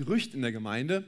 Gerücht 0.00 0.32
in 0.32 0.40
der 0.40 0.50
Gemeinde. 0.50 1.04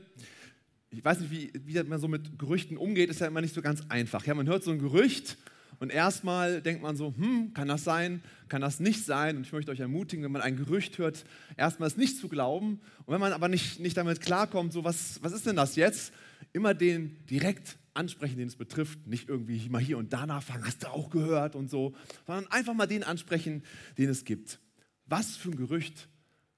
Ich 0.91 1.03
weiß 1.03 1.21
nicht, 1.21 1.31
wie, 1.31 1.51
wie 1.65 1.83
man 1.85 1.99
so 1.99 2.09
mit 2.09 2.39
Gerüchten 2.39 2.77
umgeht, 2.77 3.09
ist 3.09 3.21
ja 3.21 3.27
immer 3.27 3.41
nicht 3.41 3.55
so 3.55 3.63
ganz 3.63 3.81
einfach. 3.89 4.27
Ja, 4.27 4.35
man 4.35 4.47
hört 4.47 4.65
so 4.65 4.71
ein 4.71 4.79
Gerücht 4.79 5.39
und 5.79 5.91
erstmal 5.91 6.61
denkt 6.61 6.83
man 6.83 6.95
so, 6.95 7.15
hm, 7.17 7.55
kann 7.55 7.69
das 7.69 7.85
sein, 7.85 8.23
kann 8.49 8.61
das 8.61 8.81
nicht 8.81 9.07
sein? 9.07 9.39
Und 9.39 9.47
ich 9.47 9.53
möchte 9.53 9.71
euch 9.71 9.81
ermutigen, 9.81 10.23
wenn 10.23 10.33
man 10.33 10.43
ein 10.43 10.59
Gerücht 10.59 10.99
hört, 10.99 11.25
erstmal 11.57 11.87
es 11.87 11.97
nicht 11.97 12.19
zu 12.19 12.29
glauben. 12.29 12.81
Und 13.07 13.15
wenn 13.15 13.21
man 13.21 13.33
aber 13.33 13.49
nicht, 13.49 13.81
nicht 13.81 13.97
damit 13.97 14.21
klarkommt, 14.21 14.75
so 14.75 14.85
was, 14.85 15.23
was 15.23 15.33
ist 15.33 15.47
denn 15.47 15.57
das 15.57 15.75
jetzt? 15.77 16.13
Immer 16.53 16.75
den 16.75 17.17
direkt 17.31 17.79
ansprechen, 17.95 18.37
den 18.37 18.49
es 18.49 18.57
betrifft. 18.57 19.07
Nicht 19.07 19.31
irgendwie 19.31 19.71
mal 19.71 19.81
hier 19.81 19.97
und 19.97 20.13
da 20.13 20.27
nachfragen, 20.27 20.67
hast 20.67 20.83
du 20.83 20.89
auch 20.89 21.09
gehört 21.09 21.57
und 21.57 21.71
so, 21.71 21.95
sondern 22.27 22.47
einfach 22.53 22.75
mal 22.75 22.87
den 22.87 23.05
ansprechen, 23.05 23.63
den 23.97 24.11
es 24.11 24.27
gibt. 24.27 24.61
Was 25.07 25.35
für 25.35 25.49
ein 25.49 25.57
Gerücht 25.57 26.11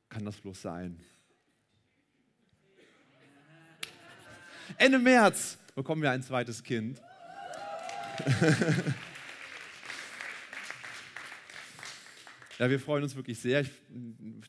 kann 0.09 0.25
das 0.25 0.39
bloß 0.39 0.61
sein? 0.61 0.98
Ende 4.77 4.98
März 4.98 5.59
bekommen 5.74 6.02
wir 6.02 6.10
ein 6.10 6.23
zweites 6.23 6.62
Kind. 6.62 7.00
Ja, 12.59 12.70
wir 12.70 12.78
freuen 12.78 13.02
uns 13.02 13.16
wirklich 13.16 13.40
sehr. 13.40 13.62
Ich, 13.62 13.70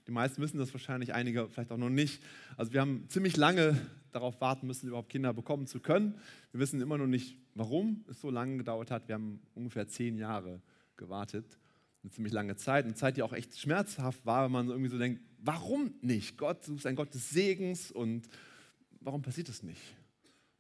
die 0.08 0.12
meisten 0.12 0.40
wissen 0.40 0.60
das 0.60 0.72
wahrscheinlich, 0.72 1.16
einige 1.16 1.50
vielleicht 1.50 1.72
auch 1.72 1.78
noch 1.78 1.90
nicht. 1.90 2.22
Also 2.56 2.72
wir 2.72 2.82
haben 2.82 3.06
ziemlich 3.10 3.36
lange 3.36 3.82
darauf 4.12 4.40
warten 4.42 4.68
müssen, 4.68 4.88
überhaupt 4.88 5.10
Kinder 5.10 5.34
bekommen 5.34 5.66
zu 5.66 5.80
können. 5.80 6.14
Wir 6.52 6.60
wissen 6.60 6.82
immer 6.82 7.00
noch 7.00 7.08
nicht, 7.08 7.36
warum 7.56 8.06
es 8.08 8.22
so 8.22 8.30
lange 8.30 8.58
gedauert 8.58 8.92
hat. 8.92 9.08
Wir 9.08 9.16
haben 9.16 9.42
ungefähr 9.56 9.88
zehn 9.88 10.20
Jahre 10.20 10.62
gewartet. 10.98 11.58
Eine 12.04 12.12
ziemlich 12.12 12.32
lange 12.32 12.56
Zeit. 12.56 12.86
Eine 12.86 12.94
Zeit, 12.94 13.18
die 13.18 13.24
auch 13.24 13.34
echt 13.34 13.58
schmerzhaft 13.58 14.24
war, 14.24 14.46
wenn 14.46 14.52
man 14.52 14.70
irgendwie 14.70 14.92
so 14.92 15.00
denkt, 15.00 15.22
warum 15.40 15.96
nicht? 16.02 16.38
Gott, 16.38 16.68
du 16.68 16.76
bist 16.76 16.86
ein 16.86 16.96
Gott 16.96 17.12
des 17.12 17.32
Segens 17.32 17.92
und 17.92 18.30
warum 19.02 19.24
passiert 19.24 19.50
es 19.50 19.64
nicht? 19.64 19.82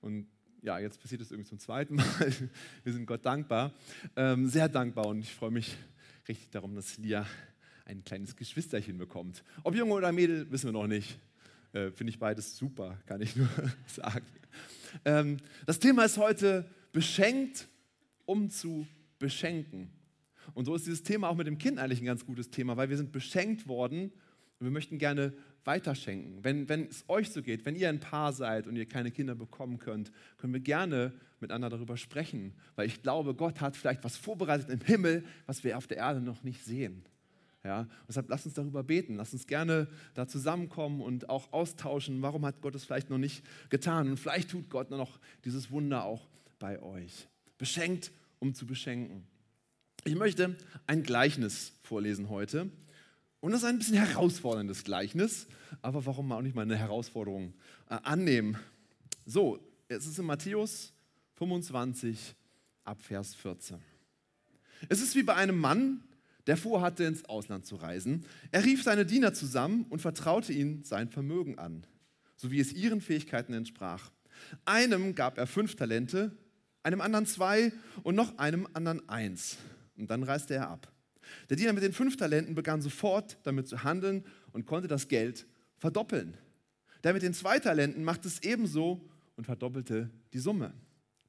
Und 0.05 0.27
ja, 0.61 0.77
jetzt 0.77 1.01
passiert 1.01 1.21
es 1.21 1.31
irgendwie 1.31 1.49
zum 1.49 1.57
zweiten 1.57 1.95
Mal. 1.95 2.05
Wir 2.83 2.93
sind 2.93 3.07
Gott 3.07 3.25
dankbar, 3.25 3.73
ähm, 4.15 4.47
sehr 4.47 4.69
dankbar 4.69 5.07
und 5.07 5.21
ich 5.21 5.33
freue 5.33 5.49
mich 5.49 5.75
richtig 6.27 6.51
darum, 6.51 6.75
dass 6.75 6.99
Lia 6.99 7.25
ein 7.85 8.03
kleines 8.03 8.35
Geschwisterchen 8.35 8.99
bekommt. 8.99 9.43
Ob 9.63 9.73
Junge 9.73 9.93
oder 9.93 10.11
Mädel, 10.11 10.51
wissen 10.51 10.67
wir 10.67 10.73
noch 10.73 10.85
nicht. 10.85 11.17
Äh, 11.73 11.89
Finde 11.89 12.11
ich 12.11 12.19
beides 12.19 12.55
super, 12.55 12.99
kann 13.07 13.19
ich 13.19 13.35
nur 13.35 13.49
sagen. 13.87 14.27
Ähm, 15.05 15.37
das 15.65 15.79
Thema 15.79 16.05
ist 16.05 16.19
heute 16.19 16.69
beschenkt, 16.91 17.67
um 18.25 18.51
zu 18.51 18.85
beschenken. 19.17 19.89
Und 20.53 20.65
so 20.65 20.75
ist 20.75 20.85
dieses 20.85 21.01
Thema 21.01 21.29
auch 21.29 21.35
mit 21.35 21.47
dem 21.47 21.57
Kind 21.57 21.79
eigentlich 21.79 21.99
ein 21.99 22.05
ganz 22.05 22.23
gutes 22.23 22.51
Thema, 22.51 22.77
weil 22.77 22.91
wir 22.91 22.97
sind 22.97 23.11
beschenkt 23.11 23.67
worden 23.67 24.11
und 24.59 24.67
wir 24.67 24.71
möchten 24.71 24.99
gerne 24.99 25.33
weiterschenken. 25.65 26.43
Wenn, 26.43 26.69
wenn 26.69 26.87
es 26.87 27.03
euch 27.07 27.31
so 27.31 27.41
geht, 27.41 27.65
wenn 27.65 27.75
ihr 27.75 27.89
ein 27.89 27.99
Paar 27.99 28.33
seid 28.33 28.67
und 28.67 28.75
ihr 28.75 28.85
keine 28.85 29.11
Kinder 29.11 29.35
bekommen 29.35 29.79
könnt, 29.79 30.11
können 30.37 30.53
wir 30.53 30.59
gerne 30.59 31.13
miteinander 31.39 31.69
darüber 31.69 31.97
sprechen, 31.97 32.53
weil 32.75 32.87
ich 32.87 33.01
glaube, 33.01 33.33
Gott 33.33 33.61
hat 33.61 33.75
vielleicht 33.75 34.03
was 34.03 34.17
vorbereitet 34.17 34.69
im 34.69 34.81
Himmel, 34.81 35.25
was 35.45 35.63
wir 35.63 35.77
auf 35.77 35.87
der 35.87 35.97
Erde 35.97 36.21
noch 36.21 36.43
nicht 36.43 36.63
sehen. 36.63 37.03
Ja, 37.63 37.87
deshalb 38.07 38.29
lasst 38.29 38.45
uns 38.45 38.53
darüber 38.53 38.83
beten, 38.83 39.15
lasst 39.15 39.33
uns 39.33 39.47
gerne 39.47 39.87
da 40.13 40.27
zusammenkommen 40.27 41.01
und 41.01 41.29
auch 41.29 41.51
austauschen, 41.51 42.21
warum 42.21 42.45
hat 42.45 42.61
Gott 42.61 42.75
es 42.75 42.85
vielleicht 42.85 43.09
noch 43.09 43.17
nicht 43.17 43.43
getan 43.69 44.07
und 44.07 44.19
vielleicht 44.19 44.51
tut 44.51 44.69
Gott 44.69 44.91
noch 44.91 45.19
dieses 45.45 45.71
Wunder 45.71 46.03
auch 46.03 46.29
bei 46.59 46.79
euch. 46.81 47.27
Beschenkt, 47.57 48.11
um 48.37 48.53
zu 48.53 48.67
beschenken. 48.67 49.25
Ich 50.03 50.15
möchte 50.15 50.55
ein 50.85 51.01
Gleichnis 51.01 51.73
vorlesen 51.81 52.29
heute 52.29 52.69
und 53.45 53.51
das 53.51 53.61
ist 53.61 53.69
ein 53.69 53.77
bisschen 53.77 53.97
herausforderndes 53.97 54.85
Gleichnis, 54.85 55.45
aber 55.83 56.03
warum 56.07 56.31
auch 56.31 56.41
nicht 56.41 56.55
mal 56.55 56.63
eine 56.63 56.77
Herausforderung 56.77 57.53
äh, 57.91 57.97
annehmen? 58.01 58.57
So, 59.23 59.59
es 59.87 60.07
ist 60.07 60.17
in 60.17 60.25
Matthäus 60.25 60.93
25 61.35 62.33
ab 62.85 62.99
Vers 63.03 63.35
14. 63.35 63.77
Es 64.89 64.99
ist 64.99 65.13
wie 65.13 65.21
bei 65.21 65.35
einem 65.35 65.59
Mann, 65.59 66.03
der 66.47 66.57
vorhatte, 66.57 67.03
ins 67.03 67.25
Ausland 67.25 67.67
zu 67.67 67.75
reisen. 67.75 68.25
Er 68.49 68.65
rief 68.65 68.81
seine 68.81 69.05
Diener 69.05 69.31
zusammen 69.35 69.85
und 69.89 70.01
vertraute 70.01 70.51
ihnen 70.51 70.83
sein 70.83 71.09
Vermögen 71.09 71.59
an, 71.59 71.85
so 72.37 72.49
wie 72.49 72.59
es 72.59 72.73
ihren 72.73 72.99
Fähigkeiten 72.99 73.53
entsprach. 73.53 74.09
Einem 74.65 75.13
gab 75.13 75.37
er 75.37 75.45
fünf 75.45 75.75
Talente, 75.75 76.35
einem 76.81 76.99
anderen 76.99 77.27
zwei 77.27 77.71
und 78.01 78.15
noch 78.15 78.39
einem 78.39 78.67
anderen 78.73 79.07
eins. 79.07 79.57
Und 79.97 80.09
dann 80.09 80.23
reiste 80.23 80.55
er 80.55 80.67
ab. 80.71 80.94
Der 81.49 81.57
Diener 81.57 81.73
mit 81.73 81.83
den 81.83 81.93
fünf 81.93 82.17
Talenten 82.17 82.55
begann 82.55 82.81
sofort 82.81 83.37
damit 83.43 83.67
zu 83.67 83.83
handeln 83.83 84.23
und 84.51 84.65
konnte 84.65 84.87
das 84.87 85.07
Geld 85.07 85.45
verdoppeln. 85.77 86.37
Der 87.03 87.13
mit 87.13 87.21
den 87.21 87.33
zwei 87.33 87.59
Talenten 87.59 88.03
machte 88.03 88.27
es 88.27 88.41
ebenso 88.43 89.07
und 89.35 89.45
verdoppelte 89.45 90.09
die 90.33 90.39
Summe. 90.39 90.73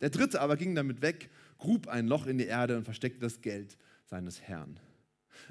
Der 0.01 0.11
dritte 0.11 0.41
aber 0.41 0.57
ging 0.57 0.75
damit 0.75 1.03
weg, 1.03 1.31
grub 1.59 1.89
ein 1.89 2.07
Loch 2.07 2.27
in 2.27 2.39
die 2.39 2.47
Erde 2.47 2.77
und 2.77 2.84
versteckte 2.84 3.21
das 3.21 3.41
Geld 3.41 3.77
seines 4.05 4.41
Herrn. 4.41 4.79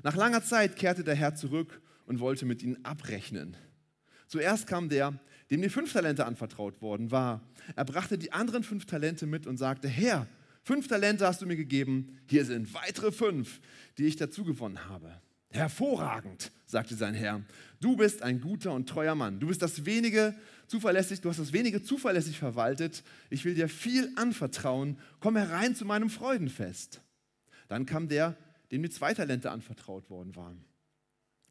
Nach 0.03 0.15
langer 0.15 0.43
Zeit 0.43 0.75
kehrte 0.75 1.03
der 1.03 1.15
Herr 1.15 1.35
zurück 1.35 1.81
und 2.05 2.19
wollte 2.19 2.45
mit 2.45 2.63
ihnen 2.63 2.83
abrechnen. 2.85 3.57
Zuerst 4.27 4.67
kam 4.67 4.89
der, 4.89 5.19
dem 5.51 5.61
die 5.61 5.69
fünf 5.69 5.93
Talente 5.93 6.25
anvertraut 6.25 6.81
worden 6.81 7.11
war. 7.11 7.41
Er 7.75 7.85
brachte 7.85 8.17
die 8.17 8.31
anderen 8.31 8.63
fünf 8.63 8.85
Talente 8.85 9.27
mit 9.27 9.45
und 9.45 9.57
sagte, 9.57 9.87
Herr, 9.87 10.27
Fünf 10.65 10.87
Talente 10.87 11.27
hast 11.27 11.43
du 11.43 11.45
mir 11.45 11.55
gegeben, 11.55 12.17
hier 12.25 12.43
sind 12.43 12.73
weitere 12.73 13.11
fünf, 13.11 13.61
die 13.99 14.05
ich 14.05 14.15
dazu 14.15 14.43
gewonnen 14.43 14.89
habe. 14.89 15.21
Hervorragend, 15.51 16.51
sagte 16.65 16.95
sein 16.95 17.13
Herr. 17.13 17.43
Du 17.79 17.95
bist 17.95 18.23
ein 18.23 18.41
guter 18.41 18.73
und 18.73 18.89
treuer 18.89 19.13
Mann. 19.13 19.39
Du 19.39 19.45
bist 19.45 19.61
das 19.61 19.85
wenige 19.85 20.33
zuverlässig, 20.65 21.21
du 21.21 21.29
hast 21.29 21.37
das 21.37 21.53
wenige 21.53 21.83
zuverlässig 21.83 22.39
verwaltet. 22.39 23.03
Ich 23.29 23.45
will 23.45 23.53
dir 23.53 23.69
viel 23.69 24.11
anvertrauen. 24.15 24.97
Komm 25.19 25.35
herein 25.37 25.75
zu 25.75 25.85
meinem 25.85 26.09
Freudenfest. 26.09 26.99
Dann 27.67 27.85
kam 27.85 28.07
der, 28.07 28.35
dem 28.71 28.81
die 28.81 28.89
zwei 28.89 29.13
Talente 29.13 29.51
anvertraut 29.51 30.09
worden 30.09 30.35
waren. 30.35 30.65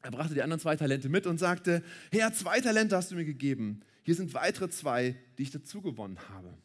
Er 0.02 0.10
brachte 0.10 0.34
die 0.34 0.42
anderen 0.42 0.60
zwei 0.60 0.74
Talente 0.74 1.08
mit 1.08 1.28
und 1.28 1.38
sagte, 1.38 1.84
Herr, 2.10 2.32
zwei 2.34 2.60
Talente 2.60 2.96
hast 2.96 3.12
du 3.12 3.14
mir 3.14 3.24
gegeben. 3.24 3.82
Hier 4.02 4.16
sind 4.16 4.34
weitere 4.34 4.68
zwei, 4.70 5.14
die 5.38 5.44
ich 5.44 5.52
dazu 5.52 5.82
gewonnen 5.82 6.18
habe. 6.30 6.58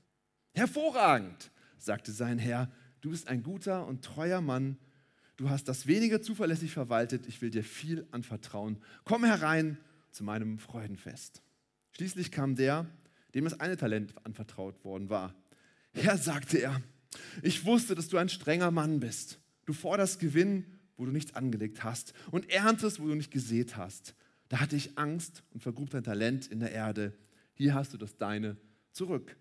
Hervorragend, 0.55 1.51
sagte 1.83 2.11
sein 2.11 2.37
Herr, 2.37 2.71
du 3.01 3.09
bist 3.09 3.27
ein 3.27 3.43
guter 3.43 3.87
und 3.87 4.03
treuer 4.03 4.41
Mann, 4.41 4.77
du 5.37 5.49
hast 5.49 5.67
das 5.67 5.87
wenige 5.87 6.21
zuverlässig 6.21 6.71
verwaltet, 6.71 7.27
ich 7.27 7.41
will 7.41 7.49
dir 7.49 7.63
viel 7.63 8.07
anvertrauen. 8.11 8.77
Komm 9.03 9.23
herein 9.23 9.77
zu 10.11 10.23
meinem 10.23 10.59
Freudenfest. 10.59 11.41
Schließlich 11.91 12.31
kam 12.31 12.55
der, 12.55 12.87
dem 13.33 13.45
das 13.45 13.59
eine 13.59 13.77
Talent 13.77 14.13
anvertraut 14.25 14.83
worden 14.83 15.09
war. 15.09 15.35
Herr, 15.93 16.17
sagte 16.17 16.57
er, 16.57 16.81
ich 17.41 17.65
wusste, 17.65 17.95
dass 17.95 18.09
du 18.09 18.17
ein 18.17 18.29
strenger 18.29 18.71
Mann 18.71 18.99
bist. 18.99 19.39
Du 19.65 19.73
forderst 19.73 20.19
Gewinn, 20.19 20.65
wo 20.97 21.05
du 21.05 21.11
nichts 21.11 21.33
angelegt 21.33 21.83
hast 21.83 22.13
und 22.31 22.49
erntest, 22.49 22.99
wo 22.99 23.07
du 23.07 23.15
nicht 23.15 23.31
gesät 23.31 23.77
hast. 23.77 24.15
Da 24.49 24.59
hatte 24.59 24.75
ich 24.75 24.97
Angst 24.97 25.43
und 25.51 25.61
vergrub 25.61 25.89
dein 25.91 26.03
Talent 26.03 26.47
in 26.47 26.59
der 26.59 26.71
Erde. 26.71 27.13
Hier 27.53 27.73
hast 27.73 27.93
du 27.93 27.97
das 27.97 28.17
deine 28.17 28.57
zurück. 28.91 29.37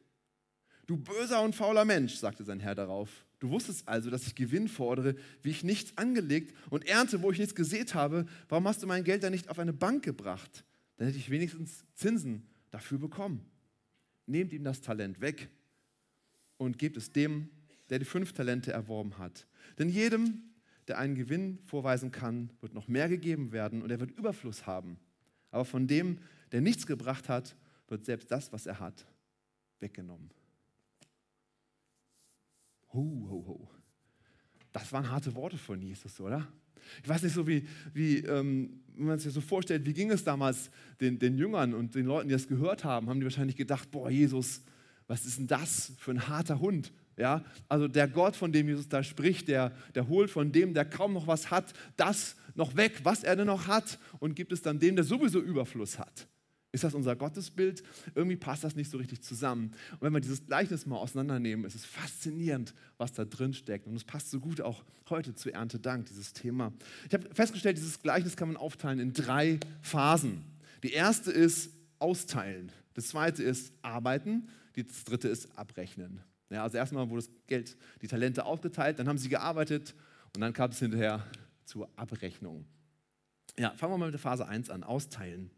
Du 0.88 0.96
böser 0.96 1.42
und 1.42 1.54
fauler 1.54 1.84
Mensch, 1.84 2.14
sagte 2.14 2.44
sein 2.44 2.60
Herr 2.60 2.74
darauf. 2.74 3.26
Du 3.40 3.50
wusstest 3.50 3.86
also, 3.86 4.08
dass 4.08 4.26
ich 4.26 4.34
Gewinn 4.34 4.68
fordere, 4.68 5.16
wie 5.42 5.50
ich 5.50 5.62
nichts 5.62 5.94
angelegt 5.98 6.56
und 6.70 6.86
ernte, 6.86 7.20
wo 7.20 7.30
ich 7.30 7.38
nichts 7.38 7.54
gesät 7.54 7.94
habe. 7.94 8.24
Warum 8.48 8.66
hast 8.66 8.82
du 8.82 8.86
mein 8.86 9.04
Geld 9.04 9.22
dann 9.22 9.32
nicht 9.32 9.50
auf 9.50 9.58
eine 9.58 9.74
Bank 9.74 10.02
gebracht? 10.02 10.64
Dann 10.96 11.06
hätte 11.06 11.18
ich 11.18 11.28
wenigstens 11.28 11.84
Zinsen 11.92 12.48
dafür 12.70 12.96
bekommen. 12.96 13.44
Nehmt 14.24 14.54
ihm 14.54 14.64
das 14.64 14.80
Talent 14.80 15.20
weg 15.20 15.50
und 16.56 16.78
gebt 16.78 16.96
es 16.96 17.12
dem, 17.12 17.50
der 17.90 17.98
die 17.98 18.06
fünf 18.06 18.32
Talente 18.32 18.72
erworben 18.72 19.18
hat. 19.18 19.46
Denn 19.78 19.90
jedem, 19.90 20.42
der 20.88 20.96
einen 20.96 21.16
Gewinn 21.16 21.58
vorweisen 21.66 22.12
kann, 22.12 22.50
wird 22.62 22.72
noch 22.72 22.88
mehr 22.88 23.10
gegeben 23.10 23.52
werden 23.52 23.82
und 23.82 23.90
er 23.90 24.00
wird 24.00 24.12
Überfluss 24.12 24.66
haben. 24.66 24.98
Aber 25.50 25.66
von 25.66 25.86
dem, 25.86 26.18
der 26.50 26.62
nichts 26.62 26.86
gebracht 26.86 27.28
hat, 27.28 27.56
wird 27.88 28.06
selbst 28.06 28.30
das, 28.30 28.54
was 28.54 28.64
er 28.64 28.80
hat, 28.80 29.06
weggenommen. 29.80 30.30
Ho, 32.92 33.26
ho, 33.28 33.44
ho. 33.46 33.70
Das 34.72 34.92
waren 34.92 35.10
harte 35.10 35.34
Worte 35.34 35.58
von 35.58 35.80
Jesus, 35.80 36.20
oder? 36.20 36.46
Ich 37.02 37.08
weiß 37.08 37.22
nicht 37.22 37.34
so, 37.34 37.46
wie, 37.46 37.66
wie 37.92 38.18
ähm, 38.18 38.80
wenn 38.96 39.06
man 39.06 39.18
sich 39.18 39.32
so 39.32 39.40
vorstellt, 39.40 39.86
wie 39.86 39.92
ging 39.92 40.10
es 40.10 40.24
damals 40.24 40.70
den, 41.00 41.18
den 41.18 41.36
Jüngern 41.36 41.74
und 41.74 41.94
den 41.94 42.06
Leuten, 42.06 42.28
die 42.28 42.32
das 42.32 42.48
gehört 42.48 42.84
haben, 42.84 43.08
haben 43.08 43.20
die 43.20 43.26
wahrscheinlich 43.26 43.56
gedacht, 43.56 43.90
boah, 43.90 44.10
Jesus, 44.10 44.62
was 45.06 45.24
ist 45.24 45.38
denn 45.38 45.46
das 45.46 45.92
für 45.98 46.10
ein 46.10 46.28
harter 46.28 46.60
Hund? 46.60 46.92
Ja, 47.16 47.44
also 47.68 47.88
der 47.88 48.06
Gott, 48.06 48.36
von 48.36 48.52
dem 48.52 48.68
Jesus 48.68 48.88
da 48.88 49.02
spricht, 49.02 49.48
der, 49.48 49.72
der 49.94 50.06
holt 50.08 50.30
von 50.30 50.52
dem, 50.52 50.72
der 50.72 50.84
kaum 50.84 51.14
noch 51.14 51.26
was 51.26 51.50
hat, 51.50 51.72
das 51.96 52.36
noch 52.54 52.76
weg, 52.76 53.00
was 53.02 53.24
er 53.24 53.34
denn 53.34 53.48
noch 53.48 53.66
hat 53.66 53.98
und 54.20 54.36
gibt 54.36 54.52
es 54.52 54.62
dann 54.62 54.78
dem, 54.78 54.94
der 54.94 55.04
sowieso 55.04 55.40
Überfluss 55.40 55.98
hat. 55.98 56.28
Ist 56.70 56.84
das 56.84 56.94
unser 56.94 57.16
Gottesbild? 57.16 57.82
Irgendwie 58.14 58.36
passt 58.36 58.62
das 58.62 58.76
nicht 58.76 58.90
so 58.90 58.98
richtig 58.98 59.22
zusammen. 59.22 59.72
Und 59.92 60.02
wenn 60.02 60.12
wir 60.12 60.20
dieses 60.20 60.44
Gleichnis 60.44 60.84
mal 60.84 60.96
auseinandernehmen, 60.96 61.64
ist 61.64 61.74
es 61.74 61.86
faszinierend, 61.86 62.74
was 62.98 63.12
da 63.12 63.24
drin 63.24 63.54
steckt. 63.54 63.86
Und 63.86 63.96
es 63.96 64.04
passt 64.04 64.30
so 64.30 64.38
gut 64.38 64.60
auch 64.60 64.84
heute 65.08 65.34
zu 65.34 65.50
Erntedank, 65.50 66.06
dieses 66.06 66.34
Thema. 66.34 66.72
Ich 67.06 67.14
habe 67.14 67.26
festgestellt, 67.34 67.78
dieses 67.78 68.02
Gleichnis 68.02 68.36
kann 68.36 68.48
man 68.48 68.58
aufteilen 68.58 68.98
in 68.98 69.14
drei 69.14 69.58
Phasen. 69.80 70.44
Die 70.82 70.92
erste 70.92 71.30
ist 71.30 71.70
austeilen. 71.98 72.70
Das 72.94 73.08
zweite 73.08 73.42
ist 73.42 73.72
arbeiten. 73.80 74.48
Das 74.76 75.04
dritte 75.04 75.28
ist 75.28 75.56
abrechnen. 75.58 76.20
Ja, 76.50 76.62
also 76.62 76.76
erstmal 76.76 77.08
wurde 77.10 77.22
das 77.22 77.30
Geld, 77.46 77.76
die 78.00 78.08
Talente 78.08 78.44
aufgeteilt, 78.44 78.98
dann 78.98 79.08
haben 79.08 79.18
sie 79.18 79.28
gearbeitet 79.28 79.94
und 80.34 80.40
dann 80.40 80.52
kam 80.52 80.70
es 80.70 80.78
hinterher 80.78 81.24
zur 81.64 81.90
Abrechnung. 81.96 82.64
Ja, 83.58 83.70
fangen 83.72 83.92
wir 83.92 83.98
mal 83.98 84.06
mit 84.06 84.14
der 84.14 84.20
Phase 84.20 84.46
1 84.46 84.70
an, 84.70 84.84
austeilen. 84.84 85.50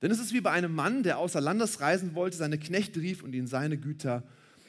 Denn 0.00 0.10
es 0.10 0.20
ist 0.20 0.32
wie 0.32 0.40
bei 0.40 0.50
einem 0.50 0.74
Mann, 0.74 1.02
der 1.02 1.18
außer 1.18 1.40
Landes 1.40 1.80
reisen 1.80 2.14
wollte, 2.14 2.36
seine 2.36 2.58
Knechte 2.58 3.00
rief 3.00 3.22
und 3.22 3.34
ihnen 3.34 3.46
seine 3.46 3.78
Güter 3.78 4.22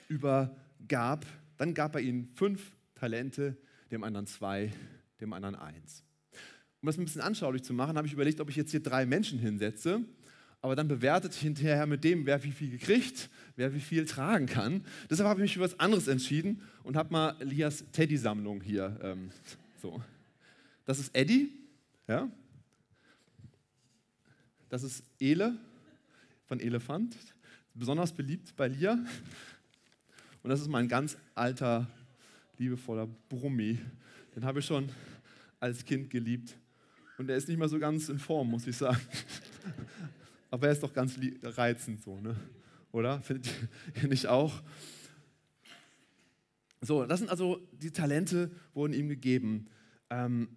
übergab. 0.07 1.25
Dann 1.57 1.73
gab 1.73 1.95
er 1.95 2.01
ihnen 2.01 2.29
fünf 2.33 2.75
Talente, 2.95 3.55
dem 3.91 4.03
anderen 4.03 4.25
zwei, 4.25 4.71
dem 5.21 5.33
anderen 5.33 5.55
eins. 5.55 6.03
Um 6.81 6.87
das 6.87 6.97
ein 6.97 7.05
bisschen 7.05 7.21
anschaulich 7.21 7.63
zu 7.63 7.73
machen, 7.73 7.97
habe 7.97 8.07
ich 8.07 8.13
überlegt, 8.13 8.39
ob 8.39 8.49
ich 8.49 8.55
jetzt 8.55 8.71
hier 8.71 8.81
drei 8.81 9.05
Menschen 9.05 9.37
hinsetze, 9.37 10.01
aber 10.61 10.75
dann 10.75 10.87
bewertet 10.87 11.33
hinterher 11.33 11.85
mit 11.85 12.03
dem, 12.03 12.25
wer 12.25 12.43
wie 12.43 12.51
viel 12.51 12.69
gekriegt, 12.69 13.29
wer 13.55 13.73
wie 13.73 13.79
viel 13.79 14.05
tragen 14.05 14.45
kann. 14.45 14.83
Deshalb 15.09 15.29
habe 15.29 15.39
ich 15.41 15.43
mich 15.43 15.53
für 15.55 15.61
was 15.61 15.79
anderes 15.79 16.07
entschieden 16.07 16.61
und 16.83 16.95
habe 16.95 17.11
mal 17.11 17.35
Lias 17.41 17.83
Teddy-Sammlung 17.91 18.61
hier. 18.61 18.97
Ähm, 19.03 19.29
so. 19.81 20.01
Das 20.85 20.99
ist 20.99 21.15
Eddie, 21.15 21.51
ja. 22.07 22.29
Das 24.69 24.83
ist 24.83 25.03
Ele 25.19 25.57
von 26.45 26.59
Elefant, 26.59 27.15
besonders 27.73 28.13
beliebt 28.13 28.55
bei 28.55 28.67
Lia. 28.67 28.93
Und 30.43 30.49
das 30.49 30.61
ist 30.61 30.67
mein 30.67 30.87
ganz 30.87 31.17
alter, 31.33 31.87
liebevoller 32.57 33.07
Brummi. 33.29 33.79
Den 34.35 34.45
habe 34.45 34.59
ich 34.59 34.65
schon 34.65 34.89
als 35.59 35.83
Kind 35.83 36.09
geliebt. 36.09 36.55
Und 37.17 37.29
er 37.29 37.35
ist 37.35 37.47
nicht 37.47 37.57
mehr 37.57 37.67
so 37.67 37.79
ganz 37.79 38.09
in 38.09 38.19
Form, 38.19 38.51
muss 38.51 38.67
ich 38.67 38.77
sagen. 38.77 39.01
Aber 40.51 40.67
er 40.67 40.73
ist 40.73 40.83
doch 40.83 40.93
ganz 40.93 41.19
reizend 41.43 42.01
so, 42.01 42.19
ne? 42.19 42.35
oder? 42.91 43.21
Findet 43.21 43.51
ihr 44.01 44.07
nicht 44.07 44.27
auch? 44.27 44.61
So, 46.81 47.05
das 47.05 47.19
sind 47.19 47.29
also 47.29 47.59
die 47.71 47.91
Talente, 47.91 48.51
wurden 48.73 48.93
ihm 48.93 49.09
gegeben. 49.09 49.67
Ähm, 50.09 50.47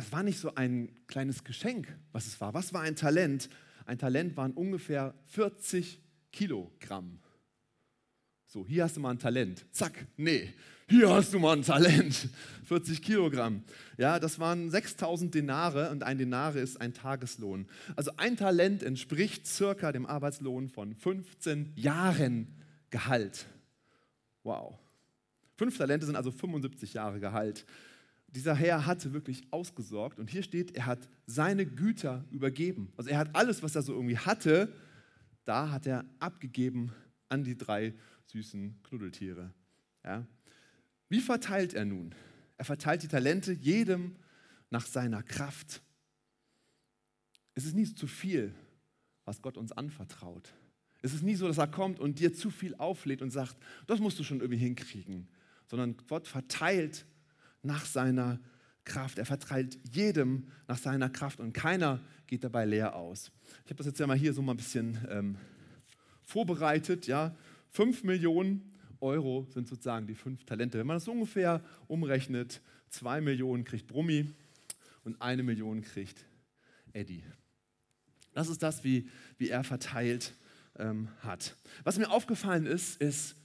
das 0.00 0.10
war 0.12 0.22
nicht 0.22 0.38
so 0.38 0.54
ein 0.54 0.88
kleines 1.08 1.44
Geschenk, 1.44 1.94
was 2.12 2.26
es 2.26 2.40
war. 2.40 2.54
Was 2.54 2.72
war 2.72 2.80
ein 2.80 2.96
Talent? 2.96 3.50
Ein 3.84 3.98
Talent 3.98 4.34
waren 4.34 4.52
ungefähr 4.52 5.12
40 5.26 6.00
Kilogramm. 6.32 7.18
So, 8.46 8.66
hier 8.66 8.84
hast 8.84 8.96
du 8.96 9.00
mal 9.00 9.10
ein 9.10 9.18
Talent. 9.18 9.66
Zack, 9.72 10.06
nee, 10.16 10.54
hier 10.88 11.10
hast 11.10 11.34
du 11.34 11.38
mal 11.38 11.54
ein 11.54 11.62
Talent. 11.62 12.30
40 12.64 13.02
Kilogramm. 13.02 13.62
Ja, 13.98 14.18
das 14.18 14.38
waren 14.38 14.70
6000 14.70 15.34
Denare 15.34 15.90
und 15.90 16.02
ein 16.02 16.16
Denare 16.16 16.60
ist 16.60 16.80
ein 16.80 16.94
Tageslohn. 16.94 17.68
Also 17.94 18.10
ein 18.16 18.38
Talent 18.38 18.82
entspricht 18.82 19.46
circa 19.46 19.92
dem 19.92 20.06
Arbeitslohn 20.06 20.70
von 20.70 20.94
15 20.94 21.74
Jahren 21.76 22.56
Gehalt. 22.88 23.44
Wow. 24.44 24.78
Fünf 25.56 25.76
Talente 25.76 26.06
sind 26.06 26.16
also 26.16 26.30
75 26.30 26.94
Jahre 26.94 27.20
Gehalt. 27.20 27.66
Dieser 28.34 28.54
Herr 28.54 28.86
hatte 28.86 29.12
wirklich 29.12 29.42
ausgesorgt 29.50 30.18
und 30.18 30.30
hier 30.30 30.42
steht, 30.42 30.76
er 30.76 30.86
hat 30.86 31.08
seine 31.26 31.66
Güter 31.66 32.24
übergeben. 32.30 32.92
Also 32.96 33.10
er 33.10 33.18
hat 33.18 33.34
alles, 33.34 33.62
was 33.62 33.74
er 33.74 33.82
so 33.82 33.92
irgendwie 33.92 34.18
hatte, 34.18 34.72
da 35.44 35.70
hat 35.70 35.86
er 35.86 36.04
abgegeben 36.20 36.92
an 37.28 37.42
die 37.42 37.56
drei 37.56 37.94
süßen 38.26 38.82
Knuddeltiere. 38.84 39.52
Ja. 40.04 40.26
Wie 41.08 41.20
verteilt 41.20 41.74
er 41.74 41.84
nun? 41.84 42.14
Er 42.56 42.64
verteilt 42.64 43.02
die 43.02 43.08
Talente 43.08 43.52
jedem 43.52 44.16
nach 44.70 44.86
seiner 44.86 45.22
Kraft. 45.22 45.82
Es 47.54 47.64
ist 47.64 47.74
nie 47.74 47.92
zu 47.92 48.06
viel, 48.06 48.54
was 49.24 49.42
Gott 49.42 49.56
uns 49.56 49.72
anvertraut. 49.72 50.52
Es 51.02 51.14
ist 51.14 51.22
nie 51.22 51.34
so, 51.34 51.48
dass 51.48 51.58
er 51.58 51.66
kommt 51.66 51.98
und 51.98 52.18
dir 52.18 52.32
zu 52.32 52.50
viel 52.50 52.74
auflädt 52.76 53.22
und 53.22 53.30
sagt, 53.30 53.56
das 53.86 54.00
musst 54.00 54.18
du 54.18 54.24
schon 54.24 54.40
irgendwie 54.40 54.60
hinkriegen, 54.60 55.28
sondern 55.66 55.96
Gott 56.06 56.28
verteilt 56.28 57.06
nach 57.62 57.84
seiner 57.84 58.38
Kraft. 58.84 59.18
Er 59.18 59.26
verteilt 59.26 59.78
jedem 59.92 60.48
nach 60.66 60.78
seiner 60.78 61.08
Kraft 61.10 61.40
und 61.40 61.52
keiner 61.52 62.00
geht 62.26 62.44
dabei 62.44 62.64
leer 62.64 62.94
aus. 62.94 63.30
Ich 63.64 63.70
habe 63.70 63.76
das 63.76 63.86
jetzt 63.86 64.00
ja 64.00 64.06
mal 64.06 64.16
hier 64.16 64.32
so 64.32 64.42
mal 64.42 64.54
ein 64.54 64.56
bisschen 64.56 64.98
ähm, 65.08 65.36
vorbereitet. 66.22 67.06
Ja, 67.06 67.34
5 67.70 68.04
Millionen 68.04 68.72
Euro 69.00 69.46
sind 69.50 69.68
sozusagen 69.68 70.06
die 70.06 70.14
fünf 70.14 70.44
Talente. 70.44 70.78
Wenn 70.78 70.86
man 70.86 70.96
das 70.96 71.08
ungefähr 71.08 71.62
umrechnet, 71.88 72.60
2 72.90 73.20
Millionen 73.20 73.64
kriegt 73.64 73.86
Brummi 73.86 74.30
und 75.04 75.20
eine 75.22 75.42
Million 75.42 75.82
kriegt 75.82 76.24
Eddie. 76.92 77.24
Das 78.34 78.48
ist 78.48 78.62
das, 78.62 78.84
wie, 78.84 79.08
wie 79.38 79.48
er 79.48 79.64
verteilt 79.64 80.34
ähm, 80.78 81.08
hat. 81.20 81.56
Was 81.84 81.98
mir 81.98 82.10
aufgefallen 82.10 82.66
ist, 82.66 83.00
ist, 83.00 83.36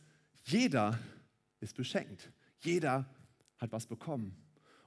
jeder 0.43 0.99
ist 1.59 1.75
beschenkt. 1.75 2.29
Jeder 2.59 3.09
hat 3.57 3.71
was 3.71 3.85
bekommen 3.85 4.35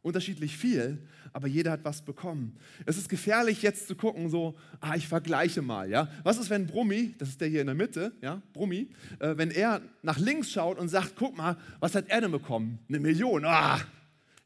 unterschiedlich 0.02 0.56
viel, 0.56 0.98
aber 1.32 1.46
jeder 1.46 1.72
hat 1.72 1.84
was 1.84 2.02
bekommen. 2.02 2.56
Es 2.86 2.96
ist 2.96 3.08
gefährlich 3.08 3.62
jetzt 3.62 3.88
zu 3.88 3.96
gucken, 3.96 4.28
so, 4.30 4.56
ah, 4.80 4.94
ich 4.96 5.08
vergleiche 5.08 5.62
mal, 5.62 5.90
ja. 5.90 6.08
Was 6.22 6.38
ist, 6.38 6.50
wenn 6.50 6.66
Brummi, 6.66 7.14
das 7.18 7.30
ist 7.30 7.40
der 7.40 7.48
hier 7.48 7.60
in 7.60 7.66
der 7.66 7.76
Mitte, 7.76 8.12
ja, 8.22 8.40
Brummi, 8.52 8.88
äh, 9.18 9.36
wenn 9.36 9.50
er 9.50 9.82
nach 10.02 10.18
links 10.18 10.50
schaut 10.50 10.78
und 10.78 10.88
sagt, 10.88 11.14
guck 11.16 11.36
mal, 11.36 11.56
was 11.80 11.94
hat 11.94 12.08
er 12.08 12.20
denn 12.20 12.30
bekommen? 12.30 12.78
Eine 12.88 13.00
Million, 13.00 13.44
ah, 13.44 13.80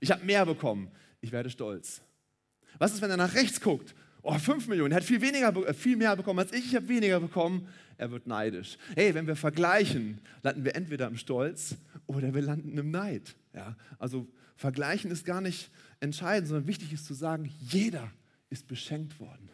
ich 0.01 0.11
habe 0.11 0.25
mehr 0.25 0.45
bekommen. 0.47 0.91
Ich 1.21 1.31
werde 1.31 1.51
stolz. 1.51 2.03
Was 2.79 2.93
ist, 2.93 3.03
wenn 3.03 3.11
er 3.11 3.17
nach 3.17 3.35
rechts 3.35 3.61
guckt? 3.61 3.95
Oh, 4.23 4.37
fünf 4.39 4.69
Millionen, 4.69 4.93
er 4.93 4.97
hat 4.97 5.05
viel, 5.05 5.21
weniger, 5.21 5.55
äh, 5.69 5.75
viel 5.75 5.97
mehr 5.97 6.17
bekommen 6.17 6.39
als 6.39 6.53
ich, 6.53 6.67
ich 6.67 6.77
habe 6.77 6.89
weniger 6.89 7.21
bekommen. 7.21 7.69
Er 7.99 8.11
wird 8.11 8.27
neidisch. 8.27 8.79
Hey, 8.97 9.15
wenn 9.15 9.27
wir 9.27 9.37
vergleichen, 9.37 10.21
landen 10.43 10.65
wir 10.65 10.75
entweder 10.75 11.07
im 11.07 11.17
Stolz 11.17 11.77
oder 12.07 12.35
wir 12.35 12.43
landen 12.43 12.77
im 12.79 12.91
Neid. 12.91 13.37
Ja, 13.55 13.77
also 13.99 14.29
Vergleichen 14.57 15.11
ist 15.11 15.25
gar 15.25 15.41
nicht 15.41 15.71
entscheidend, 16.01 16.49
sondern 16.49 16.67
wichtig 16.67 16.93
ist 16.93 17.05
zu 17.05 17.15
sagen, 17.15 17.51
jeder 17.61 18.11
ist 18.51 18.67
beschenkt 18.67 19.19
worden. 19.21 19.51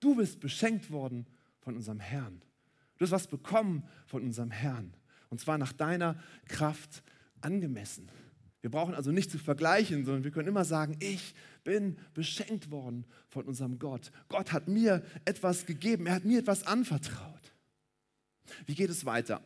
Du 0.00 0.16
bist 0.16 0.40
beschenkt 0.40 0.90
worden 0.90 1.26
von 1.60 1.76
unserem 1.76 2.00
Herrn. 2.00 2.42
Du 2.98 3.04
hast 3.04 3.12
was 3.12 3.26
bekommen 3.28 3.84
von 4.06 4.22
unserem 4.22 4.50
Herrn. 4.50 4.94
Und 5.28 5.40
zwar 5.40 5.58
nach 5.58 5.72
deiner 5.72 6.20
Kraft 6.48 7.02
angemessen. 7.40 8.08
Wir 8.60 8.70
brauchen 8.70 8.94
also 8.94 9.10
nicht 9.10 9.30
zu 9.30 9.38
vergleichen, 9.38 10.04
sondern 10.04 10.24
wir 10.24 10.30
können 10.30 10.48
immer 10.48 10.64
sagen, 10.64 10.96
ich 11.00 11.34
bin 11.64 11.96
beschenkt 12.12 12.70
worden 12.70 13.06
von 13.28 13.46
unserem 13.46 13.78
Gott. 13.78 14.10
Gott 14.28 14.52
hat 14.52 14.68
mir 14.68 15.02
etwas 15.24 15.64
gegeben, 15.64 16.06
er 16.06 16.16
hat 16.16 16.24
mir 16.24 16.40
etwas 16.40 16.66
anvertraut. 16.66 17.54
Wie 18.66 18.74
geht 18.74 18.90
es 18.90 19.06
weiter? 19.06 19.40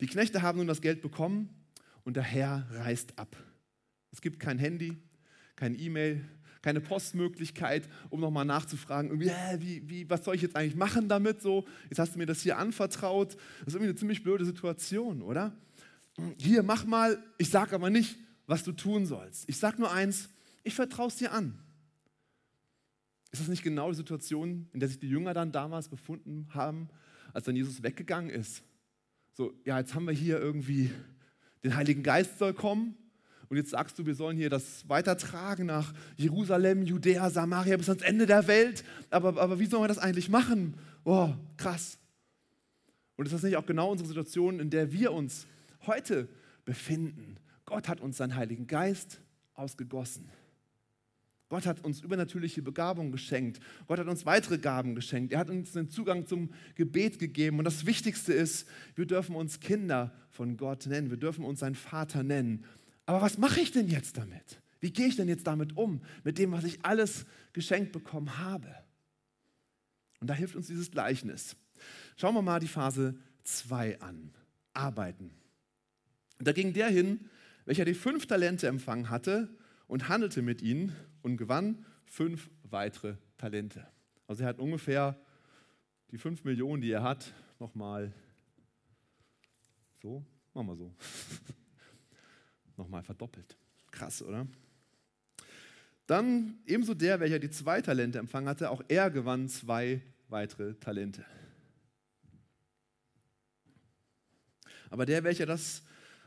Die 0.00 0.06
Knechte 0.06 0.42
haben 0.42 0.58
nun 0.58 0.66
das 0.66 0.80
Geld 0.80 1.00
bekommen 1.00 1.50
und 2.06 2.16
der 2.16 2.22
Herr 2.22 2.66
reist 2.70 3.18
ab. 3.18 3.36
Es 4.12 4.22
gibt 4.22 4.38
kein 4.40 4.58
Handy, 4.58 4.96
kein 5.56 5.78
E-Mail, 5.78 6.24
keine 6.62 6.80
Postmöglichkeit, 6.80 7.88
um 8.10 8.20
nochmal 8.20 8.44
nachzufragen, 8.44 9.20
wie, 9.20 9.88
wie, 9.88 10.08
was 10.08 10.24
soll 10.24 10.36
ich 10.36 10.42
jetzt 10.42 10.56
eigentlich 10.56 10.76
machen 10.76 11.08
damit? 11.08 11.42
So, 11.42 11.66
jetzt 11.90 11.98
hast 11.98 12.14
du 12.14 12.18
mir 12.18 12.26
das 12.26 12.42
hier 12.42 12.58
anvertraut. 12.58 13.34
Das 13.34 13.68
ist 13.68 13.74
irgendwie 13.74 13.90
eine 13.90 13.96
ziemlich 13.96 14.22
blöde 14.22 14.44
Situation, 14.44 15.20
oder? 15.20 15.52
Hier, 16.38 16.62
mach 16.62 16.86
mal, 16.86 17.22
ich 17.38 17.50
sage 17.50 17.74
aber 17.74 17.90
nicht, 17.90 18.16
was 18.46 18.62
du 18.62 18.72
tun 18.72 19.04
sollst. 19.04 19.48
Ich 19.48 19.58
sage 19.58 19.80
nur 19.80 19.92
eins, 19.92 20.28
ich 20.62 20.74
vertraue 20.74 21.08
es 21.08 21.16
dir 21.16 21.32
an. 21.32 21.58
Ist 23.32 23.42
das 23.42 23.48
nicht 23.48 23.64
genau 23.64 23.90
die 23.90 23.96
Situation, 23.96 24.68
in 24.72 24.80
der 24.80 24.88
sich 24.88 25.00
die 25.00 25.08
Jünger 25.08 25.34
dann 25.34 25.50
damals 25.50 25.88
befunden 25.88 26.48
haben, 26.54 26.88
als 27.32 27.44
dann 27.44 27.56
Jesus 27.56 27.82
weggegangen 27.82 28.30
ist? 28.30 28.62
So, 29.32 29.52
ja, 29.64 29.78
jetzt 29.78 29.94
haben 29.94 30.06
wir 30.06 30.14
hier 30.14 30.38
irgendwie, 30.38 30.90
den 31.66 31.76
Heiligen 31.76 32.02
Geist 32.02 32.38
soll 32.38 32.54
kommen, 32.54 32.96
und 33.48 33.56
jetzt 33.56 33.70
sagst 33.70 33.98
du, 33.98 34.06
wir 34.06 34.14
sollen 34.14 34.36
hier 34.36 34.50
das 34.50 34.88
weitertragen 34.88 35.66
nach 35.66 35.92
Jerusalem, 36.16 36.82
Judäa, 36.82 37.30
Samaria 37.30 37.76
bis 37.76 37.88
ans 37.88 38.02
Ende 38.02 38.26
der 38.26 38.48
Welt. 38.48 38.84
Aber, 39.10 39.40
aber 39.40 39.58
wie 39.60 39.66
sollen 39.66 39.84
wir 39.84 39.88
das 39.88 39.98
eigentlich 39.98 40.28
machen? 40.28 40.74
Oh, 41.04 41.32
krass. 41.56 41.98
Und 43.16 43.26
ist 43.26 43.32
das 43.32 43.42
nicht 43.42 43.56
auch 43.56 43.66
genau 43.66 43.90
unsere 43.92 44.08
Situation, 44.08 44.58
in 44.58 44.70
der 44.70 44.92
wir 44.92 45.12
uns 45.12 45.46
heute 45.86 46.28
befinden? 46.64 47.36
Gott 47.64 47.88
hat 47.88 48.00
uns 48.00 48.16
seinen 48.16 48.34
Heiligen 48.34 48.66
Geist 48.66 49.20
ausgegossen. 49.54 50.28
Gott 51.48 51.64
hat 51.66 51.84
uns 51.84 52.00
übernatürliche 52.00 52.60
Begabungen 52.60 53.12
geschenkt. 53.12 53.60
Gott 53.86 54.00
hat 54.00 54.08
uns 54.08 54.26
weitere 54.26 54.58
Gaben 54.58 54.96
geschenkt. 54.96 55.32
Er 55.32 55.38
hat 55.38 55.50
uns 55.50 55.72
den 55.72 55.88
Zugang 55.88 56.26
zum 56.26 56.50
Gebet 56.74 57.20
gegeben. 57.20 57.58
Und 57.58 57.64
das 57.64 57.86
Wichtigste 57.86 58.32
ist, 58.32 58.66
wir 58.96 59.06
dürfen 59.06 59.36
uns 59.36 59.60
Kinder 59.60 60.12
von 60.30 60.56
Gott 60.56 60.86
nennen. 60.86 61.10
Wir 61.10 61.16
dürfen 61.16 61.44
uns 61.44 61.60
sein 61.60 61.76
Vater 61.76 62.24
nennen. 62.24 62.64
Aber 63.06 63.22
was 63.22 63.38
mache 63.38 63.60
ich 63.60 63.70
denn 63.70 63.86
jetzt 63.86 64.16
damit? 64.16 64.60
Wie 64.80 64.92
gehe 64.92 65.06
ich 65.06 65.16
denn 65.16 65.28
jetzt 65.28 65.46
damit 65.46 65.76
um, 65.76 66.02
mit 66.24 66.38
dem, 66.38 66.50
was 66.50 66.64
ich 66.64 66.84
alles 66.84 67.26
geschenkt 67.52 67.92
bekommen 67.92 68.38
habe? 68.38 68.74
Und 70.20 70.28
da 70.28 70.34
hilft 70.34 70.56
uns 70.56 70.66
dieses 70.66 70.90
Gleichnis. 70.90 71.56
Schauen 72.16 72.34
wir 72.34 72.42
mal 72.42 72.58
die 72.58 72.68
Phase 72.68 73.14
2 73.44 74.00
an. 74.00 74.32
Arbeiten. 74.72 75.30
Da 76.38 76.52
ging 76.52 76.72
der 76.72 76.88
hin, 76.88 77.30
welcher 77.64 77.84
die 77.84 77.94
fünf 77.94 78.26
Talente 78.26 78.66
empfangen 78.66 79.10
hatte 79.10 79.48
und 79.86 80.08
handelte 80.08 80.42
mit 80.42 80.62
ihnen 80.62 80.94
und 81.22 81.36
gewann 81.36 81.84
fünf 82.04 82.50
weitere 82.64 83.16
Talente. 83.36 83.86
Also 84.26 84.42
er 84.42 84.48
hat 84.48 84.58
ungefähr 84.58 85.18
die 86.10 86.18
5 86.18 86.44
Millionen, 86.44 86.82
die 86.82 86.90
er 86.90 87.02
hat, 87.02 87.32
nochmal 87.58 88.12
so, 90.02 90.24
machen 90.54 90.68
wir 90.68 90.76
so, 90.76 90.94
nochmal 92.76 93.02
verdoppelt. 93.02 93.56
Krass, 93.90 94.22
oder? 94.22 94.46
Dann 96.06 96.58
ebenso 96.66 96.94
der, 96.94 97.18
welcher 97.18 97.38
die 97.38 97.50
zwei 97.50 97.82
Talente 97.82 98.18
empfangen 98.18 98.48
hatte, 98.48 98.70
auch 98.70 98.82
er 98.88 99.10
gewann 99.10 99.48
zwei 99.48 100.00
weitere 100.28 100.74
Talente. 100.74 101.24
Aber 104.90 105.04
der, 105.04 105.24
welcher 105.24 105.46
das 105.46 105.82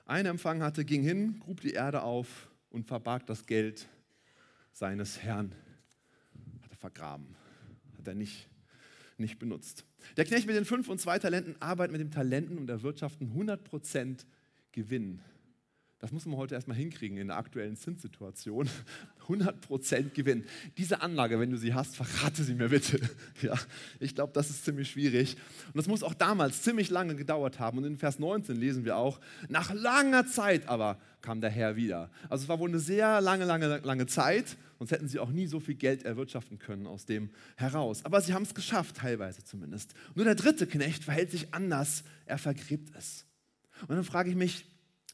eine 0.06 0.30
empfangen 0.30 0.64
hatte, 0.64 0.84
ging 0.84 1.04
hin, 1.04 1.40
grub 1.40 1.62
die 1.62 1.72
Erde 1.72 2.02
auf 2.02 2.49
und 2.70 2.86
verbarg 2.86 3.26
das 3.26 3.46
Geld 3.46 3.88
seines 4.72 5.22
Herrn. 5.22 5.54
Hat 6.64 6.72
er 6.72 6.78
vergraben, 6.78 7.36
hat 7.98 8.08
er 8.08 8.16
nicht, 8.16 8.48
nicht 9.18 9.40
benutzt. 9.40 9.86
Der 10.18 10.26
Knecht 10.26 10.48
mit 10.48 10.56
den 10.56 10.66
fünf 10.66 10.88
und 10.90 11.00
zwei 11.00 11.20
Talenten 11.20 11.56
arbeitet 11.62 11.92
mit 11.92 12.02
den 12.02 12.12
Talenten 12.12 12.58
und 12.58 12.70
erwirtschaften 12.70 13.34
100% 13.34 14.26
Gewinn. 14.72 15.22
Das 16.00 16.14
muss 16.14 16.26
man 16.26 16.38
heute 16.38 16.56
erstmal 16.56 16.78
hinkriegen 16.78 17.18
in 17.18 17.28
der 17.28 17.38
aktuellen 17.38 17.76
Zinssituation. 17.76 18.70
100% 19.28 20.10
Gewinn. 20.12 20.46
Diese 20.78 21.02
Anlage, 21.02 21.40
wenn 21.40 21.52
du 21.52 21.58
sie 21.58 21.74
hast, 21.74 21.96
verrate 21.96 22.44
sie 22.44 22.56
mir 22.56 22.70
bitte. 22.70 23.00
Ja, 23.42 23.54
ich 24.00 24.16
glaube, 24.16 24.34
das 24.34 24.50
ist 24.50 24.66
ziemlich 24.66 24.90
schwierig. 24.90 25.38
Und 25.68 25.78
das 25.78 25.88
muss 25.88 26.04
auch 26.04 26.14
damals 26.14 26.62
ziemlich 26.62 26.90
lange 26.90 27.16
gedauert 27.16 27.60
haben. 27.60 27.78
Und 27.78 27.86
in 27.86 27.98
Vers 27.98 28.20
19 28.20 28.56
lesen 28.56 28.84
wir 28.86 28.98
auch, 28.98 29.20
nach 29.48 29.74
langer 29.74 30.26
Zeit 30.26 30.68
aber 30.68 31.00
kam 31.22 31.42
der 31.42 31.50
Herr 31.50 31.76
wieder. 31.76 32.10
Also 32.28 32.44
es 32.44 32.50
war 32.50 32.60
wohl 32.60 32.70
eine 32.70 32.80
sehr 32.80 33.22
lange, 33.22 33.46
lange, 33.46 33.78
lange 33.78 34.08
Zeit. 34.08 34.58
Sonst 34.78 34.92
hätten 34.92 35.08
sie 35.08 35.20
auch 35.20 35.30
nie 35.30 35.48
so 35.48 35.60
viel 35.60 35.76
Geld 35.76 36.04
erwirtschaften 36.04 36.60
können 36.60 36.88
aus 36.88 37.06
dem 37.06 37.30
heraus. 37.56 38.04
Aber 38.04 38.20
sie 38.22 38.34
haben 38.34 38.44
es 38.44 38.56
geschafft, 38.56 38.98
teilweise 38.98 39.44
zumindest. 39.44 39.94
Nur 40.16 40.26
der 40.26 40.36
dritte 40.36 40.68
Knecht 40.68 41.04
verhält 41.04 41.32
sich 41.32 41.54
anders. 41.54 42.04
Er 42.26 42.38
vergräbt 42.38 42.96
es. 42.98 43.26
Und 43.82 43.96
dann 43.96 44.04
frage 44.04 44.30
ich 44.30 44.36
mich, 44.36 44.66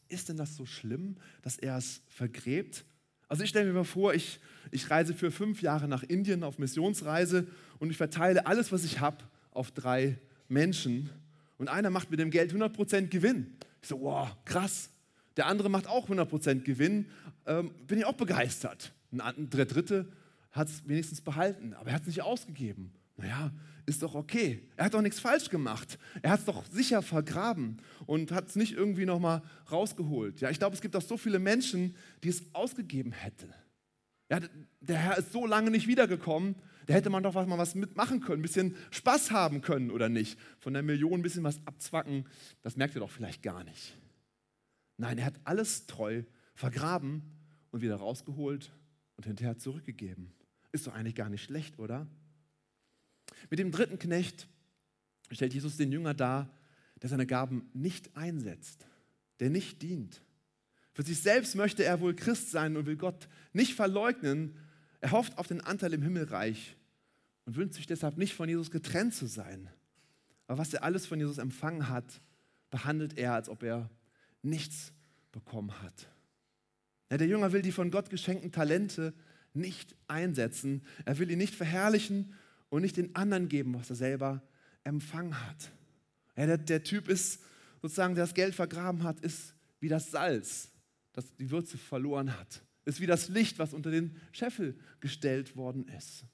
ist 0.09 0.29
denn 0.29 0.37
das 0.37 0.55
so 0.55 0.65
schlimm, 0.65 1.17
dass 1.41 1.57
er 1.57 1.77
es 1.77 2.01
vergräbt? 2.07 2.85
Also 3.27 3.43
ich 3.43 3.49
stelle 3.49 3.65
mir 3.65 3.73
mal 3.73 3.83
vor, 3.83 4.13
ich, 4.13 4.39
ich 4.71 4.89
reise 4.89 5.13
für 5.13 5.31
fünf 5.31 5.61
Jahre 5.61 5.87
nach 5.87 6.03
Indien 6.03 6.43
auf 6.43 6.59
Missionsreise 6.59 7.47
und 7.79 7.89
ich 7.89 7.97
verteile 7.97 8.45
alles, 8.45 8.71
was 8.71 8.83
ich 8.83 8.99
habe, 8.99 9.17
auf 9.51 9.71
drei 9.71 10.19
Menschen. 10.47 11.09
Und 11.57 11.69
einer 11.69 11.89
macht 11.89 12.11
mit 12.11 12.19
dem 12.19 12.29
Geld 12.29 12.53
100% 12.53 13.07
Gewinn. 13.07 13.57
Ich 13.81 13.89
so, 13.89 14.01
wow, 14.01 14.35
krass. 14.45 14.89
Der 15.37 15.47
andere 15.47 15.69
macht 15.69 15.87
auch 15.87 16.09
100% 16.09 16.61
Gewinn. 16.61 17.07
Ähm, 17.45 17.71
bin 17.87 17.99
ich 17.99 18.05
auch 18.05 18.13
begeistert. 18.13 18.93
Der 19.11 19.65
dritte 19.65 20.07
hat 20.51 20.69
es 20.69 20.87
wenigstens 20.87 21.21
behalten, 21.21 21.73
aber 21.73 21.89
er 21.89 21.95
hat 21.95 22.01
es 22.01 22.07
nicht 22.07 22.21
ausgegeben. 22.21 22.91
Naja, 23.17 23.51
ist 23.85 24.01
doch 24.01 24.15
okay. 24.15 24.61
Er 24.75 24.85
hat 24.85 24.93
doch 24.93 25.01
nichts 25.01 25.19
falsch 25.19 25.49
gemacht. 25.49 25.99
Er 26.21 26.31
hat 26.31 26.39
es 26.39 26.45
doch 26.45 26.65
sicher 26.71 27.01
vergraben 27.01 27.77
und 28.05 28.31
hat 28.31 28.49
es 28.49 28.55
nicht 28.55 28.73
irgendwie 28.73 29.05
nochmal 29.05 29.41
rausgeholt. 29.71 30.41
Ja, 30.41 30.49
ich 30.49 30.59
glaube, 30.59 30.75
es 30.75 30.81
gibt 30.81 30.95
auch 30.95 31.01
so 31.01 31.17
viele 31.17 31.39
Menschen, 31.39 31.95
die 32.23 32.29
es 32.29 32.43
ausgegeben 32.53 33.11
hätten. 33.11 33.53
Ja, 34.29 34.39
der 34.81 34.97
Herr 34.97 35.17
ist 35.17 35.31
so 35.31 35.45
lange 35.45 35.69
nicht 35.69 35.87
wiedergekommen, 35.87 36.55
da 36.87 36.93
hätte 36.93 37.09
man 37.09 37.23
doch 37.23 37.33
mal 37.33 37.57
was 37.57 37.75
mitmachen 37.75 38.21
können, 38.21 38.39
ein 38.39 38.43
bisschen 38.43 38.75
Spaß 38.91 39.31
haben 39.31 39.61
können 39.61 39.91
oder 39.91 40.09
nicht. 40.09 40.39
Von 40.59 40.73
der 40.73 40.83
Million 40.83 41.13
ein 41.19 41.21
bisschen 41.21 41.43
was 41.43 41.59
abzwacken, 41.65 42.27
das 42.61 42.75
merkt 42.75 42.95
er 42.95 43.01
doch 43.01 43.09
vielleicht 43.09 43.43
gar 43.43 43.63
nicht. 43.63 43.95
Nein, 44.97 45.17
er 45.17 45.25
hat 45.25 45.39
alles 45.43 45.87
treu 45.87 46.23
vergraben 46.53 47.23
und 47.71 47.81
wieder 47.81 47.97
rausgeholt 47.97 48.71
und 49.17 49.25
hinterher 49.25 49.57
zurückgegeben. 49.57 50.31
Ist 50.71 50.87
doch 50.87 50.93
eigentlich 50.93 51.15
gar 51.15 51.29
nicht 51.29 51.43
schlecht, 51.43 51.79
oder? 51.79 52.07
Mit 53.49 53.59
dem 53.59 53.71
dritten 53.71 53.99
Knecht 53.99 54.47
stellt 55.31 55.53
Jesus 55.53 55.77
den 55.77 55.91
Jünger 55.91 56.13
dar, 56.13 56.49
der 57.01 57.09
seine 57.09 57.25
Gaben 57.25 57.69
nicht 57.73 58.15
einsetzt, 58.15 58.85
der 59.39 59.49
nicht 59.49 59.81
dient. 59.81 60.21
Für 60.93 61.03
sich 61.03 61.19
selbst 61.19 61.55
möchte 61.55 61.83
er 61.83 61.99
wohl 61.99 62.15
Christ 62.15 62.51
sein 62.51 62.77
und 62.77 62.85
will 62.85 62.95
Gott 62.95 63.27
nicht 63.53 63.73
verleugnen. 63.73 64.57
Er 65.01 65.11
hofft 65.11 65.37
auf 65.37 65.47
den 65.47 65.61
Anteil 65.61 65.93
im 65.93 66.01
Himmelreich 66.01 66.77
und 67.45 67.57
wünscht 67.57 67.75
sich 67.75 67.85
deshalb 67.85 68.17
nicht 68.17 68.33
von 68.33 68.47
Jesus 68.47 68.71
getrennt 68.71 69.13
zu 69.13 69.27
sein. 69.27 69.69
Aber 70.47 70.57
was 70.57 70.73
er 70.73 70.83
alles 70.83 71.05
von 71.05 71.19
Jesus 71.19 71.37
empfangen 71.37 71.89
hat, 71.89 72.21
behandelt 72.69 73.17
er, 73.17 73.33
als 73.33 73.49
ob 73.49 73.63
er 73.63 73.89
nichts 74.41 74.93
bekommen 75.31 75.81
hat. 75.81 76.07
Ja, 77.09 77.17
der 77.17 77.27
Jünger 77.27 77.51
will 77.51 77.61
die 77.61 77.71
von 77.71 77.91
Gott 77.91 78.09
geschenkten 78.09 78.51
Talente 78.51 79.13
nicht 79.53 79.95
einsetzen. 80.07 80.81
Er 81.05 81.17
will 81.17 81.29
ihn 81.29 81.37
nicht 81.37 81.55
verherrlichen 81.55 82.33
und 82.69 82.81
nicht 82.81 82.97
den 82.97 83.15
anderen 83.15 83.49
geben, 83.49 83.73
was 83.75 83.89
er 83.89 83.95
selber 83.95 84.41
empfangen 84.83 85.39
hat. 85.45 85.71
Ja, 86.35 86.45
der, 86.45 86.57
der 86.57 86.83
Typ 86.83 87.07
ist 87.07 87.41
sozusagen, 87.81 88.15
der 88.15 88.25
das 88.25 88.33
Geld 88.33 88.55
vergraben 88.55 89.03
hat, 89.03 89.19
ist 89.21 89.53
wie 89.79 89.89
das 89.89 90.11
Salz, 90.11 90.71
das 91.13 91.35
die 91.35 91.49
Würze 91.51 91.77
verloren 91.77 92.37
hat. 92.37 92.61
Ist 92.85 92.99
wie 92.99 93.07
das 93.07 93.29
Licht, 93.29 93.57
was 93.59 93.73
unter 93.73 93.91
den 93.91 94.19
Scheffel 94.31 94.77
gestellt 94.99 95.55
worden 95.55 95.87
ist. 95.87 96.25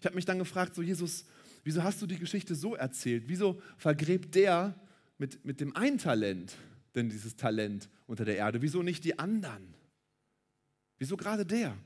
Ich 0.00 0.06
habe 0.06 0.14
mich 0.14 0.24
dann 0.26 0.38
gefragt, 0.38 0.74
so 0.74 0.82
Jesus, 0.82 1.24
wieso 1.64 1.82
hast 1.82 2.00
du 2.02 2.06
die 2.06 2.18
Geschichte 2.18 2.54
so 2.54 2.74
erzählt? 2.74 3.24
Wieso 3.26 3.60
vergräbt 3.76 4.34
der 4.34 4.78
mit, 5.16 5.44
mit 5.44 5.60
dem 5.60 5.74
einen 5.74 5.98
Talent 5.98 6.56
denn 6.94 7.08
dieses 7.08 7.36
Talent 7.36 7.88
unter 8.06 8.24
der 8.24 8.36
Erde? 8.36 8.62
Wieso 8.62 8.82
nicht 8.82 9.04
die 9.04 9.18
anderen? 9.18 9.74
Wieso 10.98 11.16
gerade 11.16 11.46
der? 11.46 11.76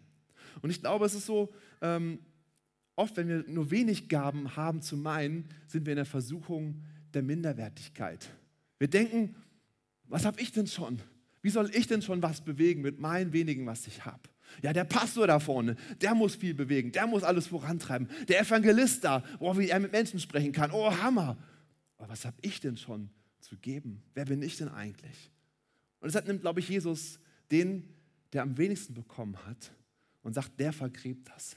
Und 0.61 0.71
ich 0.71 0.81
glaube, 0.81 1.07
es 1.07 1.15
ist 1.15 1.27
so, 1.27 1.53
ähm, 1.81 2.19
oft, 3.03 3.17
wenn 3.17 3.29
wir 3.29 3.45
nur 3.49 3.71
wenig 3.71 4.09
Gaben 4.09 4.57
haben 4.57 4.81
zu 4.81 4.97
meinen, 4.97 5.49
sind 5.67 5.85
wir 5.87 5.93
in 5.93 5.97
der 5.97 6.07
Versuchung 6.07 6.83
der 7.13 7.23
Minderwertigkeit. 7.23 8.31
Wir 8.79 8.89
denken, 8.89 9.35
was 10.05 10.25
habe 10.25 10.41
ich 10.41 10.53
denn 10.53 10.67
schon? 10.67 11.01
Wie 11.43 11.51
soll 11.51 11.71
ich 11.75 11.87
denn 11.87 12.03
schon 12.03 12.23
was 12.23 12.41
bewegen 12.41 12.83
mit 12.83 13.01
meinen 13.01 13.33
wenigen, 13.33 13.67
was 13.67 13.87
ich 13.87 14.05
habe? 14.05 14.23
Ja, 14.63 14.73
der 14.73 14.85
Pastor 14.85 15.27
da 15.27 15.41
vorne, 15.41 15.77
der 16.01 16.15
muss 16.15 16.37
viel 16.37 16.55
bewegen, 16.55 16.93
der 16.93 17.07
muss 17.07 17.23
alles 17.23 17.47
vorantreiben. 17.47 18.09
Der 18.29 18.41
Evangelist 18.41 19.03
da, 19.03 19.25
oh, 19.41 19.55
er 19.55 19.81
mit 19.81 19.93
Menschen 19.93 20.21
sprechen 20.21 20.53
kann, 20.53 20.71
oh, 20.71 20.91
Hammer. 20.99 21.37
Aber 21.99 22.11
was 22.11 22.25
habe 22.25 22.37
ich 22.43 22.61
denn 22.61 22.77
schon 22.77 23.11
zu 23.41 23.57
geben? 23.57 24.03
Wer 24.15 24.27
bin 24.27 24.43
ich 24.43 24.57
denn 24.57 24.69
eigentlich? 24.69 25.31
Und 26.01 26.09
deshalb 26.09 26.27
nimmt, 26.27 26.43
glaube 26.43 26.61
ich, 26.61 26.69
Jesus 26.69 27.19
den, 27.51 27.89
der 28.33 28.43
am 28.43 28.57
wenigsten 28.59 28.95
bekommen 28.95 29.37
hat 29.47 29.73
und 30.23 30.35
sagt, 30.35 30.59
der 30.61 30.73
vergräbt 30.73 31.29
das. 31.29 31.57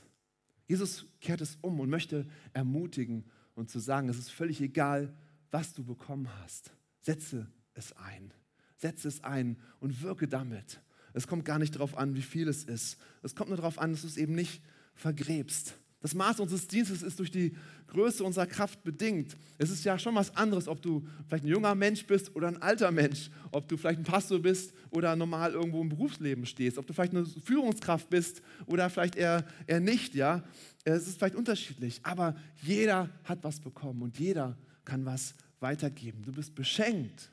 Jesus 0.67 1.05
kehrt 1.21 1.41
es 1.41 1.57
um 1.61 1.79
und 1.79 1.89
möchte 1.89 2.27
ermutigen 2.53 3.25
und 3.53 3.69
zu 3.69 3.79
sagen, 3.79 4.09
es 4.09 4.17
ist 4.17 4.31
völlig 4.31 4.61
egal, 4.61 5.13
was 5.51 5.73
du 5.73 5.83
bekommen 5.83 6.29
hast. 6.41 6.71
Setze 7.01 7.47
es 7.73 7.93
ein. 7.93 8.33
Setze 8.77 9.07
es 9.07 9.23
ein 9.23 9.57
und 9.79 10.01
wirke 10.01 10.27
damit. 10.27 10.81
Es 11.13 11.27
kommt 11.27 11.45
gar 11.45 11.59
nicht 11.59 11.75
darauf 11.75 11.97
an, 11.97 12.15
wie 12.15 12.21
viel 12.21 12.47
es 12.47 12.63
ist. 12.63 12.97
Es 13.23 13.35
kommt 13.35 13.49
nur 13.49 13.57
darauf 13.57 13.79
an, 13.79 13.91
dass 13.91 14.01
du 14.01 14.07
es 14.07 14.17
eben 14.17 14.35
nicht 14.35 14.61
vergräbst. 14.95 15.75
Das 16.05 16.13
Maß 16.13 16.39
unseres 16.39 16.67
Dienstes 16.67 17.01
ist 17.01 17.17
durch 17.17 17.31
die 17.31 17.57
Größe 17.87 18.23
unserer 18.23 18.45
Kraft 18.45 18.83
bedingt. 18.83 19.35
Es 19.57 19.71
ist 19.71 19.83
ja 19.85 19.97
schon 19.97 20.13
was 20.13 20.35
anderes, 20.35 20.67
ob 20.67 20.79
du 20.79 21.03
vielleicht 21.27 21.45
ein 21.45 21.47
junger 21.47 21.73
Mensch 21.73 22.05
bist 22.05 22.35
oder 22.35 22.47
ein 22.47 22.61
alter 22.61 22.91
Mensch, 22.91 23.31
ob 23.51 23.67
du 23.67 23.75
vielleicht 23.75 24.01
ein 24.01 24.03
Pastor 24.03 24.37
bist 24.37 24.75
oder 24.91 25.15
normal 25.15 25.53
irgendwo 25.53 25.81
im 25.81 25.89
Berufsleben 25.89 26.45
stehst, 26.45 26.77
ob 26.77 26.85
du 26.85 26.93
vielleicht 26.93 27.15
eine 27.15 27.25
Führungskraft 27.25 28.07
bist 28.11 28.43
oder 28.67 28.87
vielleicht 28.91 29.15
eher, 29.15 29.47
eher 29.65 29.79
nicht. 29.79 30.13
Ja? 30.13 30.43
Es 30.83 31.07
ist 31.07 31.17
vielleicht 31.17 31.33
unterschiedlich, 31.33 32.01
aber 32.03 32.35
jeder 32.61 33.09
hat 33.23 33.43
was 33.43 33.59
bekommen 33.59 34.03
und 34.03 34.19
jeder 34.19 34.55
kann 34.83 35.07
was 35.07 35.33
weitergeben. 35.59 36.21
Du 36.23 36.31
bist 36.31 36.53
beschenkt, 36.53 37.31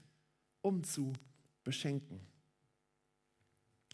um 0.63 0.83
zu 0.83 1.13
beschenken. 1.63 2.32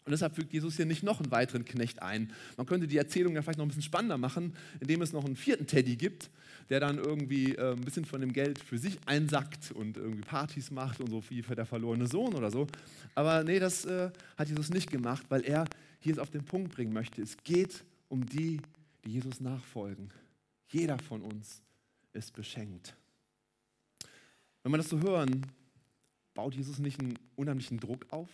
Und 0.09 0.13
deshalb 0.13 0.35
fügt 0.35 0.51
Jesus 0.51 0.75
hier 0.75 0.87
nicht 0.87 1.03
noch 1.03 1.19
einen 1.19 1.29
weiteren 1.29 1.65
Knecht 1.65 2.01
ein. 2.01 2.33
Man 2.57 2.65
könnte 2.65 2.87
die 2.87 2.97
Erzählung 2.97 3.35
ja 3.35 3.43
vielleicht 3.43 3.59
noch 3.59 3.65
ein 3.65 3.67
bisschen 3.67 3.83
spannender 3.83 4.17
machen, 4.17 4.55
indem 4.79 5.03
es 5.03 5.13
noch 5.13 5.23
einen 5.23 5.35
vierten 5.35 5.67
Teddy 5.67 5.97
gibt, 5.97 6.31
der 6.71 6.79
dann 6.79 6.97
irgendwie 6.97 7.53
äh, 7.53 7.73
ein 7.73 7.81
bisschen 7.81 8.05
von 8.05 8.19
dem 8.19 8.33
Geld 8.33 8.57
für 8.57 8.79
sich 8.79 8.97
einsackt 9.05 9.71
und 9.71 9.97
irgendwie 9.97 10.21
Partys 10.21 10.71
macht 10.71 10.99
und 10.99 11.11
so 11.11 11.21
wie 11.29 11.43
für 11.43 11.53
der 11.53 11.67
verlorene 11.67 12.07
Sohn 12.07 12.33
oder 12.33 12.49
so. 12.49 12.65
Aber 13.13 13.43
nee, 13.43 13.59
das 13.59 13.85
äh, 13.85 14.09
hat 14.35 14.49
Jesus 14.49 14.71
nicht 14.71 14.89
gemacht, 14.89 15.27
weil 15.29 15.41
er 15.41 15.65
hier 15.99 16.13
es 16.13 16.17
auf 16.17 16.31
den 16.31 16.43
Punkt 16.43 16.73
bringen 16.73 16.91
möchte. 16.91 17.21
Es 17.21 17.37
geht 17.43 17.83
um 18.07 18.25
die, 18.25 18.59
die 19.05 19.11
Jesus 19.11 19.39
nachfolgen. 19.39 20.09
Jeder 20.69 20.97
von 20.97 21.21
uns 21.21 21.61
ist 22.13 22.33
beschenkt. 22.33 22.95
Wenn 24.63 24.71
wir 24.71 24.77
das 24.77 24.89
so 24.89 24.99
hören, 25.01 25.45
baut 26.33 26.55
Jesus 26.55 26.79
nicht 26.79 26.99
einen 26.99 27.13
unheimlichen 27.35 27.79
Druck 27.79 28.07
auf? 28.09 28.27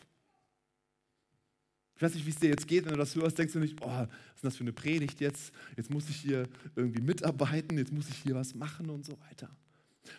Ich 1.96 2.02
weiß 2.02 2.14
nicht, 2.14 2.26
wie 2.26 2.30
es 2.30 2.36
dir 2.38 2.50
jetzt 2.50 2.68
geht, 2.68 2.86
wenn 2.86 2.92
du 2.92 2.98
das 2.98 3.16
hörst, 3.16 3.38
denkst 3.38 3.54
du 3.54 3.60
nicht, 3.60 3.82
oh, 3.82 3.88
was 3.88 4.08
ist 4.36 4.44
das 4.44 4.56
für 4.58 4.64
eine 4.64 4.74
Predigt 4.74 5.22
jetzt? 5.22 5.54
Jetzt 5.78 5.90
muss 5.90 6.10
ich 6.10 6.18
hier 6.18 6.48
irgendwie 6.76 7.02
mitarbeiten, 7.02 7.78
jetzt 7.78 7.94
muss 7.94 8.10
ich 8.10 8.18
hier 8.18 8.36
was 8.36 8.54
machen 8.54 8.90
und 8.90 9.06
so 9.06 9.18
weiter. 9.30 9.50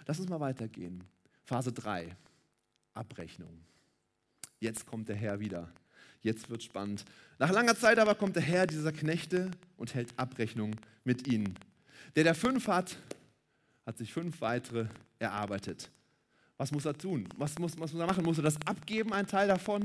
Lass 0.07 0.19
uns 0.19 0.29
mal 0.29 0.41
weitergehen. 0.41 1.05
Phase 1.45 1.73
3, 1.73 2.17
Abrechnung. 2.95 3.61
Jetzt 4.59 4.87
kommt 4.87 5.09
der 5.09 5.17
Herr 5.17 5.39
wieder. 5.39 5.71
Jetzt 6.23 6.49
wird 6.49 6.63
spannend. 6.63 7.05
Nach 7.39 7.53
langer 7.53 7.77
Zeit 7.77 7.99
aber 7.99 8.15
kommt 8.15 8.37
der 8.37 8.43
Herr 8.43 8.67
dieser 8.67 8.91
Knechte 8.91 9.51
und 9.77 9.95
hält 9.95 10.19
Abrechnung 10.19 10.75
mit 11.05 11.29
ihnen. 11.29 11.55
Der, 12.17 12.25
der 12.25 12.35
fünf 12.35 12.69
hat, 12.69 12.97
hat 13.85 13.99
sich 13.99 14.13
fünf 14.13 14.41
weitere 14.41 14.87
erarbeitet. 15.19 15.91
Was 16.57 16.73
muss 16.73 16.87
er 16.87 16.97
tun? 16.97 17.29
Was 17.37 17.59
muss, 17.59 17.79
was 17.79 17.93
muss 17.93 18.01
er 18.01 18.07
machen? 18.07 18.25
Muss 18.25 18.39
er 18.39 18.45
das 18.45 18.57
abgeben, 18.65 19.13
ein 19.13 19.27
Teil 19.27 19.47
davon? 19.47 19.85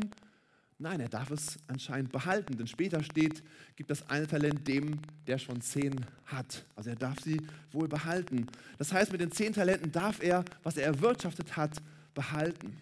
Nein, 0.81 0.99
er 0.99 1.09
darf 1.09 1.29
es 1.29 1.59
anscheinend 1.67 2.11
behalten, 2.11 2.57
denn 2.57 2.65
später 2.65 3.03
steht, 3.03 3.43
gibt 3.75 3.91
das 3.91 4.09
eine 4.09 4.25
Talent 4.25 4.67
dem, 4.67 4.97
der 5.27 5.37
schon 5.37 5.61
zehn 5.61 5.93
hat. 6.25 6.65
Also 6.75 6.89
er 6.89 6.95
darf 6.95 7.19
sie 7.19 7.39
wohl 7.71 7.87
behalten. 7.87 8.47
Das 8.79 8.91
heißt, 8.91 9.11
mit 9.11 9.21
den 9.21 9.31
zehn 9.31 9.53
Talenten 9.53 9.91
darf 9.91 10.23
er, 10.23 10.43
was 10.63 10.77
er 10.77 10.87
erwirtschaftet 10.87 11.55
hat, 11.55 11.79
behalten. 12.15 12.75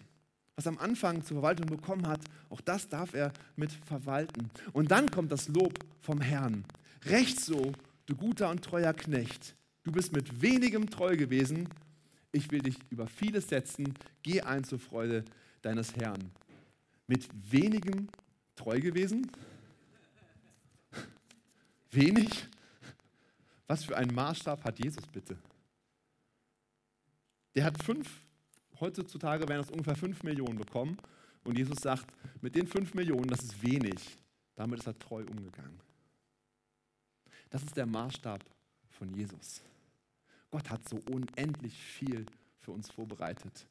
Was 0.56 0.66
am 0.66 0.78
Anfang 0.78 1.22
zur 1.22 1.36
Verwaltung 1.36 1.66
bekommen 1.66 2.08
hat, 2.08 2.22
auch 2.48 2.62
das 2.62 2.88
darf 2.88 3.12
er 3.12 3.34
mit 3.56 3.70
verwalten. 3.70 4.48
Und 4.72 4.90
dann 4.90 5.10
kommt 5.10 5.30
das 5.30 5.48
Lob 5.48 5.78
vom 6.00 6.22
Herrn. 6.22 6.64
Recht 7.04 7.38
so, 7.38 7.72
du 8.06 8.16
guter 8.16 8.48
und 8.48 8.64
treuer 8.64 8.94
Knecht. 8.94 9.54
Du 9.82 9.92
bist 9.92 10.14
mit 10.14 10.40
wenigem 10.40 10.88
treu 10.88 11.18
gewesen. 11.18 11.68
Ich 12.32 12.50
will 12.50 12.62
dich 12.62 12.76
über 12.88 13.06
vieles 13.06 13.50
setzen. 13.50 13.92
Geh 14.22 14.40
ein 14.40 14.64
zur 14.64 14.78
Freude 14.78 15.26
deines 15.60 15.94
Herrn 15.96 16.30
mit 17.10 17.28
wenigem 17.50 18.08
treu 18.54 18.80
gewesen? 18.80 19.28
Wenig? 21.90 22.30
Was 23.66 23.84
für 23.84 23.96
einen 23.96 24.14
Maßstab 24.14 24.62
hat 24.62 24.78
Jesus 24.78 25.04
bitte? 25.08 25.36
Der 27.56 27.64
hat 27.64 27.82
fünf, 27.82 28.08
heutzutage 28.78 29.48
werden 29.48 29.62
das 29.62 29.72
ungefähr 29.72 29.96
fünf 29.96 30.22
Millionen 30.22 30.56
bekommen. 30.56 30.98
Und 31.42 31.58
Jesus 31.58 31.80
sagt, 31.80 32.06
mit 32.42 32.54
den 32.54 32.68
fünf 32.68 32.94
Millionen, 32.94 33.26
das 33.26 33.42
ist 33.42 33.60
wenig. 33.60 34.16
Damit 34.54 34.78
ist 34.78 34.86
er 34.86 34.96
treu 34.96 35.24
umgegangen. 35.24 35.80
Das 37.48 37.64
ist 37.64 37.76
der 37.76 37.86
Maßstab 37.86 38.44
von 38.90 39.12
Jesus. 39.12 39.62
Gott 40.52 40.70
hat 40.70 40.88
so 40.88 41.00
unendlich 41.10 41.74
viel 41.74 42.24
für 42.60 42.70
uns 42.70 42.88
vorbereitet. 42.88 43.66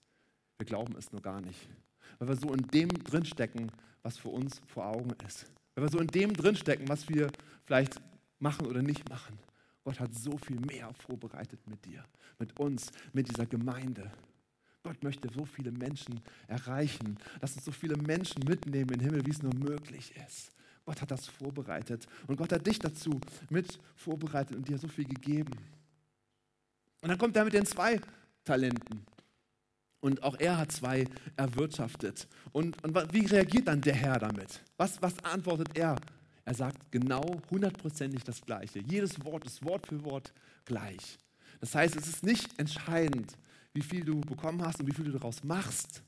Wir 0.57 0.65
glauben 0.65 0.97
es 0.97 1.13
nur 1.13 1.21
gar 1.21 1.39
nicht 1.39 1.69
weil 2.17 2.29
wir 2.29 2.35
so 2.35 2.53
in 2.53 2.67
dem 2.67 2.89
drinstecken, 2.89 3.71
was 4.01 4.17
für 4.17 4.29
uns 4.29 4.61
vor 4.67 4.85
Augen 4.85 5.11
ist. 5.27 5.45
Weil 5.75 5.85
wir 5.85 5.91
so 5.91 5.99
in 5.99 6.07
dem 6.07 6.33
drinstecken, 6.33 6.87
was 6.87 7.07
wir 7.09 7.29
vielleicht 7.65 8.01
machen 8.39 8.65
oder 8.65 8.81
nicht 8.81 9.07
machen. 9.09 9.37
Gott 9.83 9.99
hat 9.99 10.13
so 10.13 10.37
viel 10.37 10.59
mehr 10.59 10.93
vorbereitet 10.93 11.59
mit 11.67 11.85
dir, 11.85 12.03
mit 12.37 12.59
uns, 12.59 12.91
mit 13.13 13.29
dieser 13.29 13.45
Gemeinde. 13.45 14.11
Gott 14.83 15.03
möchte 15.03 15.29
so 15.33 15.45
viele 15.45 15.71
Menschen 15.71 16.21
erreichen. 16.47 17.17
Lass 17.41 17.55
uns 17.55 17.65
so 17.65 17.71
viele 17.71 17.97
Menschen 17.97 18.43
mitnehmen 18.45 18.91
in 18.91 18.99
den 18.99 19.05
Himmel, 19.05 19.25
wie 19.25 19.31
es 19.31 19.43
nur 19.43 19.53
möglich 19.53 20.13
ist. 20.27 20.51
Gott 20.85 21.01
hat 21.01 21.11
das 21.11 21.27
vorbereitet 21.27 22.07
und 22.27 22.37
Gott 22.37 22.51
hat 22.51 22.65
dich 22.65 22.79
dazu 22.79 23.19
mit 23.49 23.77
vorbereitet 23.95 24.55
und 24.55 24.67
dir 24.67 24.77
so 24.77 24.87
viel 24.87 25.05
gegeben. 25.05 25.53
Und 27.01 27.09
dann 27.09 27.17
kommt 27.17 27.35
er 27.37 27.45
mit 27.45 27.53
den 27.53 27.65
zwei 27.65 28.01
Talenten. 28.43 29.05
Und 30.01 30.23
auch 30.23 30.39
er 30.39 30.57
hat 30.57 30.71
zwei 30.71 31.05
erwirtschaftet. 31.35 32.27
Und, 32.51 32.81
und 32.83 33.13
wie 33.13 33.25
reagiert 33.25 33.67
dann 33.67 33.81
der 33.81 33.95
Herr 33.95 34.19
damit? 34.19 34.61
Was, 34.77 35.01
was 35.01 35.13
antwortet 35.23 35.77
er? 35.77 35.97
Er 36.45 36.53
sagt 36.53 36.91
genau 36.91 37.41
hundertprozentig 37.51 38.23
das 38.23 38.41
Gleiche. 38.41 38.79
Jedes 38.79 39.23
Wort 39.23 39.45
ist 39.45 39.63
Wort 39.63 39.87
für 39.87 40.03
Wort 40.03 40.33
gleich. 40.65 41.19
Das 41.59 41.75
heißt, 41.75 41.95
es 41.95 42.07
ist 42.07 42.23
nicht 42.23 42.57
entscheidend, 42.57 43.37
wie 43.73 43.81
viel 43.81 44.03
du 44.03 44.21
bekommen 44.21 44.61
hast 44.63 44.79
und 44.79 44.87
wie 44.87 44.93
viel 44.93 45.05
du 45.05 45.11
daraus 45.11 45.43
machst. 45.43 46.01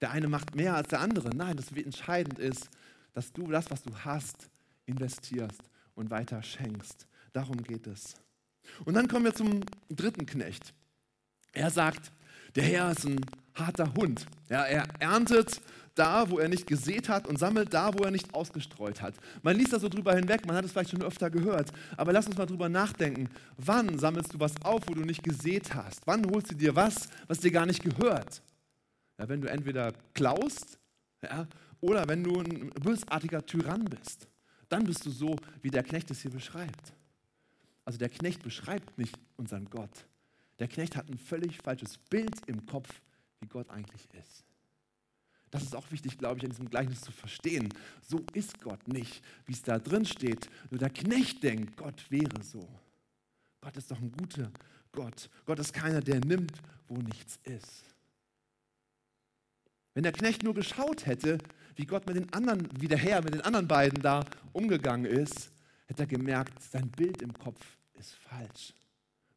Der 0.00 0.10
eine 0.10 0.28
macht 0.28 0.54
mehr 0.54 0.76
als 0.76 0.88
der 0.88 1.00
andere. 1.00 1.30
Nein, 1.30 1.56
das 1.56 1.72
entscheidend 1.72 2.38
ist, 2.38 2.68
dass 3.14 3.32
du 3.32 3.46
das, 3.46 3.70
was 3.70 3.82
du 3.82 3.96
hast, 4.04 4.48
investierst 4.84 5.62
und 5.94 6.10
weiter 6.10 6.42
schenkst. 6.42 7.06
Darum 7.32 7.62
geht 7.62 7.86
es. 7.86 8.14
Und 8.84 8.94
dann 8.94 9.08
kommen 9.08 9.24
wir 9.24 9.34
zum 9.34 9.62
dritten 9.88 10.26
Knecht. 10.26 10.74
Er 11.52 11.70
sagt, 11.70 12.12
der 12.56 12.64
Herr 12.64 12.90
ist 12.90 13.04
ein 13.06 13.20
harter 13.54 13.92
Hund. 13.94 14.26
Ja, 14.48 14.64
er 14.64 14.86
erntet 14.98 15.60
da, 15.94 16.28
wo 16.30 16.38
er 16.38 16.48
nicht 16.48 16.66
gesät 16.66 17.08
hat 17.08 17.26
und 17.26 17.38
sammelt 17.38 17.72
da, 17.72 17.92
wo 17.94 18.04
er 18.04 18.10
nicht 18.10 18.34
ausgestreut 18.34 19.00
hat. 19.00 19.14
Man 19.42 19.56
liest 19.56 19.72
da 19.72 19.78
so 19.78 19.88
drüber 19.88 20.14
hinweg, 20.14 20.46
man 20.46 20.56
hat 20.56 20.64
es 20.64 20.72
vielleicht 20.72 20.90
schon 20.90 21.02
öfter 21.02 21.30
gehört, 21.30 21.72
aber 21.96 22.12
lass 22.12 22.26
uns 22.26 22.36
mal 22.36 22.46
drüber 22.46 22.68
nachdenken. 22.68 23.28
Wann 23.56 23.98
sammelst 23.98 24.34
du 24.34 24.40
was 24.40 24.52
auf, 24.62 24.82
wo 24.86 24.94
du 24.94 25.02
nicht 25.02 25.22
gesät 25.22 25.74
hast? 25.74 26.06
Wann 26.06 26.26
holst 26.30 26.50
du 26.50 26.54
dir 26.54 26.74
was, 26.76 27.08
was 27.26 27.40
dir 27.40 27.50
gar 27.50 27.66
nicht 27.66 27.82
gehört? 27.82 28.42
Ja, 29.18 29.28
wenn 29.28 29.40
du 29.40 29.48
entweder 29.48 29.92
klaust 30.12 30.78
ja, 31.22 31.46
oder 31.80 32.06
wenn 32.08 32.22
du 32.22 32.40
ein 32.40 32.70
bösartiger 32.70 33.44
Tyrann 33.44 33.84
bist. 33.84 34.28
Dann 34.68 34.84
bist 34.84 35.06
du 35.06 35.10
so, 35.10 35.36
wie 35.62 35.70
der 35.70 35.82
Knecht 35.82 36.10
es 36.10 36.20
hier 36.20 36.30
beschreibt. 36.30 36.92
Also 37.84 37.98
der 37.98 38.08
Knecht 38.08 38.42
beschreibt 38.42 38.98
nicht 38.98 39.16
unseren 39.36 39.70
Gott, 39.70 40.06
der 40.58 40.68
Knecht 40.68 40.96
hat 40.96 41.08
ein 41.08 41.18
völlig 41.18 41.58
falsches 41.58 41.98
Bild 41.98 42.34
im 42.46 42.66
Kopf, 42.66 42.88
wie 43.40 43.46
Gott 43.46 43.68
eigentlich 43.70 44.08
ist. 44.14 44.44
Das 45.50 45.62
ist 45.62 45.76
auch 45.76 45.90
wichtig, 45.90 46.18
glaube 46.18 46.38
ich, 46.38 46.44
in 46.44 46.50
diesem 46.50 46.68
Gleichnis 46.68 47.00
zu 47.00 47.12
verstehen. 47.12 47.72
So 48.02 48.24
ist 48.34 48.60
Gott 48.60 48.88
nicht, 48.88 49.22
wie 49.46 49.52
es 49.52 49.62
da 49.62 49.78
drin 49.78 50.04
steht. 50.04 50.48
Nur 50.70 50.78
der 50.78 50.90
Knecht 50.90 51.42
denkt, 51.42 51.76
Gott 51.76 52.10
wäre 52.10 52.42
so. 52.42 52.68
Gott 53.60 53.76
ist 53.76 53.90
doch 53.90 53.98
ein 53.98 54.12
guter 54.12 54.50
Gott. 54.92 55.30
Gott 55.44 55.58
ist 55.58 55.72
keiner, 55.72 56.00
der 56.00 56.20
nimmt, 56.20 56.52
wo 56.88 56.96
nichts 56.96 57.38
ist. 57.44 57.84
Wenn 59.94 60.02
der 60.02 60.12
Knecht 60.12 60.42
nur 60.42 60.54
geschaut 60.54 61.06
hätte, 61.06 61.38
wie 61.76 61.86
Gott 61.86 62.06
mit 62.06 62.16
den 62.16 62.32
anderen, 62.32 62.68
wie 62.80 62.88
der 62.88 62.98
Herr 62.98 63.22
mit 63.22 63.34
den 63.34 63.40
anderen 63.42 63.68
beiden 63.68 64.02
da 64.02 64.24
umgegangen 64.52 65.06
ist, 65.06 65.50
hätte 65.86 66.02
er 66.02 66.06
gemerkt, 66.06 66.62
sein 66.62 66.90
Bild 66.90 67.22
im 67.22 67.32
Kopf 67.32 67.60
ist 67.94 68.14
falsch. 68.14 68.74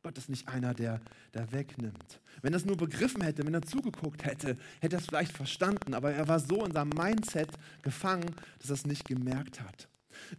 Gott 0.01 0.17
ist 0.17 0.29
nicht 0.29 0.47
einer, 0.47 0.73
der, 0.73 1.01
der 1.33 1.51
wegnimmt. 1.51 2.21
Wenn 2.41 2.53
er 2.53 2.57
es 2.57 2.65
nur 2.65 2.77
begriffen 2.77 3.21
hätte, 3.21 3.45
wenn 3.45 3.53
er 3.53 3.62
zugeguckt 3.62 4.23
hätte, 4.23 4.57
hätte 4.79 4.95
er 4.95 4.99
es 4.99 5.07
vielleicht 5.07 5.35
verstanden, 5.35 5.93
aber 5.93 6.13
er 6.13 6.27
war 6.27 6.39
so 6.39 6.63
in 6.63 6.71
seinem 6.71 6.89
Mindset 6.89 7.49
gefangen, 7.81 8.33
dass 8.59 8.69
er 8.69 8.75
es 8.75 8.85
nicht 8.85 9.05
gemerkt 9.05 9.59
hat. 9.59 9.89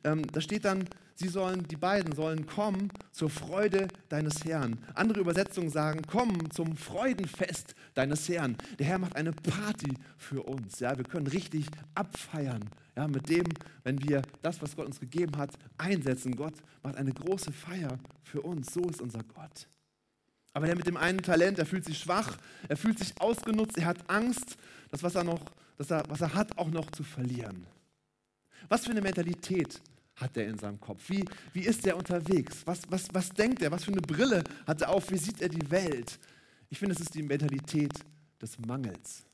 Ähm, 0.05 0.27
da 0.33 0.41
steht 0.41 0.65
dann, 0.65 0.85
sie 1.15 1.29
sollen, 1.29 1.67
die 1.69 1.77
beiden 1.77 2.15
sollen 2.15 2.47
kommen 2.47 2.91
zur 3.13 3.31
Freude 3.31 3.89
deines 4.09 4.45
Herrn. 4.45 4.79
Andere 4.95 5.21
Übersetzungen 5.21 5.71
sagen, 5.71 6.03
kommen 6.03 6.51
zum 6.51 6.77
Freudenfest 6.77 7.75
deines 7.95 8.29
Herrn. 8.29 8.57
Der 8.79 8.87
Herr 8.87 8.99
macht 8.99 9.17
eine 9.17 9.33
Party 9.33 9.95
für 10.17 10.43
uns. 10.43 10.81
Ja, 10.81 10.97
wir 10.97 11.05
können 11.05 11.27
richtig 11.27 11.67
abfeiern. 11.95 12.69
Ja, 12.97 13.07
mit 13.09 13.29
dem, 13.29 13.47
wenn 13.85 14.03
wir 14.03 14.23
das, 14.43 14.61
was 14.63 14.77
Gott 14.77 14.87
uns 14.87 15.01
gegeben 15.01 15.37
hat, 15.37 15.51
einsetzen. 15.79 16.37
Gott 16.37 16.55
macht 16.83 16.97
eine 16.97 17.13
große 17.13 17.53
Feier 17.53 17.99
für 18.23 18.43
uns. 18.43 18.73
So 18.73 18.83
ist 18.83 19.01
unser 19.01 19.23
Gott. 19.23 19.69
Aber 20.53 20.67
der 20.67 20.77
mit 20.77 20.87
dem 20.87 20.97
einen 20.97 21.23
Talent, 21.23 21.59
er 21.59 21.67
fühlt 21.67 21.85
sich 21.85 21.99
schwach, 21.99 22.37
er 22.69 22.77
fühlt 22.77 22.99
sich 22.99 23.21
ausgenutzt, 23.21 23.79
er 23.79 23.87
hat 23.87 24.11
Angst, 24.11 24.57
das, 24.91 25.03
was 25.03 25.15
er, 25.15 25.25
noch, 25.25 25.41
das 25.79 25.91
er, 25.91 26.03
was 26.09 26.21
er 26.21 26.35
hat, 26.35 26.59
auch 26.59 26.71
noch 26.71 26.91
zu 26.91 27.05
verlieren. 27.05 27.67
Was 28.71 28.85
für 28.85 28.93
eine 28.93 29.03
Mentalität 29.03 29.81
hat 30.15 30.37
er 30.37 30.47
in 30.47 30.57
seinem 30.57 30.79
Kopf? 30.81 31.11
Wie, 31.11 31.25
wie 31.53 31.63
ist 31.63 31.85
er 31.87 31.97
unterwegs? 31.97 32.63
Was, 32.65 32.83
was, 32.89 33.09
was 33.13 33.29
denkt 33.31 33.63
er? 33.63 33.73
Was 33.73 33.83
für 33.83 33.91
eine 33.91 34.01
Brille 34.01 34.45
hat 34.65 34.81
er 34.81 34.91
auf? 34.91 35.11
Wie 35.11 35.19
sieht 35.19 35.43
er 35.43 35.49
die 35.49 35.69
Welt? 35.73 36.21
Ich 36.69 36.79
finde, 36.79 36.95
es 36.95 37.01
ist 37.01 37.13
die 37.13 37.25
Mentalität 37.25 37.93
des 38.41 38.57
Mangels. 38.61 39.25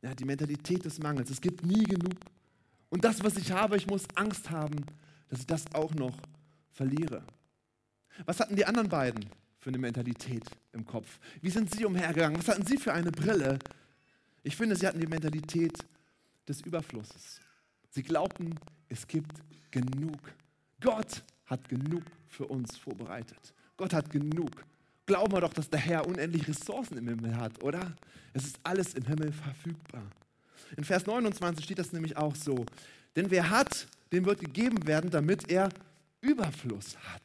Ja, 0.00 0.14
die 0.14 0.24
Mentalität 0.24 0.84
des 0.84 1.00
Mangels. 1.00 1.28
Es 1.28 1.40
gibt 1.40 1.66
nie 1.66 1.82
genug. 1.82 2.14
Und 2.88 3.02
das, 3.02 3.22
was 3.24 3.36
ich 3.36 3.50
habe, 3.50 3.76
ich 3.76 3.88
muss 3.88 4.04
Angst 4.14 4.48
haben, 4.48 4.76
dass 5.28 5.40
ich 5.40 5.46
das 5.46 5.64
auch 5.74 5.92
noch 5.94 6.16
verliere. 6.70 7.24
Was 8.26 8.38
hatten 8.38 8.54
die 8.54 8.64
anderen 8.64 8.88
beiden 8.88 9.26
für 9.58 9.70
eine 9.70 9.78
Mentalität 9.78 10.44
im 10.72 10.86
Kopf? 10.86 11.18
Wie 11.42 11.50
sind 11.50 11.74
sie 11.74 11.84
umhergegangen? 11.84 12.38
Was 12.38 12.46
hatten 12.46 12.64
sie 12.64 12.78
für 12.78 12.92
eine 12.92 13.10
Brille? 13.10 13.58
Ich 14.44 14.54
finde, 14.54 14.76
sie 14.76 14.86
hatten 14.86 15.00
die 15.00 15.08
Mentalität 15.08 15.84
des 16.46 16.60
Überflusses. 16.60 17.40
Sie 17.90 18.02
glaubten, 18.02 18.58
es 18.88 19.06
gibt 19.06 19.32
genug. 19.70 20.18
Gott 20.80 21.22
hat 21.46 21.68
genug 21.68 22.02
für 22.26 22.46
uns 22.46 22.76
vorbereitet. 22.76 23.54
Gott 23.76 23.92
hat 23.92 24.10
genug. 24.10 24.50
Glauben 25.06 25.32
wir 25.32 25.40
doch, 25.40 25.52
dass 25.52 25.70
der 25.70 25.80
Herr 25.80 26.06
unendlich 26.06 26.46
Ressourcen 26.46 26.98
im 26.98 27.08
Himmel 27.08 27.36
hat, 27.36 27.62
oder? 27.62 27.96
Es 28.34 28.44
ist 28.44 28.60
alles 28.62 28.94
im 28.94 29.04
Himmel 29.04 29.32
verfügbar. 29.32 30.04
In 30.76 30.84
Vers 30.84 31.06
29 31.06 31.64
steht 31.64 31.78
das 31.78 31.92
nämlich 31.92 32.16
auch 32.16 32.34
so. 32.34 32.66
Denn 33.16 33.30
wer 33.30 33.48
hat, 33.48 33.86
dem 34.12 34.26
wird 34.26 34.40
gegeben 34.40 34.86
werden, 34.86 35.10
damit 35.10 35.50
er 35.50 35.70
Überfluss 36.20 36.96
hat. 37.12 37.22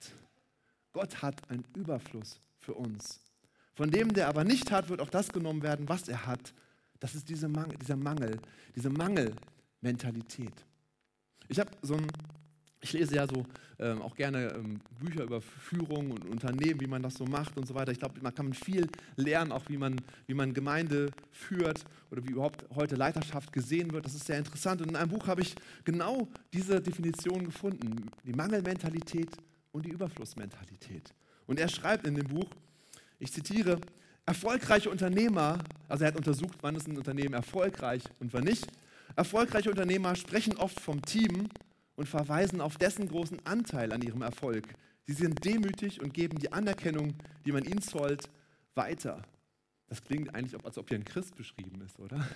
Gott 0.93 1.21
hat 1.21 1.49
einen 1.49 1.65
Überfluss 1.75 2.39
für 2.59 2.73
uns. 2.73 3.19
Von 3.75 3.89
dem, 3.89 4.13
der 4.13 4.27
aber 4.27 4.43
nicht 4.43 4.71
hat, 4.71 4.89
wird 4.89 5.01
auch 5.01 5.09
das 5.09 5.29
genommen 5.29 5.63
werden, 5.63 5.89
was 5.89 6.07
er 6.07 6.25
hat. 6.25 6.53
Das 6.99 7.15
ist 7.15 7.27
diese 7.27 7.49
Mangel, 7.49 7.77
dieser 7.79 7.97
Mangel, 7.97 8.39
diese 8.75 8.89
Mangel, 8.89 9.35
Mentalität. 9.83 10.53
Ich 11.49 11.59
habe 11.59 11.69
so 11.81 11.95
ein, 11.95 12.07
ich 12.81 12.93
lese 12.93 13.15
ja 13.15 13.27
so 13.27 13.45
ähm, 13.79 14.01
auch 14.01 14.15
gerne 14.15 14.53
ähm, 14.53 14.79
Bücher 14.99 15.23
über 15.23 15.41
Führung 15.41 16.11
und 16.11 16.25
Unternehmen, 16.25 16.79
wie 16.79 16.87
man 16.87 17.03
das 17.03 17.15
so 17.15 17.25
macht 17.25 17.57
und 17.57 17.67
so 17.67 17.75
weiter. 17.75 17.91
Ich 17.91 17.99
glaube, 17.99 18.19
man 18.21 18.33
kann 18.33 18.53
viel 18.53 18.87
lernen, 19.15 19.51
auch 19.51 19.67
wie 19.67 19.77
man, 19.77 19.99
wie 20.25 20.33
man 20.33 20.53
Gemeinde 20.53 21.11
führt 21.31 21.83
oder 22.11 22.23
wie 22.25 22.31
überhaupt 22.31 22.65
heute 22.75 22.95
Leiterschaft 22.95 23.51
gesehen 23.51 23.91
wird. 23.91 24.05
Das 24.05 24.15
ist 24.15 24.25
sehr 24.25 24.37
interessant. 24.37 24.81
Und 24.81 24.89
in 24.89 24.95
einem 24.95 25.11
Buch 25.11 25.27
habe 25.27 25.41
ich 25.41 25.55
genau 25.83 26.27
diese 26.53 26.81
Definition 26.81 27.45
gefunden: 27.45 28.09
die 28.23 28.33
Mangelmentalität 28.33 29.29
und 29.71 29.85
die 29.85 29.89
Überflussmentalität. 29.89 31.13
Und 31.45 31.59
er 31.59 31.67
schreibt 31.67 32.07
in 32.07 32.15
dem 32.15 32.27
Buch, 32.27 32.49
ich 33.19 33.31
zitiere, 33.31 33.79
erfolgreiche 34.25 34.89
Unternehmer, 34.89 35.59
also 35.89 36.05
er 36.05 36.09
hat 36.09 36.15
untersucht, 36.15 36.57
wann 36.61 36.75
ist 36.75 36.87
ein 36.87 36.97
Unternehmen 36.97 37.33
erfolgreich 37.33 38.03
und 38.19 38.33
wann 38.33 38.45
nicht. 38.45 38.65
Erfolgreiche 39.15 39.69
Unternehmer 39.69 40.15
sprechen 40.15 40.57
oft 40.57 40.79
vom 40.79 41.01
Team 41.03 41.49
und 41.95 42.07
verweisen 42.07 42.61
auf 42.61 42.77
dessen 42.77 43.07
großen 43.07 43.45
Anteil 43.45 43.91
an 43.91 44.01
ihrem 44.01 44.23
Erfolg. 44.23 44.67
Sie 45.05 45.13
sind 45.13 45.43
demütig 45.45 46.01
und 46.01 46.13
geben 46.13 46.39
die 46.39 46.51
Anerkennung, 46.51 47.13
die 47.45 47.51
man 47.51 47.65
ihnen 47.65 47.81
zollt, 47.81 48.29
weiter. 48.73 49.21
Das 49.87 50.03
klingt 50.03 50.33
eigentlich, 50.33 50.63
als 50.65 50.77
ob 50.77 50.89
hier 50.89 50.97
ein 50.97 51.05
Christ 51.05 51.35
beschrieben 51.35 51.81
ist, 51.81 51.99
oder? 51.99 52.27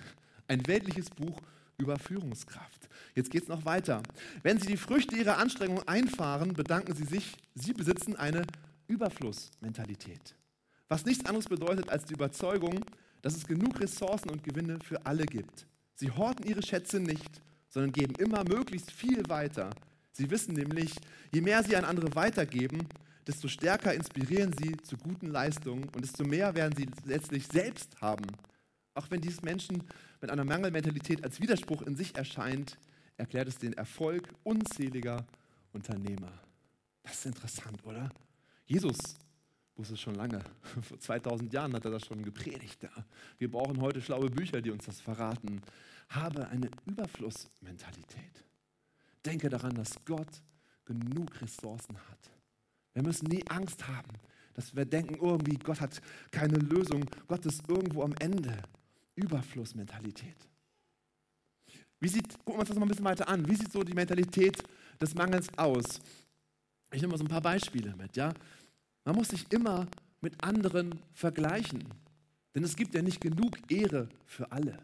Ein 0.46 0.66
weltliches 0.66 1.10
Buch 1.10 1.40
über 1.78 1.98
Führungskraft. 1.98 2.88
Jetzt 3.14 3.30
geht 3.30 3.42
es 3.42 3.48
noch 3.48 3.64
weiter. 3.64 4.02
Wenn 4.42 4.60
Sie 4.60 4.68
die 4.68 4.76
Früchte 4.76 5.16
Ihrer 5.16 5.38
Anstrengung 5.38 5.82
einfahren, 5.88 6.52
bedanken 6.52 6.94
Sie 6.94 7.04
sich, 7.04 7.36
Sie 7.54 7.72
besitzen 7.72 8.16
eine 8.16 8.42
Überflussmentalität. 8.86 10.34
Was 10.88 11.04
nichts 11.04 11.24
anderes 11.26 11.46
bedeutet 11.46 11.88
als 11.88 12.04
die 12.04 12.14
Überzeugung, 12.14 12.84
dass 13.22 13.36
es 13.36 13.46
genug 13.46 13.80
Ressourcen 13.80 14.30
und 14.30 14.44
Gewinne 14.44 14.78
für 14.80 15.04
alle 15.04 15.26
gibt. 15.26 15.66
Sie 15.98 16.12
horten 16.12 16.46
ihre 16.46 16.62
Schätze 16.62 17.00
nicht, 17.00 17.42
sondern 17.68 17.90
geben 17.90 18.14
immer 18.14 18.44
möglichst 18.44 18.92
viel 18.92 19.28
weiter. 19.28 19.70
Sie 20.12 20.30
wissen 20.30 20.54
nämlich, 20.54 20.94
je 21.34 21.40
mehr 21.40 21.64
sie 21.64 21.74
an 21.74 21.84
andere 21.84 22.14
weitergeben, 22.14 22.86
desto 23.26 23.48
stärker 23.48 23.92
inspirieren 23.92 24.52
sie 24.52 24.76
zu 24.76 24.96
guten 24.96 25.26
Leistungen 25.26 25.88
und 25.88 26.02
desto 26.02 26.24
mehr 26.24 26.54
werden 26.54 26.76
sie 26.76 26.88
letztlich 27.04 27.48
selbst 27.48 28.00
haben. 28.00 28.26
Auch 28.94 29.10
wenn 29.10 29.20
dies 29.20 29.42
Menschen 29.42 29.82
mit 30.20 30.30
einer 30.30 30.44
Mangelmentalität 30.44 31.24
als 31.24 31.40
Widerspruch 31.40 31.82
in 31.82 31.96
sich 31.96 32.14
erscheint, 32.16 32.78
erklärt 33.16 33.48
es 33.48 33.58
den 33.58 33.72
Erfolg 33.72 34.28
unzähliger 34.44 35.26
Unternehmer. 35.72 36.32
Das 37.02 37.14
ist 37.14 37.26
interessant, 37.26 37.84
oder? 37.84 38.08
Jesus 38.66 39.16
wusste 39.78 39.94
es 39.94 40.00
schon 40.00 40.14
lange. 40.14 40.42
Vor 40.82 40.98
2000 40.98 41.52
Jahren 41.52 41.74
hat 41.74 41.84
er 41.84 41.90
das 41.90 42.04
schon 42.04 42.22
gepredigt. 42.22 42.86
Wir 43.38 43.50
brauchen 43.50 43.80
heute 43.80 44.02
schlaue 44.02 44.28
Bücher, 44.28 44.60
die 44.60 44.70
uns 44.70 44.86
das 44.86 45.00
verraten. 45.00 45.62
Habe 46.08 46.48
eine 46.48 46.70
Überflussmentalität. 46.86 48.44
Denke 49.24 49.48
daran, 49.48 49.74
dass 49.74 49.94
Gott 50.04 50.42
genug 50.84 51.40
Ressourcen 51.40 51.96
hat. 51.96 52.30
Wir 52.94 53.02
müssen 53.02 53.28
nie 53.28 53.46
Angst 53.48 53.86
haben, 53.86 54.10
dass 54.54 54.74
wir 54.74 54.84
denken, 54.84 55.14
irgendwie 55.14 55.56
Gott 55.56 55.80
hat 55.80 56.00
keine 56.30 56.56
Lösung. 56.56 57.04
Gott 57.26 57.46
ist 57.46 57.68
irgendwo 57.68 58.02
am 58.02 58.14
Ende. 58.18 58.56
Überflussmentalität. 59.14 60.48
Wie 62.00 62.08
sieht, 62.08 62.28
gucken 62.38 62.54
wir 62.54 62.60
uns 62.60 62.68
das 62.68 62.78
mal 62.78 62.86
ein 62.86 62.88
bisschen 62.88 63.04
weiter 63.04 63.28
an. 63.28 63.48
Wie 63.48 63.54
sieht 63.54 63.72
so 63.72 63.82
die 63.82 63.94
Mentalität 63.94 64.62
des 65.00 65.14
Mangels 65.14 65.48
aus? 65.56 66.00
Ich 66.92 67.00
nehme 67.00 67.12
mal 67.12 67.18
so 67.18 67.24
ein 67.24 67.28
paar 67.28 67.42
Beispiele 67.42 67.94
mit. 67.96 68.16
Ja? 68.16 68.32
Man 69.08 69.16
muss 69.16 69.28
sich 69.28 69.50
immer 69.54 69.86
mit 70.20 70.44
anderen 70.44 71.00
vergleichen. 71.14 71.82
Denn 72.54 72.62
es 72.62 72.76
gibt 72.76 72.94
ja 72.94 73.00
nicht 73.00 73.22
genug 73.22 73.56
Ehre 73.72 74.06
für 74.26 74.52
alle. 74.52 74.76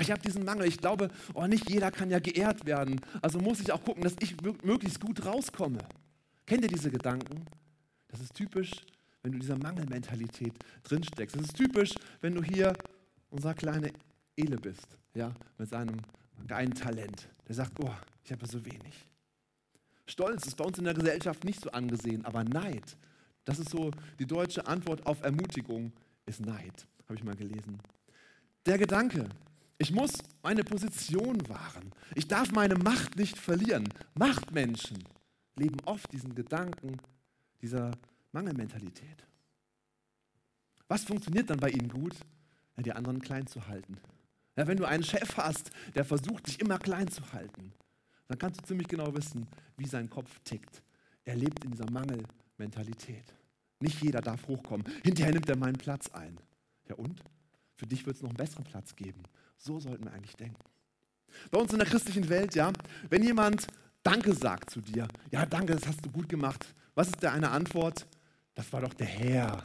Ich 0.00 0.10
habe 0.10 0.20
diesen 0.20 0.44
Mangel. 0.44 0.66
Ich 0.66 0.78
glaube, 0.78 1.12
oh, 1.32 1.46
nicht 1.46 1.70
jeder 1.70 1.92
kann 1.92 2.10
ja 2.10 2.18
geehrt 2.18 2.66
werden. 2.66 3.00
Also 3.22 3.38
muss 3.38 3.60
ich 3.60 3.70
auch 3.70 3.84
gucken, 3.84 4.02
dass 4.02 4.16
ich 4.18 4.34
möglichst 4.64 5.00
gut 5.00 5.24
rauskomme. 5.24 5.78
Kennt 6.44 6.64
ihr 6.64 6.68
diese 6.68 6.90
Gedanken? 6.90 7.46
Das 8.08 8.18
ist 8.20 8.34
typisch, 8.34 8.72
wenn 9.22 9.30
du 9.30 9.36
in 9.36 9.42
dieser 9.42 9.58
Mangelmentalität 9.58 10.54
drinsteckst. 10.82 11.36
Das 11.36 11.44
ist 11.44 11.56
typisch, 11.56 11.94
wenn 12.22 12.34
du 12.34 12.42
hier 12.42 12.72
unser 13.30 13.54
kleiner 13.54 13.90
Ele 14.34 14.56
bist, 14.56 14.88
ja, 15.14 15.32
mit 15.56 15.68
seinem 15.68 15.98
geilen 16.48 16.74
Talent. 16.74 17.28
Der 17.46 17.54
sagt, 17.54 17.78
oh, 17.78 17.94
ich 18.24 18.32
habe 18.32 18.44
so 18.48 18.64
wenig. 18.64 19.06
Stolz 20.04 20.46
ist 20.46 20.56
bei 20.56 20.64
uns 20.64 20.78
in 20.78 20.84
der 20.84 20.94
Gesellschaft 20.94 21.44
nicht 21.44 21.60
so 21.60 21.70
angesehen, 21.70 22.24
aber 22.24 22.42
Neid, 22.42 22.96
das 23.46 23.58
ist 23.58 23.70
so 23.70 23.90
die 24.18 24.26
deutsche 24.26 24.66
Antwort 24.66 25.06
auf 25.06 25.22
Ermutigung, 25.22 25.92
ist 26.26 26.44
Neid, 26.44 26.86
habe 27.04 27.14
ich 27.14 27.24
mal 27.24 27.36
gelesen. 27.36 27.78
Der 28.66 28.76
Gedanke, 28.76 29.28
ich 29.78 29.92
muss 29.92 30.12
meine 30.42 30.64
Position 30.64 31.48
wahren. 31.48 31.92
Ich 32.14 32.26
darf 32.26 32.50
meine 32.50 32.74
Macht 32.74 33.16
nicht 33.16 33.38
verlieren. 33.38 33.88
Machtmenschen 34.14 35.04
leben 35.54 35.76
oft 35.84 36.12
diesen 36.12 36.34
Gedanken 36.34 36.96
dieser 37.62 37.92
Mangelmentalität. 38.32 39.26
Was 40.88 41.04
funktioniert 41.04 41.48
dann 41.48 41.60
bei 41.60 41.70
ihnen 41.70 41.88
gut? 41.88 42.16
Ja, 42.76 42.82
die 42.82 42.92
anderen 42.92 43.20
klein 43.20 43.46
zu 43.46 43.66
halten. 43.68 43.96
Ja, 44.56 44.66
wenn 44.66 44.76
du 44.76 44.84
einen 44.84 45.04
Chef 45.04 45.36
hast, 45.36 45.70
der 45.94 46.04
versucht, 46.04 46.46
dich 46.46 46.60
immer 46.60 46.78
klein 46.78 47.08
zu 47.08 47.32
halten, 47.32 47.72
dann 48.28 48.38
kannst 48.38 48.60
du 48.60 48.64
ziemlich 48.64 48.88
genau 48.88 49.14
wissen, 49.14 49.46
wie 49.76 49.86
sein 49.86 50.10
Kopf 50.10 50.40
tickt. 50.44 50.82
Er 51.24 51.36
lebt 51.36 51.64
in 51.64 51.70
dieser 51.70 51.90
Mangelmentalität. 52.58 53.34
Nicht 53.80 54.02
jeder 54.02 54.20
darf 54.20 54.46
hochkommen. 54.48 54.86
Hinterher 55.02 55.32
nimmt 55.32 55.48
er 55.48 55.56
meinen 55.56 55.76
Platz 55.76 56.08
ein. 56.12 56.38
Ja 56.88 56.94
und? 56.94 57.22
Für 57.74 57.86
dich 57.86 58.06
wird 58.06 58.16
es 58.16 58.22
noch 58.22 58.30
einen 58.30 58.38
besseren 58.38 58.64
Platz 58.64 58.96
geben. 58.96 59.22
So 59.58 59.78
sollten 59.78 60.04
wir 60.04 60.12
eigentlich 60.12 60.36
denken. 60.36 60.62
Bei 61.50 61.58
uns 61.58 61.72
in 61.72 61.78
der 61.78 61.88
christlichen 61.88 62.28
Welt, 62.28 62.54
ja, 62.54 62.72
wenn 63.10 63.22
jemand 63.22 63.66
Danke 64.02 64.32
sagt 64.34 64.70
zu 64.70 64.80
dir, 64.80 65.08
ja, 65.30 65.44
danke, 65.44 65.74
das 65.74 65.86
hast 65.86 66.04
du 66.04 66.10
gut 66.10 66.28
gemacht. 66.28 66.64
Was 66.94 67.08
ist 67.08 67.22
da 67.22 67.32
eine 67.32 67.50
Antwort? 67.50 68.06
Das 68.54 68.72
war 68.72 68.80
doch 68.80 68.94
der 68.94 69.06
Herr. 69.06 69.64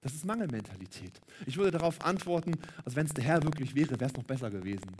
Das 0.00 0.14
ist 0.14 0.24
Mangelmentalität. 0.24 1.20
Ich 1.46 1.56
würde 1.56 1.72
darauf 1.72 2.00
antworten, 2.04 2.54
als 2.84 2.96
wenn 2.96 3.06
es 3.06 3.12
der 3.12 3.24
Herr 3.24 3.42
wirklich 3.42 3.74
wäre, 3.74 4.00
wäre 4.00 4.10
es 4.10 4.16
noch 4.16 4.24
besser 4.24 4.50
gewesen. 4.50 4.96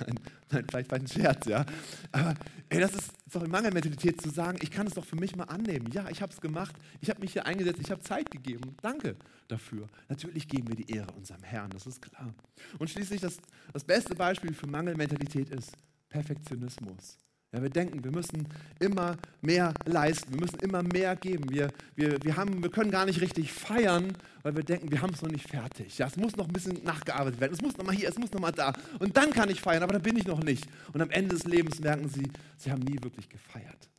Nein, 0.00 0.20
nein, 0.50 0.66
vielleicht 0.68 0.90
war 0.90 0.98
ein 0.98 1.06
Scherz, 1.06 1.46
ja. 1.46 1.64
Aber 2.12 2.34
ey, 2.68 2.80
das 2.80 2.94
ist 2.94 3.12
doch 3.30 3.40
eine 3.40 3.50
Mangelmentalität 3.50 4.20
zu 4.20 4.30
sagen, 4.30 4.58
ich 4.62 4.70
kann 4.70 4.86
es 4.86 4.94
doch 4.94 5.04
für 5.04 5.16
mich 5.16 5.36
mal 5.36 5.44
annehmen. 5.44 5.90
Ja, 5.92 6.08
ich 6.08 6.22
habe 6.22 6.32
es 6.32 6.40
gemacht, 6.40 6.74
ich 7.00 7.10
habe 7.10 7.20
mich 7.20 7.32
hier 7.32 7.46
eingesetzt, 7.46 7.80
ich 7.80 7.90
habe 7.90 8.00
Zeit 8.02 8.30
gegeben. 8.30 8.76
Danke 8.82 9.16
dafür. 9.48 9.88
Natürlich 10.08 10.48
geben 10.48 10.68
wir 10.68 10.76
die 10.76 10.90
Ehre 10.92 11.12
unserem 11.12 11.42
Herrn, 11.42 11.70
das 11.70 11.86
ist 11.86 12.02
klar. 12.02 12.32
Und 12.78 12.90
schließlich 12.90 13.20
das, 13.20 13.38
das 13.72 13.84
beste 13.84 14.14
Beispiel 14.14 14.54
für 14.54 14.66
Mangelmentalität 14.66 15.50
ist 15.50 15.72
Perfektionismus. 16.08 17.18
Ja, 17.54 17.62
wir 17.62 17.68
denken, 17.68 18.02
wir 18.02 18.10
müssen 18.10 18.48
immer 18.80 19.18
mehr 19.42 19.74
leisten, 19.84 20.32
wir 20.32 20.40
müssen 20.40 20.58
immer 20.60 20.82
mehr 20.82 21.14
geben. 21.16 21.50
Wir, 21.50 21.68
wir, 21.94 22.22
wir, 22.24 22.36
haben, 22.36 22.62
wir 22.62 22.70
können 22.70 22.90
gar 22.90 23.04
nicht 23.04 23.20
richtig 23.20 23.52
feiern, 23.52 24.16
weil 24.42 24.56
wir 24.56 24.64
denken, 24.64 24.90
wir 24.90 25.02
haben 25.02 25.12
es 25.12 25.20
noch 25.20 25.30
nicht 25.30 25.46
fertig. 25.48 25.98
Ja, 25.98 26.06
es 26.06 26.16
muss 26.16 26.34
noch 26.36 26.46
ein 26.46 26.52
bisschen 26.52 26.82
nachgearbeitet 26.82 27.40
werden, 27.40 27.52
es 27.52 27.60
muss 27.60 27.76
noch 27.76 27.84
mal 27.84 27.94
hier, 27.94 28.08
es 28.08 28.18
muss 28.18 28.32
noch 28.32 28.40
mal 28.40 28.52
da. 28.52 28.72
Und 29.00 29.18
dann 29.18 29.30
kann 29.32 29.50
ich 29.50 29.60
feiern, 29.60 29.82
aber 29.82 29.92
da 29.92 29.98
bin 29.98 30.16
ich 30.16 30.26
noch 30.26 30.42
nicht. 30.42 30.66
Und 30.94 31.02
am 31.02 31.10
Ende 31.10 31.34
des 31.34 31.44
Lebens 31.44 31.78
merken 31.80 32.08
sie, 32.08 32.30
sie 32.56 32.72
haben 32.72 32.82
nie 32.82 32.96
wirklich 33.02 33.28
gefeiert. 33.28 33.90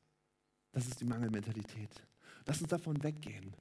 Das 0.72 0.88
ist 0.88 1.00
die 1.00 1.06
Mangelmentalität. 1.06 1.92
Lass 2.48 2.60
uns 2.60 2.70
davon 2.70 3.04
weggehen. 3.04 3.54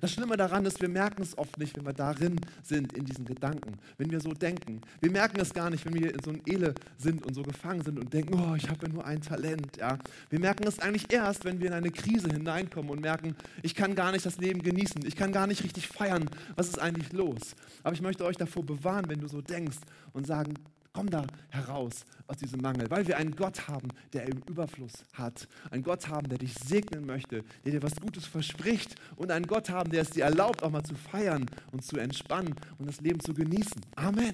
Das 0.00 0.12
Schlimme 0.12 0.36
daran 0.36 0.64
ist, 0.64 0.80
wir 0.80 0.88
merken 0.88 1.22
es 1.22 1.36
oft 1.36 1.58
nicht, 1.58 1.76
wenn 1.76 1.84
wir 1.84 1.92
darin 1.92 2.40
sind, 2.62 2.92
in 2.92 3.04
diesen 3.04 3.24
Gedanken, 3.24 3.78
wenn 3.98 4.10
wir 4.10 4.20
so 4.20 4.32
denken. 4.32 4.80
Wir 5.00 5.10
merken 5.10 5.40
es 5.40 5.52
gar 5.52 5.70
nicht, 5.70 5.84
wenn 5.84 5.94
wir 5.94 6.14
in 6.14 6.22
so 6.22 6.30
einem 6.30 6.42
Ele 6.46 6.74
sind 6.98 7.24
und 7.24 7.34
so 7.34 7.42
gefangen 7.42 7.82
sind 7.82 7.98
und 7.98 8.12
denken, 8.12 8.34
oh, 8.34 8.54
ich 8.54 8.68
habe 8.68 8.86
ja 8.86 8.92
nur 8.92 9.04
ein 9.04 9.20
Talent. 9.20 9.76
Ja. 9.76 9.98
Wir 10.28 10.40
merken 10.40 10.66
es 10.66 10.78
eigentlich 10.78 11.12
erst, 11.12 11.44
wenn 11.44 11.60
wir 11.60 11.68
in 11.68 11.74
eine 11.74 11.90
Krise 11.90 12.28
hineinkommen 12.28 12.90
und 12.90 13.00
merken, 13.00 13.34
ich 13.62 13.74
kann 13.74 13.94
gar 13.94 14.12
nicht 14.12 14.24
das 14.24 14.38
Leben 14.38 14.62
genießen, 14.62 15.04
ich 15.04 15.16
kann 15.16 15.32
gar 15.32 15.46
nicht 15.46 15.64
richtig 15.64 15.88
feiern. 15.88 16.28
Was 16.56 16.68
ist 16.68 16.78
eigentlich 16.78 17.12
los? 17.12 17.54
Aber 17.82 17.94
ich 17.94 18.02
möchte 18.02 18.24
euch 18.24 18.36
davor 18.36 18.64
bewahren, 18.64 19.08
wenn 19.08 19.20
du 19.20 19.28
so 19.28 19.40
denkst 19.40 19.78
und 20.12 20.26
sagen, 20.26 20.54
Komm 20.92 21.08
da 21.08 21.24
heraus 21.50 22.04
aus 22.26 22.38
diesem 22.38 22.60
Mangel, 22.60 22.90
weil 22.90 23.06
wir 23.06 23.16
einen 23.16 23.36
Gott 23.36 23.68
haben, 23.68 23.88
der 24.12 24.24
im 24.26 24.38
Überfluss 24.48 25.04
hat. 25.12 25.46
Einen 25.70 25.84
Gott 25.84 26.08
haben, 26.08 26.28
der 26.28 26.38
dich 26.38 26.54
segnen 26.54 27.06
möchte, 27.06 27.44
der 27.64 27.72
dir 27.72 27.82
was 27.82 27.94
Gutes 27.96 28.26
verspricht. 28.26 28.96
Und 29.14 29.30
einen 29.30 29.46
Gott 29.46 29.70
haben, 29.70 29.90
der 29.90 30.02
es 30.02 30.10
dir 30.10 30.24
erlaubt, 30.24 30.62
auch 30.62 30.70
mal 30.70 30.82
zu 30.82 30.96
feiern 30.96 31.46
und 31.70 31.84
zu 31.84 31.96
entspannen 31.96 32.56
und 32.78 32.86
das 32.86 33.00
Leben 33.00 33.20
zu 33.20 33.34
genießen. 33.34 33.80
Amen. 33.94 34.32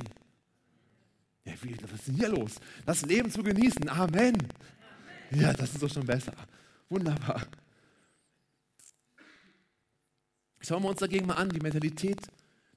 Ja, 1.45 1.53
was 1.83 1.92
ist 1.92 2.09
denn 2.09 2.14
hier 2.16 2.29
los? 2.29 2.55
Das 2.87 3.03
Leben 3.03 3.31
zu 3.31 3.42
genießen. 3.42 3.88
Amen. 3.88 4.37
Ja, 5.31 5.53
das 5.53 5.75
ist 5.75 5.83
doch 5.83 5.92
schon 5.92 6.07
besser. 6.07 6.33
Wunderbar. 6.88 7.42
Schauen 10.61 10.83
wir 10.83 10.88
uns 10.88 11.01
dagegen 11.01 11.27
mal 11.27 11.35
an, 11.35 11.51
die 11.51 11.61
Mentalität 11.61 12.21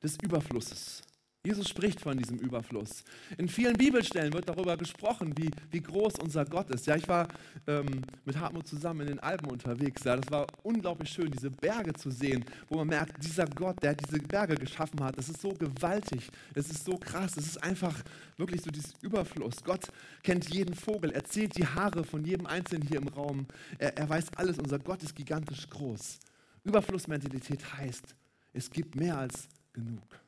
des 0.04 0.18
Überflusses. 0.22 1.02
Jesus 1.46 1.70
spricht 1.70 2.02
von 2.02 2.18
diesem 2.18 2.38
Überfluss. 2.38 3.06
In 3.38 3.48
vielen 3.48 3.78
Bibelstellen 3.78 4.34
wird 4.34 4.50
darüber 4.50 4.76
gesprochen, 4.76 5.34
wie, 5.38 5.50
wie 5.72 5.80
groß 5.80 6.16
unser 6.22 6.44
Gott 6.44 6.70
ist. 6.70 6.86
Ja, 6.86 6.98
ich 6.98 7.08
war 7.08 7.30
ähm, 7.66 8.02
mit 8.26 8.38
Hartmut 8.38 8.68
zusammen 8.68 9.02
in 9.02 9.08
den 9.08 9.20
Alpen 9.20 9.50
unterwegs. 9.50 10.04
Ja, 10.04 10.18
das 10.18 10.30
war 10.30 10.48
unglaublich 10.64 11.10
schön, 11.10 11.32
diese 11.32 11.50
Berge 11.50 11.94
zu 11.94 12.12
sehen, 12.12 12.44
wo 12.68 12.76
man 12.76 12.88
merkt, 12.88 13.24
dieser 13.24 13.46
Gott, 13.46 13.82
der 13.82 13.96
diese 13.96 14.20
Berge 14.20 14.56
geschaffen 14.56 15.02
hat, 15.02 15.18
das 15.18 15.30
ist 15.30 15.40
so 15.40 15.54
gewaltig, 15.54 16.30
es 16.56 16.70
ist 16.70 16.84
so 16.84 16.98
krass, 16.98 17.38
es 17.38 17.46
ist 17.46 17.64
einfach 17.64 17.96
wirklich 18.36 18.62
so 18.62 18.70
dieses 18.70 18.94
Überfluss. 19.02 19.64
Gott 19.64 19.88
kennt 20.24 20.50
jeden 20.50 20.76
Vogel, 20.76 21.12
er 21.12 21.24
zählt 21.24 21.56
die 21.56 21.66
Haare 21.66 22.04
von 22.04 22.26
jedem 22.26 22.48
Einzelnen 22.48 22.86
hier 22.86 22.98
im 22.98 23.08
Raum. 23.08 23.48
Er, 23.78 23.98
er 23.98 24.10
weiß 24.10 24.26
alles, 24.36 24.60
unser 24.60 24.80
Gott 24.80 25.02
ist 25.04 25.16
gigantisch 25.16 25.70
groß. 25.70 26.20
Überflussmentalität 26.66 27.64
heißt, 27.78 28.14
es 28.52 28.70
gibt 28.70 28.98
mehr 28.98 29.18
als 29.18 29.48
genug. 29.72 30.20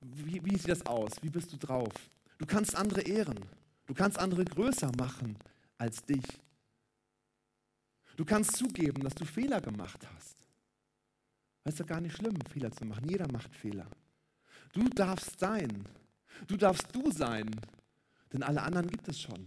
Wie, 0.00 0.44
wie 0.44 0.56
sieht 0.56 0.68
das 0.68 0.84
aus? 0.86 1.12
Wie 1.22 1.30
bist 1.30 1.52
du 1.52 1.56
drauf? 1.56 1.92
Du 2.38 2.46
kannst 2.46 2.76
andere 2.76 3.02
ehren. 3.02 3.38
Du 3.86 3.94
kannst 3.94 4.18
andere 4.18 4.44
größer 4.44 4.90
machen 4.98 5.36
als 5.78 6.02
dich. 6.02 6.24
Du 8.16 8.24
kannst 8.24 8.56
zugeben, 8.56 9.02
dass 9.02 9.14
du 9.14 9.24
Fehler 9.24 9.60
gemacht 9.60 10.06
hast. 10.14 10.36
Es 11.64 11.74
ist 11.74 11.78
ja 11.80 11.84
gar 11.84 12.00
nicht 12.00 12.16
schlimm, 12.16 12.38
Fehler 12.52 12.70
zu 12.72 12.84
machen. 12.84 13.08
Jeder 13.08 13.30
macht 13.30 13.54
Fehler. 13.54 13.86
Du 14.72 14.88
darfst 14.88 15.38
sein. 15.38 15.84
Du 16.46 16.56
darfst 16.56 16.94
du 16.94 17.10
sein. 17.10 17.50
Denn 18.32 18.42
alle 18.42 18.62
anderen 18.62 18.88
gibt 18.88 19.08
es 19.08 19.20
schon. 19.20 19.46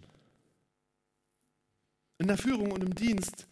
In 2.17 2.27
der 2.27 2.37
Führung 2.37 2.71
und 2.71 2.83
im 2.83 2.93
Dienst 2.93 3.47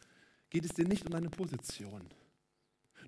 geht 0.49 0.65
es 0.65 0.73
dir 0.73 0.87
nicht 0.87 1.05
um 1.05 1.11
deine 1.11 1.29
Position. 1.29 2.01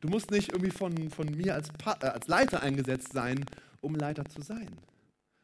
Du 0.02 0.08
musst 0.08 0.32
nicht 0.32 0.50
irgendwie 0.50 0.72
von, 0.72 1.10
von 1.10 1.28
mir 1.32 1.56
als, 1.56 1.70
äh, 1.86 2.06
als 2.06 2.28
Leiter 2.28 2.62
eingesetzt 2.62 3.12
sein, 3.12 3.46
um 3.82 3.96
Leiter 3.96 4.26
zu 4.26 4.42
sein. 4.42 4.70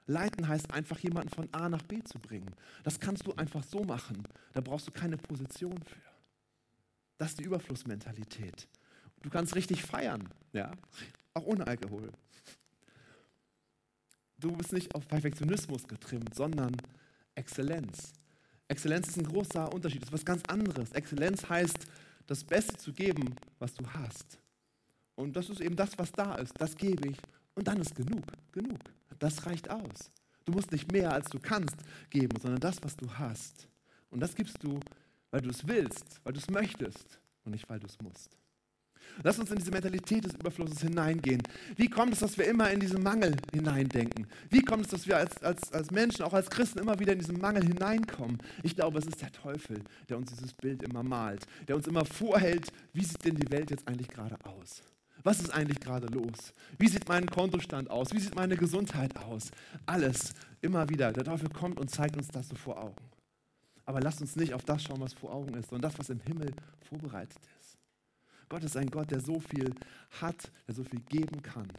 Leiten 0.07 0.47
heißt 0.47 0.71
einfach 0.71 0.99
jemanden 0.99 1.29
von 1.29 1.49
A 1.51 1.67
nach 1.67 1.81
B 1.81 2.03
zu 2.03 2.19
bringen. 2.19 2.53
Das 2.83 2.99
kannst 2.99 3.25
du 3.25 3.33
einfach 3.33 3.63
so 3.63 3.83
machen. 3.83 4.23
Da 4.53 4.61
brauchst 4.61 4.87
du 4.87 4.91
keine 4.91 5.17
Position 5.17 5.81
für. 5.83 6.01
Das 7.17 7.29
ist 7.29 7.39
die 7.39 7.43
Überflussmentalität. 7.43 8.67
Du 9.21 9.29
kannst 9.29 9.55
richtig 9.55 9.81
feiern, 9.81 10.29
ja, 10.53 10.71
auch 11.33 11.45
ohne 11.45 11.65
Alkohol. 11.65 12.11
Du 14.37 14.51
bist 14.51 14.73
nicht 14.73 14.93
auf 14.93 15.07
Perfektionismus 15.07 15.87
getrimmt, 15.87 16.35
sondern 16.35 16.75
Exzellenz. 17.33 18.13
Exzellenz 18.67 19.07
ist 19.07 19.17
ein 19.17 19.27
großer 19.27 19.71
Unterschied, 19.73 20.01
das 20.01 20.09
ist 20.09 20.13
was 20.13 20.25
ganz 20.25 20.43
anderes. 20.47 20.91
Exzellenz 20.91 21.47
heißt, 21.47 21.87
das 22.27 22.43
Beste 22.43 22.77
zu 22.77 22.93
geben, 22.93 23.35
was 23.59 23.73
du 23.73 23.87
hast. 23.87 24.39
Und 25.15 25.35
das 25.35 25.49
ist 25.49 25.61
eben 25.61 25.75
das, 25.75 25.97
was 25.97 26.11
da 26.11 26.35
ist. 26.35 26.53
Das 26.59 26.75
gebe 26.75 27.09
ich. 27.09 27.17
Und 27.55 27.67
dann 27.67 27.79
ist 27.79 27.95
genug. 27.95 28.23
Genug. 28.51 28.79
Das 29.19 29.45
reicht 29.45 29.69
aus. 29.69 30.11
Du 30.45 30.51
musst 30.51 30.71
nicht 30.71 30.91
mehr, 30.91 31.11
als 31.11 31.29
du 31.29 31.39
kannst, 31.39 31.75
geben, 32.09 32.37
sondern 32.39 32.59
das, 32.59 32.83
was 32.83 32.95
du 32.95 33.11
hast. 33.11 33.67
Und 34.11 34.19
das 34.19 34.35
gibst 34.35 34.61
du, 34.61 34.79
weil 35.31 35.41
du 35.41 35.49
es 35.49 35.67
willst, 35.67 36.21
weil 36.23 36.33
du 36.33 36.39
es 36.39 36.49
möchtest 36.49 37.19
und 37.43 37.53
nicht, 37.53 37.67
weil 37.69 37.79
du 37.79 37.87
es 37.87 37.99
musst. 38.01 38.37
Lass 39.23 39.39
uns 39.39 39.49
in 39.51 39.57
diese 39.57 39.71
Mentalität 39.71 40.25
des 40.25 40.33
Überflusses 40.33 40.81
hineingehen. 40.81 41.41
Wie 41.75 41.89
kommt 41.89 42.13
es, 42.13 42.19
dass 42.19 42.37
wir 42.37 42.45
immer 42.45 42.69
in 42.71 42.79
diesen 42.79 43.01
Mangel 43.01 43.35
hineindenken? 43.53 44.27
Wie 44.49 44.61
kommt 44.61 44.85
es, 44.85 44.91
dass 44.91 45.07
wir 45.07 45.17
als, 45.17 45.41
als, 45.41 45.71
als 45.71 45.91
Menschen, 45.91 46.23
auch 46.23 46.33
als 46.33 46.49
Christen, 46.49 46.79
immer 46.79 46.99
wieder 46.99 47.13
in 47.13 47.19
diesen 47.19 47.39
Mangel 47.39 47.63
hineinkommen? 47.63 48.37
Ich 48.63 48.75
glaube, 48.75 48.99
es 48.99 49.05
ist 49.05 49.21
der 49.21 49.31
Teufel, 49.31 49.81
der 50.09 50.17
uns 50.17 50.31
dieses 50.31 50.53
Bild 50.53 50.83
immer 50.83 51.03
malt, 51.03 51.45
der 51.67 51.75
uns 51.75 51.87
immer 51.87 52.05
vorhält, 52.05 52.71
wie 52.93 53.03
sieht 53.03 53.23
denn 53.25 53.35
die 53.35 53.49
Welt 53.51 53.71
jetzt 53.71 53.87
eigentlich 53.87 54.09
gerade 54.09 54.37
aus? 54.45 54.83
Was 55.25 55.39
ist 55.39 55.49
eigentlich 55.49 55.79
gerade 55.79 56.05
los? 56.05 56.53
Wie 56.77 56.87
sieht 56.87 57.09
mein 57.09 57.25
Kontostand 57.25 57.89
aus? 57.89 58.13
Wie 58.13 58.19
sieht 58.19 58.35
meine 58.35 58.55
Gesundheit 58.55 59.17
aus? 59.17 59.49
Alles, 59.87 60.35
immer 60.61 60.87
wieder. 60.87 61.11
Der 61.11 61.23
Teufel 61.23 61.49
kommt 61.49 61.79
und 61.79 61.89
zeigt 61.89 62.15
uns 62.15 62.27
das 62.27 62.47
so 62.47 62.55
vor 62.55 62.79
Augen. 62.79 63.03
Aber 63.85 64.01
lasst 64.01 64.21
uns 64.21 64.35
nicht 64.35 64.53
auf 64.53 64.63
das 64.63 64.83
schauen, 64.83 65.01
was 65.01 65.13
vor 65.13 65.33
Augen 65.33 65.55
ist, 65.55 65.71
sondern 65.71 65.89
das, 65.89 65.97
was 65.97 66.11
im 66.11 66.19
Himmel 66.19 66.53
vorbereitet 66.87 67.39
ist. 67.59 67.75
Gott 68.49 68.63
ist 68.63 68.77
ein 68.77 68.91
Gott, 68.91 69.09
der 69.09 69.19
so 69.19 69.39
viel 69.39 69.73
hat, 70.21 70.51
der 70.67 70.75
so 70.75 70.83
viel 70.83 70.99
geben 70.99 71.41
kann. 71.41 71.73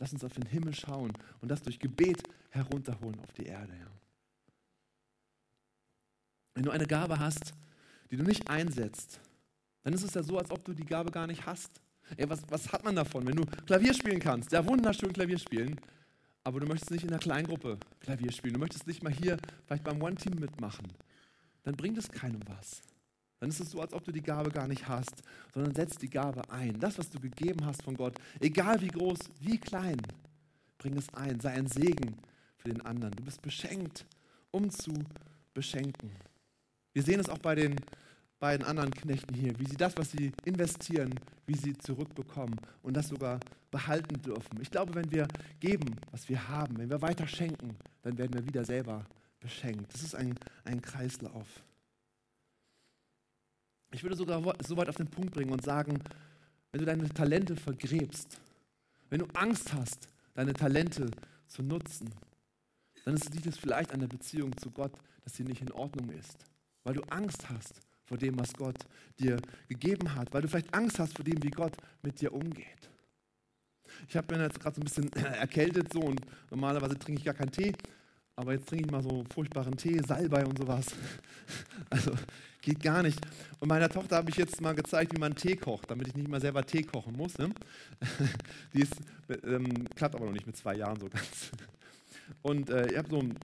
Lass 0.00 0.12
uns 0.12 0.24
auf 0.24 0.32
den 0.32 0.46
Himmel 0.46 0.74
schauen 0.74 1.12
und 1.40 1.48
das 1.48 1.62
durch 1.62 1.78
Gebet 1.78 2.24
herunterholen 2.50 3.20
auf 3.20 3.32
die 3.34 3.46
Erde. 3.46 3.72
Ja. 3.78 3.86
Wenn 6.54 6.64
du 6.64 6.72
eine 6.72 6.88
Gabe 6.88 7.20
hast, 7.20 7.54
die 8.10 8.16
du 8.16 8.24
nicht 8.24 8.50
einsetzt, 8.50 9.20
dann 9.84 9.94
ist 9.94 10.02
es 10.02 10.14
ja 10.14 10.24
so, 10.24 10.36
als 10.36 10.50
ob 10.50 10.64
du 10.64 10.74
die 10.74 10.84
Gabe 10.84 11.12
gar 11.12 11.28
nicht 11.28 11.46
hast. 11.46 11.81
Ey, 12.16 12.28
was, 12.28 12.40
was 12.48 12.72
hat 12.72 12.84
man 12.84 12.96
davon, 12.96 13.26
wenn 13.26 13.36
du 13.36 13.44
Klavier 13.66 13.94
spielen 13.94 14.20
kannst? 14.20 14.52
Ja, 14.52 14.66
wunderschön 14.66 15.12
Klavier 15.12 15.38
spielen, 15.38 15.78
aber 16.44 16.60
du 16.60 16.66
möchtest 16.66 16.90
nicht 16.90 17.04
in 17.04 17.10
einer 17.10 17.18
Kleingruppe 17.18 17.78
Klavier 18.00 18.32
spielen. 18.32 18.54
Du 18.54 18.60
möchtest 18.60 18.86
nicht 18.86 19.02
mal 19.02 19.12
hier 19.12 19.38
vielleicht 19.66 19.84
beim 19.84 20.02
One-Team 20.02 20.38
mitmachen. 20.38 20.92
Dann 21.62 21.76
bringt 21.76 21.98
es 21.98 22.10
keinem 22.10 22.40
was. 22.48 22.82
Dann 23.40 23.48
ist 23.48 23.60
es 23.60 23.70
so, 23.70 23.80
als 23.80 23.92
ob 23.92 24.04
du 24.04 24.12
die 24.12 24.22
Gabe 24.22 24.50
gar 24.50 24.68
nicht 24.68 24.86
hast, 24.86 25.22
sondern 25.52 25.74
setzt 25.74 26.00
die 26.02 26.10
Gabe 26.10 26.48
ein. 26.50 26.78
Das, 26.78 26.98
was 26.98 27.10
du 27.10 27.18
gegeben 27.18 27.64
hast 27.66 27.82
von 27.82 27.96
Gott, 27.96 28.14
egal 28.40 28.80
wie 28.80 28.88
groß, 28.88 29.18
wie 29.40 29.58
klein, 29.58 30.00
bring 30.78 30.96
es 30.96 31.12
ein. 31.14 31.40
Sei 31.40 31.50
ein 31.50 31.66
Segen 31.66 32.18
für 32.56 32.68
den 32.68 32.82
anderen. 32.82 33.14
Du 33.16 33.24
bist 33.24 33.42
beschenkt, 33.42 34.06
um 34.52 34.70
zu 34.70 34.92
beschenken. 35.54 36.12
Wir 36.92 37.02
sehen 37.02 37.20
es 37.20 37.28
auch 37.28 37.38
bei 37.38 37.54
den 37.54 37.76
beiden 38.42 38.66
anderen 38.66 38.90
Knechten 38.90 39.34
hier, 39.34 39.56
wie 39.60 39.66
sie 39.66 39.76
das, 39.76 39.96
was 39.96 40.10
sie 40.10 40.32
investieren, 40.44 41.14
wie 41.46 41.54
sie 41.54 41.78
zurückbekommen 41.78 42.56
und 42.82 42.96
das 42.96 43.06
sogar 43.06 43.38
behalten 43.70 44.20
dürfen. 44.20 44.60
Ich 44.60 44.68
glaube, 44.68 44.96
wenn 44.96 45.12
wir 45.12 45.28
geben, 45.60 45.94
was 46.10 46.28
wir 46.28 46.48
haben, 46.48 46.76
wenn 46.76 46.90
wir 46.90 47.00
weiter 47.00 47.28
schenken, 47.28 47.76
dann 48.02 48.18
werden 48.18 48.34
wir 48.34 48.44
wieder 48.44 48.64
selber 48.64 49.06
beschenkt. 49.38 49.94
Das 49.94 50.02
ist 50.02 50.16
ein, 50.16 50.34
ein 50.64 50.82
Kreislauf. 50.82 51.46
Ich 53.92 54.02
würde 54.02 54.16
sogar 54.16 54.42
so 54.66 54.76
weit 54.76 54.88
auf 54.88 54.96
den 54.96 55.06
Punkt 55.06 55.32
bringen 55.32 55.52
und 55.52 55.62
sagen, 55.62 56.02
wenn 56.72 56.80
du 56.80 56.84
deine 56.84 57.08
Talente 57.10 57.54
vergräbst, 57.54 58.40
wenn 59.08 59.20
du 59.20 59.26
Angst 59.34 59.72
hast, 59.72 60.08
deine 60.34 60.52
Talente 60.52 61.08
zu 61.46 61.62
nutzen, 61.62 62.10
dann 63.04 63.14
liegt 63.14 63.46
es 63.46 63.56
vielleicht 63.56 63.92
an 63.92 64.00
der 64.00 64.08
Beziehung 64.08 64.56
zu 64.56 64.72
Gott, 64.72 64.92
dass 65.22 65.36
sie 65.36 65.44
nicht 65.44 65.62
in 65.62 65.70
Ordnung 65.70 66.10
ist, 66.10 66.44
weil 66.82 66.94
du 66.94 67.02
Angst 67.02 67.48
hast 67.48 67.80
vor 68.04 68.18
dem, 68.18 68.38
was 68.38 68.52
Gott 68.52 68.76
dir 69.18 69.38
gegeben 69.68 70.14
hat, 70.14 70.32
weil 70.32 70.42
du 70.42 70.48
vielleicht 70.48 70.74
Angst 70.74 70.98
hast 70.98 71.14
vor 71.16 71.24
dem, 71.24 71.42
wie 71.42 71.50
Gott 71.50 71.72
mit 72.02 72.20
dir 72.20 72.32
umgeht. 72.32 72.90
Ich 74.08 74.16
habe 74.16 74.34
mir 74.34 74.42
jetzt 74.42 74.60
gerade 74.60 74.76
so 74.76 74.80
ein 74.80 74.84
bisschen 74.84 75.12
erkältet 75.34 75.92
so 75.92 76.00
und 76.00 76.20
normalerweise 76.50 76.98
trinke 76.98 77.20
ich 77.20 77.24
gar 77.24 77.34
keinen 77.34 77.52
Tee, 77.52 77.72
aber 78.36 78.52
jetzt 78.52 78.68
trinke 78.68 78.86
ich 78.86 78.90
mal 78.90 79.02
so 79.02 79.24
furchtbaren 79.32 79.76
Tee, 79.76 80.00
Salbei 80.06 80.44
und 80.44 80.58
sowas. 80.58 80.86
Also 81.90 82.12
geht 82.62 82.80
gar 82.80 83.02
nicht. 83.02 83.18
Und 83.60 83.68
meiner 83.68 83.88
Tochter 83.88 84.16
habe 84.16 84.30
ich 84.30 84.36
jetzt 84.36 84.60
mal 84.62 84.74
gezeigt, 84.74 85.14
wie 85.14 85.20
man 85.20 85.34
Tee 85.34 85.56
kocht, 85.56 85.90
damit 85.90 86.08
ich 86.08 86.14
nicht 86.14 86.28
mal 86.28 86.40
selber 86.40 86.64
Tee 86.64 86.82
kochen 86.82 87.14
muss. 87.14 87.36
Ne? 87.36 87.50
Die 88.72 88.82
ist, 88.82 88.94
ähm, 89.44 89.84
klappt 89.94 90.14
aber 90.14 90.26
noch 90.26 90.32
nicht 90.32 90.46
mit 90.46 90.56
zwei 90.56 90.76
Jahren 90.76 90.98
so 90.98 91.08
ganz. 91.08 91.50
Und 92.42 92.70
äh, 92.70 92.90
ich 92.90 92.98
habe 92.98 93.08
so 93.10 93.18
einen 93.18 93.36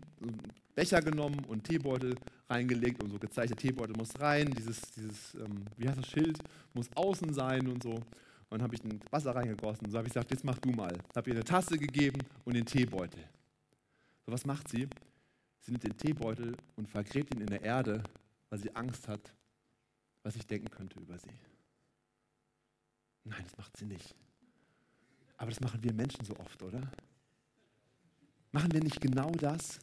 Becher 0.74 1.00
genommen 1.02 1.44
und 1.46 1.64
Teebeutel 1.64 2.14
reingelegt 2.48 3.02
und 3.02 3.10
so 3.10 3.18
gezeigt, 3.18 3.50
der 3.50 3.56
Teebeutel 3.56 3.96
muss 3.96 4.18
rein, 4.20 4.50
dieses, 4.50 4.80
dieses 4.92 5.34
ähm, 5.34 5.64
wie 5.76 5.88
heißt 5.88 5.98
das 5.98 6.08
Schild, 6.08 6.38
muss 6.72 6.88
außen 6.94 7.32
sein 7.34 7.66
und 7.68 7.82
so. 7.82 7.94
Und 7.94 8.04
dann 8.50 8.62
habe 8.62 8.74
ich 8.74 8.84
ein 8.84 9.00
Wasser 9.10 9.34
reingegossen 9.34 9.84
und 9.84 9.90
so 9.90 9.98
habe 9.98 10.06
ich 10.06 10.14
gesagt, 10.14 10.30
jetzt 10.30 10.44
mach 10.44 10.58
du 10.58 10.70
mal. 10.70 10.96
Habe 11.14 11.30
ihr 11.30 11.36
eine 11.36 11.44
Tasse 11.44 11.76
gegeben 11.76 12.20
und 12.44 12.54
den 12.54 12.64
Teebeutel. 12.64 13.22
So 14.24 14.32
was 14.32 14.46
macht 14.46 14.68
sie? 14.68 14.88
Sie 15.60 15.72
nimmt 15.72 15.84
den 15.84 15.96
Teebeutel 15.96 16.56
und 16.76 16.88
vergräbt 16.88 17.34
ihn 17.34 17.42
in 17.42 17.48
der 17.48 17.62
Erde, 17.62 18.02
weil 18.48 18.58
sie 18.58 18.74
Angst 18.74 19.08
hat, 19.08 19.34
was 20.22 20.36
ich 20.36 20.46
denken 20.46 20.70
könnte 20.70 20.98
über 21.00 21.18
sie. 21.18 21.38
Nein, 23.24 23.42
das 23.42 23.56
macht 23.58 23.76
sie 23.76 23.84
nicht. 23.84 24.14
Aber 25.36 25.50
das 25.50 25.60
machen 25.60 25.82
wir 25.82 25.92
Menschen 25.92 26.24
so 26.24 26.36
oft, 26.36 26.62
oder? 26.62 26.90
Machen 28.52 28.72
wir 28.72 28.82
nicht 28.82 29.00
genau 29.00 29.30
das? 29.32 29.78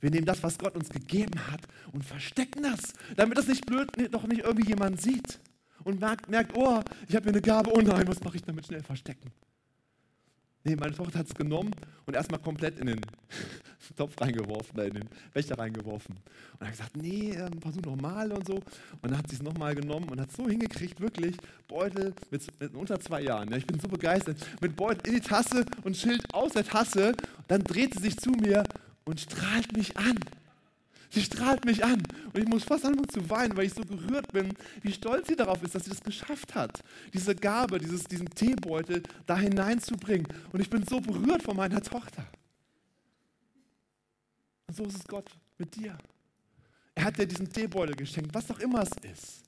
Wir 0.00 0.10
nehmen 0.10 0.26
das, 0.26 0.42
was 0.42 0.58
Gott 0.58 0.74
uns 0.74 0.88
gegeben 0.88 1.38
hat 1.50 1.60
und 1.92 2.04
verstecken 2.04 2.64
das, 2.64 2.92
damit 3.16 3.38
das 3.38 3.46
nicht 3.46 3.66
blöd, 3.66 3.88
doch 4.10 4.26
nicht 4.26 4.42
irgendwie 4.42 4.68
jemand 4.68 5.00
sieht 5.00 5.38
und 5.84 6.00
merkt, 6.00 6.28
merkt 6.28 6.56
oh, 6.56 6.82
ich 7.08 7.14
habe 7.14 7.24
hier 7.24 7.32
eine 7.32 7.40
Gabe, 7.40 7.70
oh 7.72 7.80
nein, 7.80 8.06
was 8.08 8.22
mache 8.22 8.36
ich 8.36 8.42
damit 8.42 8.66
schnell 8.66 8.82
verstecken? 8.82 9.30
Nee, 10.64 10.76
meine 10.76 10.94
Tochter 10.94 11.18
hat 11.18 11.26
es 11.26 11.34
genommen 11.34 11.74
und 12.06 12.14
erstmal 12.14 12.40
komplett 12.40 12.78
in 12.78 12.86
den 12.86 13.00
Topf 13.96 14.20
reingeworfen, 14.20 14.78
in 14.80 14.94
den 14.94 15.08
Becher 15.34 15.58
reingeworfen. 15.58 16.16
Und 16.58 16.66
hat 16.66 16.72
gesagt, 16.72 16.96
nee, 16.96 17.32
ähm, 17.32 17.60
versuch 17.60 17.82
nochmal 17.82 18.30
und 18.32 18.46
so. 18.46 18.54
Und 18.54 18.64
dann 19.02 19.18
hat 19.18 19.28
sie 19.28 19.36
es 19.36 19.42
nochmal 19.42 19.74
genommen 19.74 20.08
und 20.08 20.20
hat 20.20 20.30
so 20.30 20.48
hingekriegt, 20.48 21.00
wirklich, 21.00 21.36
Beutel 21.66 22.14
mit, 22.30 22.60
mit 22.60 22.74
unter 22.74 23.00
zwei 23.00 23.22
Jahren. 23.22 23.50
Ja, 23.50 23.56
ich 23.56 23.66
bin 23.66 23.80
so 23.80 23.88
begeistert. 23.88 24.38
Mit 24.60 24.76
Beutel 24.76 25.08
in 25.08 25.20
die 25.20 25.26
Tasse 25.26 25.66
und 25.82 25.96
Schild 25.96 26.32
aus 26.32 26.52
der 26.52 26.64
Tasse. 26.64 27.14
Dann 27.48 27.64
dreht 27.64 27.94
sie 27.94 28.02
sich 28.02 28.16
zu 28.16 28.30
mir 28.30 28.64
und 29.04 29.20
strahlt 29.20 29.76
mich 29.76 29.96
an. 29.96 30.18
Sie 31.12 31.20
strahlt 31.20 31.66
mich 31.66 31.84
an 31.84 32.02
und 32.32 32.38
ich 32.40 32.48
muss 32.48 32.64
fast 32.64 32.86
anfangen 32.86 33.08
zu 33.10 33.28
weinen, 33.28 33.54
weil 33.54 33.66
ich 33.66 33.74
so 33.74 33.82
gerührt 33.82 34.32
bin, 34.32 34.54
wie 34.80 34.94
stolz 34.94 35.28
sie 35.28 35.36
darauf 35.36 35.62
ist, 35.62 35.74
dass 35.74 35.84
sie 35.84 35.90
das 35.90 36.02
geschafft 36.02 36.54
hat, 36.54 36.82
diese 37.12 37.34
Gabe, 37.34 37.78
dieses, 37.78 38.04
diesen 38.04 38.30
Teebeutel 38.30 39.02
da 39.26 39.36
hineinzubringen. 39.36 40.26
Und 40.52 40.60
ich 40.60 40.70
bin 40.70 40.86
so 40.86 41.02
berührt 41.02 41.42
von 41.42 41.54
meiner 41.54 41.82
Tochter. 41.82 42.26
Und 44.68 44.74
so 44.74 44.84
ist 44.84 44.96
es 44.96 45.04
Gott 45.04 45.30
mit 45.58 45.76
dir. 45.76 45.98
Er 46.94 47.04
hat 47.04 47.18
dir 47.18 47.26
diesen 47.26 47.52
Teebeutel 47.52 47.94
geschenkt, 47.94 48.34
was 48.34 48.50
auch 48.50 48.60
immer 48.60 48.82
es 48.82 48.92
ist. 49.12 49.42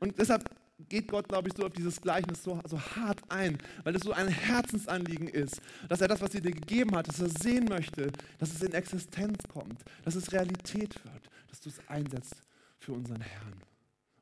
Und 0.00 0.18
deshalb 0.18 0.50
geht 0.88 1.08
Gott, 1.08 1.28
glaube 1.28 1.48
ich, 1.48 1.54
so 1.56 1.66
auf 1.66 1.72
dieses 1.72 2.00
Gleichnis 2.00 2.42
so, 2.42 2.60
so 2.66 2.80
hart 2.80 3.20
ein, 3.28 3.58
weil 3.84 3.94
es 3.94 4.02
so 4.02 4.12
ein 4.12 4.28
Herzensanliegen 4.28 5.28
ist, 5.28 5.60
dass 5.88 6.00
er 6.00 6.08
das, 6.08 6.20
was 6.20 6.34
er 6.34 6.40
dir 6.40 6.52
gegeben 6.52 6.96
hat, 6.96 7.08
dass 7.08 7.20
er 7.20 7.28
sehen 7.28 7.66
möchte, 7.66 8.12
dass 8.38 8.52
es 8.52 8.62
in 8.62 8.72
Existenz 8.72 9.42
kommt, 9.52 9.82
dass 10.04 10.14
es 10.14 10.32
Realität 10.32 10.94
wird, 11.04 11.30
dass 11.48 11.60
du 11.60 11.68
es 11.68 11.80
einsetzt 11.88 12.42
für 12.78 12.92
unseren 12.92 13.20
Herrn. 13.20 13.60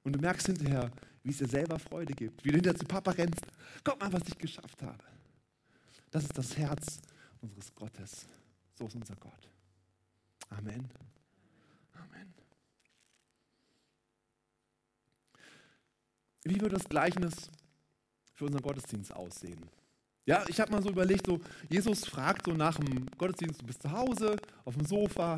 Und 0.04 0.14
du 0.14 0.18
merkst 0.20 0.46
hinterher, 0.46 0.90
wie 1.22 1.30
es 1.30 1.38
dir 1.38 1.48
selber 1.48 1.78
Freude 1.78 2.14
gibt, 2.14 2.44
wie 2.44 2.50
du 2.50 2.56
hinterher 2.56 2.78
zu 2.78 2.86
Papa 2.86 3.10
rennst. 3.12 3.44
Guck 3.84 4.00
mal, 4.00 4.12
was 4.12 4.22
ich 4.28 4.38
geschafft 4.38 4.82
habe. 4.82 5.04
Das 6.10 6.24
ist 6.24 6.36
das 6.36 6.56
Herz 6.56 7.00
unseres 7.40 7.74
Gottes. 7.74 8.26
So 8.78 8.86
ist 8.86 8.94
unser 8.94 9.16
Gott. 9.16 9.48
Amen. 10.50 10.74
Amen. 10.74 11.17
Wie 16.48 16.60
würde 16.60 16.76
das 16.76 16.88
Gleichnis 16.88 17.50
für 18.32 18.46
unseren 18.46 18.62
Gottesdienst 18.62 19.14
aussehen? 19.14 19.60
Ja, 20.24 20.44
ich 20.48 20.58
habe 20.58 20.72
mal 20.72 20.82
so 20.82 20.88
überlegt, 20.88 21.26
so 21.26 21.40
Jesus 21.68 22.06
fragt 22.06 22.46
so 22.46 22.52
nach 22.52 22.78
dem 22.78 23.06
Gottesdienst, 23.18 23.60
du 23.60 23.66
bist 23.66 23.82
zu 23.82 23.90
Hause, 23.90 24.36
auf 24.64 24.74
dem 24.74 24.86
Sofa 24.86 25.36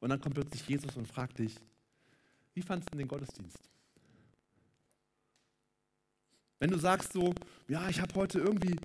und 0.00 0.08
dann 0.08 0.20
kommt 0.20 0.36
plötzlich 0.36 0.66
Jesus 0.66 0.96
und 0.96 1.06
fragt 1.06 1.38
dich, 1.38 1.54
wie 2.54 2.62
fandest 2.62 2.92
du 2.92 2.96
den 2.96 3.08
Gottesdienst? 3.08 3.58
Wenn 6.58 6.70
du 6.70 6.78
sagst 6.78 7.12
so, 7.12 7.34
ja, 7.68 7.86
ich 7.90 8.00
habe 8.00 8.14
heute 8.14 8.38
irgendwie, 8.38 8.76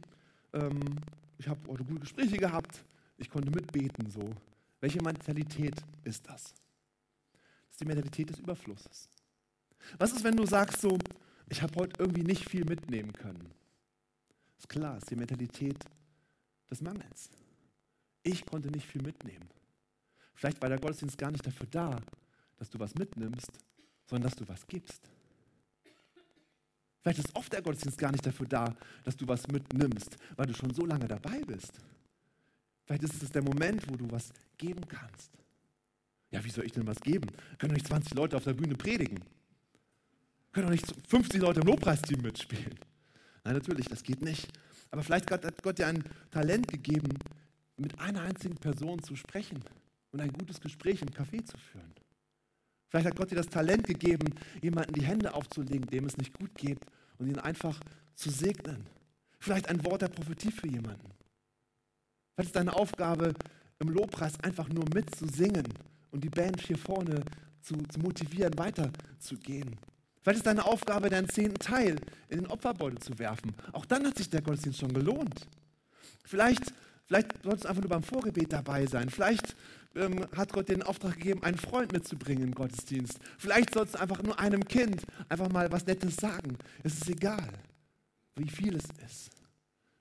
ähm, 0.52 0.82
ich 1.38 1.48
habe 1.48 1.60
heute 1.70 1.86
gute 1.86 2.02
Gespräche 2.02 2.38
gehabt, 2.38 2.84
ich 3.18 3.30
konnte 3.30 3.50
mitbeten, 3.50 4.12
so. 4.12 4.34
Welche 4.82 5.02
Mentalität 5.02 5.76
ist 6.04 6.28
das? 6.28 6.44
Das 6.44 7.72
ist 7.72 7.80
die 7.80 7.86
Mentalität 7.86 8.30
des 8.30 8.40
Überflusses. 8.40 9.10
Was 9.98 10.12
ist, 10.12 10.24
wenn 10.26 10.36
du 10.36 10.46
sagst 10.46 10.82
so, 10.82 10.98
ich 11.50 11.62
habe 11.62 11.76
heute 11.80 12.02
irgendwie 12.02 12.24
nicht 12.24 12.50
viel 12.50 12.66
mitnehmen 12.66 13.14
können? 13.14 13.52
Ist 14.58 14.70
klar, 14.70 14.98
ist 14.98 15.10
die 15.10 15.16
Mentalität 15.16 15.78
des 16.70 16.82
Mangels. 16.82 17.30
Ich 18.24 18.46
konnte 18.46 18.70
nicht 18.70 18.88
viel 18.88 19.02
mitnehmen. 19.02 19.50
Vielleicht 20.36 20.62
war 20.62 20.70
der 20.70 20.80
Gottesdienst 20.80 21.18
gar 21.18 21.32
nicht 21.32 21.46
dafür 21.46 21.68
da, 21.70 22.00
dass 22.58 22.70
du 22.70 22.80
was 22.80 22.96
mitnimmst, 22.96 23.52
sondern 24.06 24.30
dass 24.30 24.36
du 24.36 24.48
was 24.48 24.66
gibst. 24.68 25.10
Vielleicht 27.02 27.20
ist 27.20 27.36
oft 27.36 27.52
der 27.52 27.62
Gottesdienst 27.62 27.98
gar 27.98 28.12
nicht 28.12 28.26
dafür 28.26 28.48
da, 28.48 28.76
dass 29.04 29.18
du 29.18 29.28
was 29.28 29.46
mitnimmst, 29.48 30.18
weil 30.38 30.46
du 30.46 30.54
schon 30.54 30.74
so 30.74 30.86
lange 30.86 31.08
dabei 31.08 31.42
bist. 31.42 31.74
Vielleicht 32.86 33.04
ist 33.04 33.22
es 33.22 33.32
der 33.32 33.44
Moment, 33.44 33.90
wo 33.90 33.96
du 33.98 34.10
was 34.10 34.32
geben 34.58 34.88
kannst. 34.88 35.32
Ja, 36.32 36.44
wie 36.44 36.50
soll 36.50 36.66
ich 36.66 36.72
denn 36.72 36.88
was 36.88 37.00
geben? 37.02 37.28
Können 37.60 37.74
nicht 37.74 37.88
20 37.88 38.14
Leute 38.14 38.38
auf 38.38 38.46
der 38.46 38.54
Bühne 38.54 38.76
predigen. 38.76 39.20
Können 40.54 40.68
doch 40.68 40.72
nicht 40.72 40.94
50 41.10 41.42
Leute 41.42 41.62
im 41.62 41.68
Lobpreisteam 41.68 42.22
mitspielen. 42.22 42.80
Nein, 43.44 43.56
natürlich, 43.56 43.88
das 43.88 44.04
geht 44.04 44.22
nicht. 44.22 44.48
Aber 44.92 45.04
vielleicht 45.04 45.30
hat 45.32 45.64
Gott 45.64 45.80
dir 45.80 45.88
ein 45.88 46.04
Talent 46.32 46.68
gegeben, 46.68 47.10
mit 47.78 48.00
einer 48.00 48.22
einzigen 48.22 48.56
Person 48.56 49.02
zu 49.02 49.16
sprechen 49.16 49.64
und 50.12 50.22
ein 50.22 50.32
gutes 50.32 50.62
Gespräch 50.62 51.02
im 51.02 51.10
Café 51.10 51.44
zu 51.44 51.58
führen. 51.58 51.92
Vielleicht 52.88 53.08
hat 53.08 53.16
Gott 53.16 53.32
dir 53.32 53.36
das 53.36 53.48
Talent 53.48 53.88
gegeben, 53.88 54.36
jemanden 54.62 54.94
die 54.94 55.04
Hände 55.04 55.34
aufzulegen, 55.34 55.88
dem 55.88 56.06
es 56.06 56.16
nicht 56.18 56.38
gut 56.38 56.54
geht, 56.54 56.80
und 57.18 57.28
ihn 57.28 57.40
einfach 57.40 57.80
zu 58.14 58.30
segnen. 58.30 58.86
Vielleicht 59.40 59.68
ein 59.68 59.84
Wort 59.84 60.04
der 60.04 60.10
Prophetie 60.10 60.52
für 60.52 60.68
jemanden. 60.68 61.10
Vielleicht 62.36 62.50
ist 62.50 62.56
deine 62.56 62.76
Aufgabe, 62.76 63.34
im 63.80 63.90
Lobpreis 63.90 64.40
einfach 64.42 64.70
nur 64.70 64.86
mitzusingen 64.94 65.68
und 66.12 66.24
die 66.24 66.30
Band 66.30 66.62
hier 66.62 66.78
vorne 66.78 67.24
zu, 67.62 67.76
zu 67.76 68.00
motivieren, 68.00 68.58
weiterzugehen. 68.58 69.76
Vielleicht 70.24 70.38
ist 70.38 70.48
deine 70.48 70.66
Aufgabe, 70.66 71.10
deinen 71.10 71.28
zehnten 71.28 71.60
Teil 71.60 71.98
in 72.30 72.40
den 72.40 72.48
Opferbeutel 72.48 72.98
zu 73.00 73.20
werfen. 73.20 73.54
Auch 73.74 73.86
dann 73.86 74.08
hat 74.08 74.18
sich 74.18 74.30
der 74.30 74.42
Gottesdienst 74.42 74.80
schon 74.80 74.94
gelohnt. 74.94 75.48
Vielleicht, 76.24 76.74
vielleicht 77.06 77.44
sollst 77.44 77.66
du 77.66 77.68
einfach 77.68 77.82
nur 77.82 77.90
beim 77.90 78.04
Vorgebet 78.04 78.54
dabei 78.54 78.86
sein. 78.86 79.10
Vielleicht 79.10 79.54
ähm, 79.96 80.26
hat 80.34 80.54
Gott 80.54 80.70
dir 80.70 80.76
den 80.76 80.84
Auftrag 80.84 81.18
gegeben, 81.18 81.44
einen 81.44 81.58
Freund 81.58 81.92
mitzubringen 81.92 82.44
im 82.44 82.56
Gottesdienst. 82.56 83.20
Vielleicht 83.38 83.74
sollst 83.74 83.96
du 83.96 84.00
einfach 84.00 84.24
nur 84.24 84.40
einem 84.40 84.64
Kind 84.66 85.04
einfach 85.28 85.50
mal 85.50 85.70
was 85.74 85.86
Nettes 85.86 86.16
sagen. 86.16 86.58
Es 86.84 86.94
ist 86.94 87.10
egal, 87.10 87.50
wie 88.38 88.50
viel 88.50 88.76
es 88.78 88.86
ist. 89.06 89.30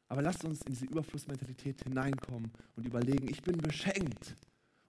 Aber 0.07 0.23
lasst 0.23 0.45
uns 0.45 0.61
in 0.63 0.73
diese 0.73 0.85
Überflussmentalität 0.85 1.83
hineinkommen 1.83 2.53
und 2.77 2.87
überlegen, 2.87 3.29
ich 3.29 3.43
bin 3.43 3.59
beschenkt 3.59 4.37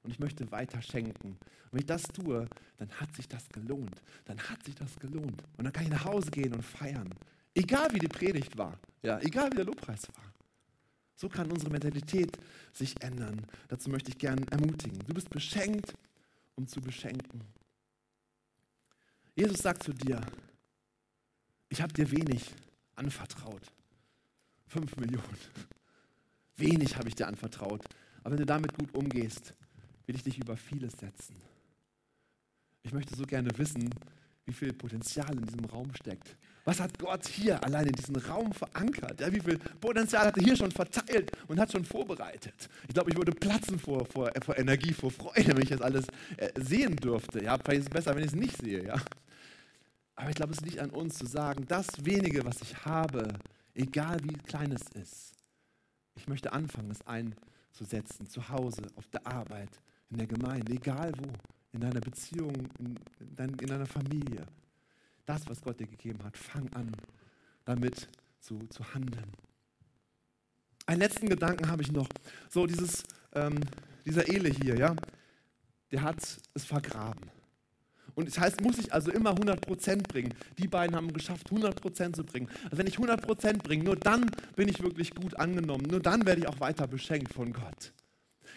und 0.04 0.12
ich 0.12 0.20
möchte 0.20 0.50
weiter 0.52 0.82
schenken. 0.82 1.30
Und 1.30 1.72
wenn 1.72 1.80
ich 1.80 1.86
das 1.86 2.04
tue, 2.04 2.48
dann 2.78 2.89
hat 2.92 3.16
sich 3.16 3.28
das 3.28 3.48
gelohnt. 3.50 4.02
Dann 4.26 4.38
hat 4.39 4.63
sich 4.63 4.76
das 4.76 5.00
gelohnt. 5.00 5.42
Und 5.58 5.63
dann 5.63 5.74
kann 5.74 5.84
ich 5.84 5.89
nach 5.89 6.06
Hause 6.06 6.30
gehen 6.30 6.54
und 6.54 6.63
feiern. 6.63 7.10
Egal 7.56 7.89
wie 7.94 8.00
die 8.00 8.08
Predigt 8.08 8.58
war, 8.58 8.78
ja, 9.02 9.20
egal 9.20 9.52
wie 9.52 9.56
der 9.56 9.66
Lobpreis 9.66 10.08
war. 10.16 10.34
So 11.16 11.30
kann 11.30 11.52
unsere 11.52 11.72
Mentalität 11.72 12.38
sich 12.74 13.02
ändern. 13.02 13.46
Dazu 13.70 13.89
möchte 13.89 14.10
ich 14.10 14.18
gerne 14.18 14.46
ermutigen. 14.52 15.00
Du 15.08 15.13
bist 15.13 15.30
beschenkt, 15.30 15.94
um 16.56 16.68
zu 16.68 16.82
beschenken. 16.82 17.42
Jesus 19.36 19.60
sagt 19.60 19.84
zu 19.84 19.94
dir, 19.94 20.22
ich 21.70 21.82
habe 21.82 21.94
dir 21.94 22.12
wenig 22.12 22.54
anvertraut. 22.96 23.72
Fünf 24.68 24.96
Millionen. 24.98 25.38
Wenig 26.58 26.98
habe 26.98 27.08
ich 27.08 27.16
dir 27.16 27.28
anvertraut. 27.28 27.84
Aber 28.24 28.32
wenn 28.32 28.39
du 28.39 28.46
damit 28.46 28.74
gut 28.74 28.94
umgehst, 28.96 29.54
will 30.06 30.16
ich 30.16 30.24
dich 30.24 30.38
über 30.38 30.58
vieles 30.58 30.94
setzen. 30.94 31.36
Ich 32.84 32.92
möchte 32.92 33.16
so 33.16 33.26
gerne 33.26 33.50
wissen, 33.58 33.89
wie 34.46 34.54
viel 34.54 34.74
Potenzial 34.74 35.32
in 35.34 35.46
diesem 35.46 35.66
Raum 35.66 35.94
steckt. 35.96 36.36
Was 36.66 36.80
hat 36.80 36.98
Gott 36.98 37.28
hier 37.28 37.62
allein 37.63 37.88
in 37.88 37.94
diesem 37.94 38.16
Raum 38.16 38.54
verankert? 38.54 39.20
Ja, 39.20 39.32
wie 39.32 39.39
viel 39.39 39.58
Potenzial 39.58 40.28
hat 40.28 40.38
er 40.38 40.44
hier 40.44 40.56
schon 40.56 40.72
verteilt 40.72 41.32
und 41.48 41.60
hat 41.60 41.72
schon 41.72 41.84
vorbereitet? 41.84 42.70
Ich 42.88 42.94
glaube, 42.94 43.12
ich 43.12 43.18
würde 43.18 43.34
platzen 43.34 43.80
vor, 43.80 44.06
vor, 44.06 44.32
vor 44.42 44.58
Energie, 44.58 44.94
vor 44.94 45.12
Freude, 45.12 45.56
wenn 45.56 45.63
ich 45.63 45.70
das 45.70 45.82
alles 45.82 46.08
äh, 46.38 46.52
sehen 46.58 46.96
dürfte. 46.96 47.44
Ja, 47.44 47.58
vielleicht 47.58 47.82
ist 47.82 47.88
es 47.88 47.94
besser, 47.94 48.16
wenn 48.16 48.24
ich 48.24 48.32
es 48.32 48.36
nicht 48.36 48.58
sehe. 48.58 48.86
Ja? 48.86 48.96
Aber 50.16 50.30
ich 50.30 50.36
glaube, 50.36 50.54
es 50.54 50.62
liegt 50.62 50.80
an 50.80 50.89
uns 50.92 51.18
zu 51.18 51.26
sagen, 51.26 51.66
das 51.68 51.88
wenige, 52.06 52.46
was 52.46 52.62
ich 52.62 52.86
habe, 52.86 53.28
egal 53.74 54.20
wie 54.24 54.38
klein 54.38 54.72
es 54.72 54.84
ist, 55.02 55.34
ich 56.16 56.28
möchte 56.28 56.54
anfangen, 56.54 56.92
es 56.92 57.06
einzusetzen, 57.08 58.28
zu 58.28 58.48
Hause, 58.50 58.84
auf 58.96 59.08
der 59.08 59.26
Arbeit, 59.26 59.82
in 60.13 60.19
der 60.19 60.28
Gemeinde, 60.28 60.71
egal 60.71 61.12
wo, 61.17 61.28
in 61.73 61.82
deiner 61.82 61.99
Beziehung, 61.99 62.54
in, 62.80 62.99
dein, 63.36 63.49
in 63.56 63.67
deiner 63.67 63.88
Familie. 63.88 64.45
Das, 65.26 65.47
was 65.47 65.62
Gott 65.62 65.80
dir 65.80 65.88
gegeben 65.88 66.23
hat, 66.23 66.38
fang 66.38 66.71
an, 66.73 66.91
damit 67.65 68.08
zu, 68.39 68.60
zu 68.69 68.93
handeln. 68.93 69.32
Einen 70.86 70.99
letzten 70.99 71.30
Gedanken 71.30 71.67
habe 71.67 71.82
ich 71.82 71.91
noch. 71.91 72.08
So, 72.49 72.67
dieses, 72.67 73.04
ähm, 73.34 73.60
dieser 74.06 74.28
Ele 74.28 74.49
hier, 74.49 74.78
ja, 74.78 74.95
der 75.91 76.04
hat 76.04 76.21
es 76.54 76.65
vergraben. 76.65 77.32
Und 78.15 78.28
das 78.28 78.38
heißt, 78.38 78.62
muss 78.62 78.78
ich 78.78 78.93
also 78.93 79.12
immer 79.12 79.32
100% 79.32 80.08
bringen. 80.08 80.36
Die 80.60 80.67
beiden 80.67 80.95
haben 80.95 81.12
geschafft, 81.13 81.49
100% 81.49 82.13
zu 82.13 82.23
bringen. 82.23 82.47
Also 82.65 82.78
wenn 82.78 82.86
ich 82.86 82.97
100% 82.97 83.63
bringe, 83.63 83.84
nur 83.84 83.95
dann 83.95 84.30
bin 84.56 84.67
ich 84.67 84.84
wirklich 84.84 85.15
gut 85.15 85.36
angenommen. 85.39 85.86
Nur 85.89 86.02
dann 86.02 86.23
werde 86.28 86.41
ich 86.41 86.47
auch 86.47 86.60
weiter 86.60 86.86
beschenkt 86.86 87.34
von 87.34 87.54
Gott. 87.54 87.93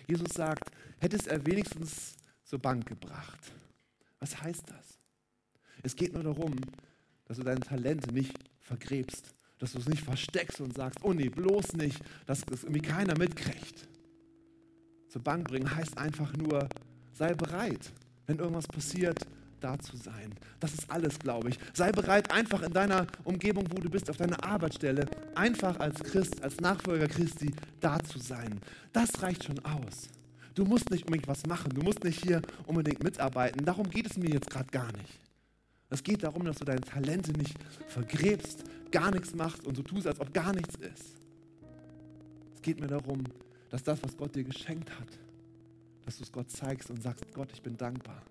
Jesus 0.06 0.34
sagt, 0.34 0.70
hättest 0.98 1.26
er 1.26 1.44
wenigstens 1.46 2.16
zur 2.44 2.58
Bank 2.58 2.86
gebracht. 2.86 3.52
Was 4.20 4.40
heißt 4.40 4.64
das? 4.70 4.98
Es 5.82 5.94
geht 5.94 6.14
nur 6.14 6.22
darum, 6.22 6.54
dass 7.24 7.36
du 7.38 7.42
deine 7.42 7.60
Talente 7.60 8.12
nicht 8.12 8.34
vergräbst, 8.60 9.34
dass 9.58 9.72
du 9.72 9.78
es 9.78 9.88
nicht 9.88 10.02
versteckst 10.02 10.60
und 10.60 10.74
sagst, 10.74 11.00
oh 11.02 11.12
nee, 11.12 11.28
bloß 11.28 11.74
nicht, 11.74 12.00
dass 12.26 12.42
das 12.42 12.64
irgendwie 12.64 12.82
keiner 12.82 13.18
mitkriegt. 13.18 13.88
Zur 15.08 15.22
Bank 15.22 15.48
bringen 15.48 15.74
heißt 15.74 15.96
einfach 15.98 16.32
nur, 16.36 16.68
sei 17.12 17.34
bereit, 17.34 17.92
wenn 18.26 18.38
irgendwas 18.38 18.66
passiert, 18.66 19.18
da 19.66 19.78
zu 19.78 19.96
sein. 19.96 20.32
Das 20.60 20.72
ist 20.74 20.88
alles, 20.90 21.18
glaube 21.18 21.50
ich. 21.50 21.58
Sei 21.74 21.90
bereit, 21.90 22.30
einfach 22.30 22.62
in 22.62 22.72
deiner 22.72 23.06
Umgebung, 23.24 23.64
wo 23.70 23.80
du 23.80 23.90
bist, 23.90 24.08
auf 24.08 24.16
deiner 24.16 24.42
Arbeitsstelle, 24.44 25.06
einfach 25.34 25.80
als 25.80 25.98
Christ, 26.02 26.40
als 26.42 26.60
Nachfolger 26.60 27.08
Christi 27.08 27.52
da 27.80 27.98
zu 27.98 28.18
sein. 28.18 28.60
Das 28.92 29.22
reicht 29.22 29.44
schon 29.44 29.58
aus. 29.64 30.08
Du 30.54 30.64
musst 30.64 30.90
nicht 30.90 31.04
unbedingt 31.04 31.26
was 31.28 31.44
machen, 31.46 31.74
du 31.74 31.82
musst 31.82 32.04
nicht 32.04 32.22
hier 32.22 32.40
unbedingt 32.66 33.02
mitarbeiten. 33.02 33.64
Darum 33.64 33.90
geht 33.90 34.06
es 34.06 34.16
mir 34.16 34.30
jetzt 34.30 34.48
gerade 34.48 34.70
gar 34.70 34.90
nicht. 34.92 35.20
Es 35.90 36.02
geht 36.02 36.22
darum, 36.22 36.44
dass 36.44 36.58
du 36.58 36.64
deine 36.64 36.80
Talente 36.80 37.32
nicht 37.32 37.56
vergräbst, 37.88 38.64
gar 38.90 39.10
nichts 39.10 39.34
machst 39.34 39.66
und 39.66 39.76
so 39.76 39.82
tust, 39.82 40.06
als 40.06 40.20
ob 40.20 40.32
gar 40.32 40.52
nichts 40.52 40.76
ist. 40.76 41.16
Es 42.54 42.62
geht 42.62 42.80
mir 42.80 42.86
darum, 42.86 43.24
dass 43.70 43.82
das, 43.82 44.02
was 44.02 44.16
Gott 44.16 44.34
dir 44.34 44.44
geschenkt 44.44 44.90
hat, 44.90 45.18
dass 46.04 46.18
du 46.18 46.22
es 46.22 46.32
Gott 46.32 46.50
zeigst 46.50 46.88
und 46.88 47.02
sagst, 47.02 47.24
Gott, 47.34 47.50
ich 47.52 47.62
bin 47.62 47.76
dankbar 47.76 48.22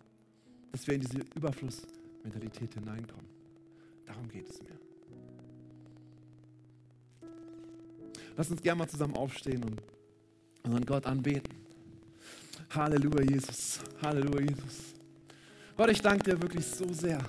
dass 0.76 0.86
wir 0.88 0.96
in 0.96 1.00
diese 1.00 1.20
Überflussmentalität 1.36 2.74
hineinkommen. 2.74 3.26
Darum 4.06 4.28
geht 4.28 4.50
es 4.50 4.62
mir. 4.62 4.78
Lass 8.36 8.52
uns 8.52 8.62
gerne 8.62 8.80
mal 8.80 8.90
zusammen 8.90 9.16
aufstehen 9.16 9.64
und 9.64 9.82
unseren 10.64 10.86
Gott 10.86 11.06
anbeten. 11.06 11.56
Halleluja, 12.72 13.22
Jesus. 13.22 13.80
Halleluja, 14.02 14.42
Jesus. 14.42 14.96
Gott, 15.78 15.90
ich 15.92 16.02
danke 16.02 16.32
dir 16.32 16.42
wirklich 16.42 16.66
so 16.66 16.92
sehr 16.92 17.20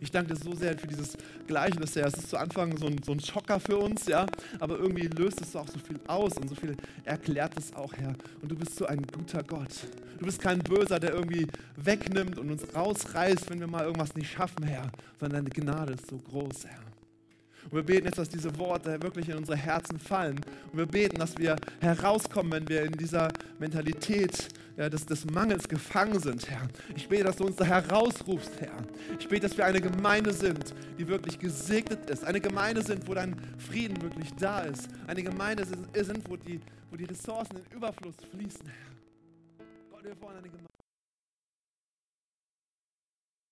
ich 0.00 0.10
danke 0.10 0.34
dir 0.34 0.40
so 0.40 0.54
sehr 0.54 0.76
für 0.78 0.86
dieses 0.86 1.16
Gleichnis, 1.46 1.94
ja. 1.94 2.06
Es 2.06 2.14
ist 2.14 2.30
zu 2.30 2.36
Anfang 2.36 2.76
so 2.76 2.86
ein, 2.86 3.02
so 3.04 3.12
ein 3.12 3.20
Schocker 3.20 3.60
für 3.60 3.78
uns, 3.78 4.06
ja. 4.06 4.26
Aber 4.60 4.78
irgendwie 4.78 5.06
löst 5.06 5.40
es 5.40 5.54
auch 5.56 5.68
so 5.68 5.78
viel 5.78 5.98
aus 6.06 6.36
und 6.38 6.48
so 6.48 6.54
viel 6.54 6.76
erklärt 7.04 7.52
es 7.58 7.74
auch, 7.74 7.92
Herr. 7.94 8.14
Und 8.42 8.50
du 8.50 8.56
bist 8.56 8.76
so 8.76 8.86
ein 8.86 9.02
guter 9.06 9.42
Gott. 9.42 9.70
Du 10.18 10.24
bist 10.24 10.40
kein 10.40 10.58
Böser, 10.60 10.98
der 10.98 11.12
irgendwie 11.12 11.46
wegnimmt 11.76 12.38
und 12.38 12.50
uns 12.50 12.62
rausreißt, 12.74 13.50
wenn 13.50 13.60
wir 13.60 13.66
mal 13.66 13.84
irgendwas 13.84 14.14
nicht 14.14 14.30
schaffen, 14.30 14.64
Herr. 14.64 14.90
Sondern 15.20 15.44
deine 15.44 15.50
Gnade 15.50 15.94
ist 15.94 16.08
so 16.08 16.18
groß, 16.18 16.66
Herr. 16.66 16.86
Und 17.64 17.72
wir 17.72 17.82
beten 17.82 18.06
jetzt, 18.06 18.18
dass 18.18 18.28
diese 18.28 18.56
Worte 18.58 19.02
wirklich 19.02 19.28
in 19.28 19.36
unsere 19.36 19.56
Herzen 19.56 19.98
fallen. 19.98 20.36
Und 20.70 20.78
wir 20.78 20.86
beten, 20.86 21.18
dass 21.18 21.36
wir 21.36 21.56
herauskommen, 21.80 22.52
wenn 22.52 22.68
wir 22.68 22.84
in 22.84 22.92
dieser 22.92 23.28
Mentalität 23.58 24.48
ja, 24.76 24.88
des, 24.90 25.06
des 25.06 25.24
Mangels 25.26 25.68
gefangen 25.68 26.20
sind, 26.20 26.48
Herr. 26.50 26.68
Ich 26.94 27.08
bete, 27.08 27.24
dass 27.24 27.36
du 27.36 27.44
uns 27.46 27.56
da 27.56 27.64
herausrufst, 27.64 28.60
Herr. 28.60 28.76
Ich 29.18 29.28
bete, 29.28 29.48
dass 29.48 29.56
wir 29.56 29.64
eine 29.64 29.80
Gemeinde 29.80 30.32
sind, 30.32 30.74
die 30.98 31.08
wirklich 31.08 31.38
gesegnet 31.38 32.10
ist. 32.10 32.24
Eine 32.24 32.40
Gemeinde 32.40 32.82
sind, 32.82 33.08
wo 33.08 33.14
dein 33.14 33.36
Frieden 33.58 34.00
wirklich 34.02 34.34
da 34.34 34.60
ist. 34.60 34.88
Eine 35.06 35.22
Gemeinde 35.22 35.64
sind, 35.64 36.28
wo 36.28 36.36
die, 36.36 36.60
wo 36.90 36.96
die 36.96 37.04
Ressourcen 37.04 37.56
in 37.56 37.76
Überfluss 37.76 38.16
fließen, 38.30 38.66
Herr. 38.66 39.66
Gott, 39.90 40.04
wir 40.04 40.20
wollen 40.20 40.36
eine 40.36 40.48
Gemeinde. 40.48 40.65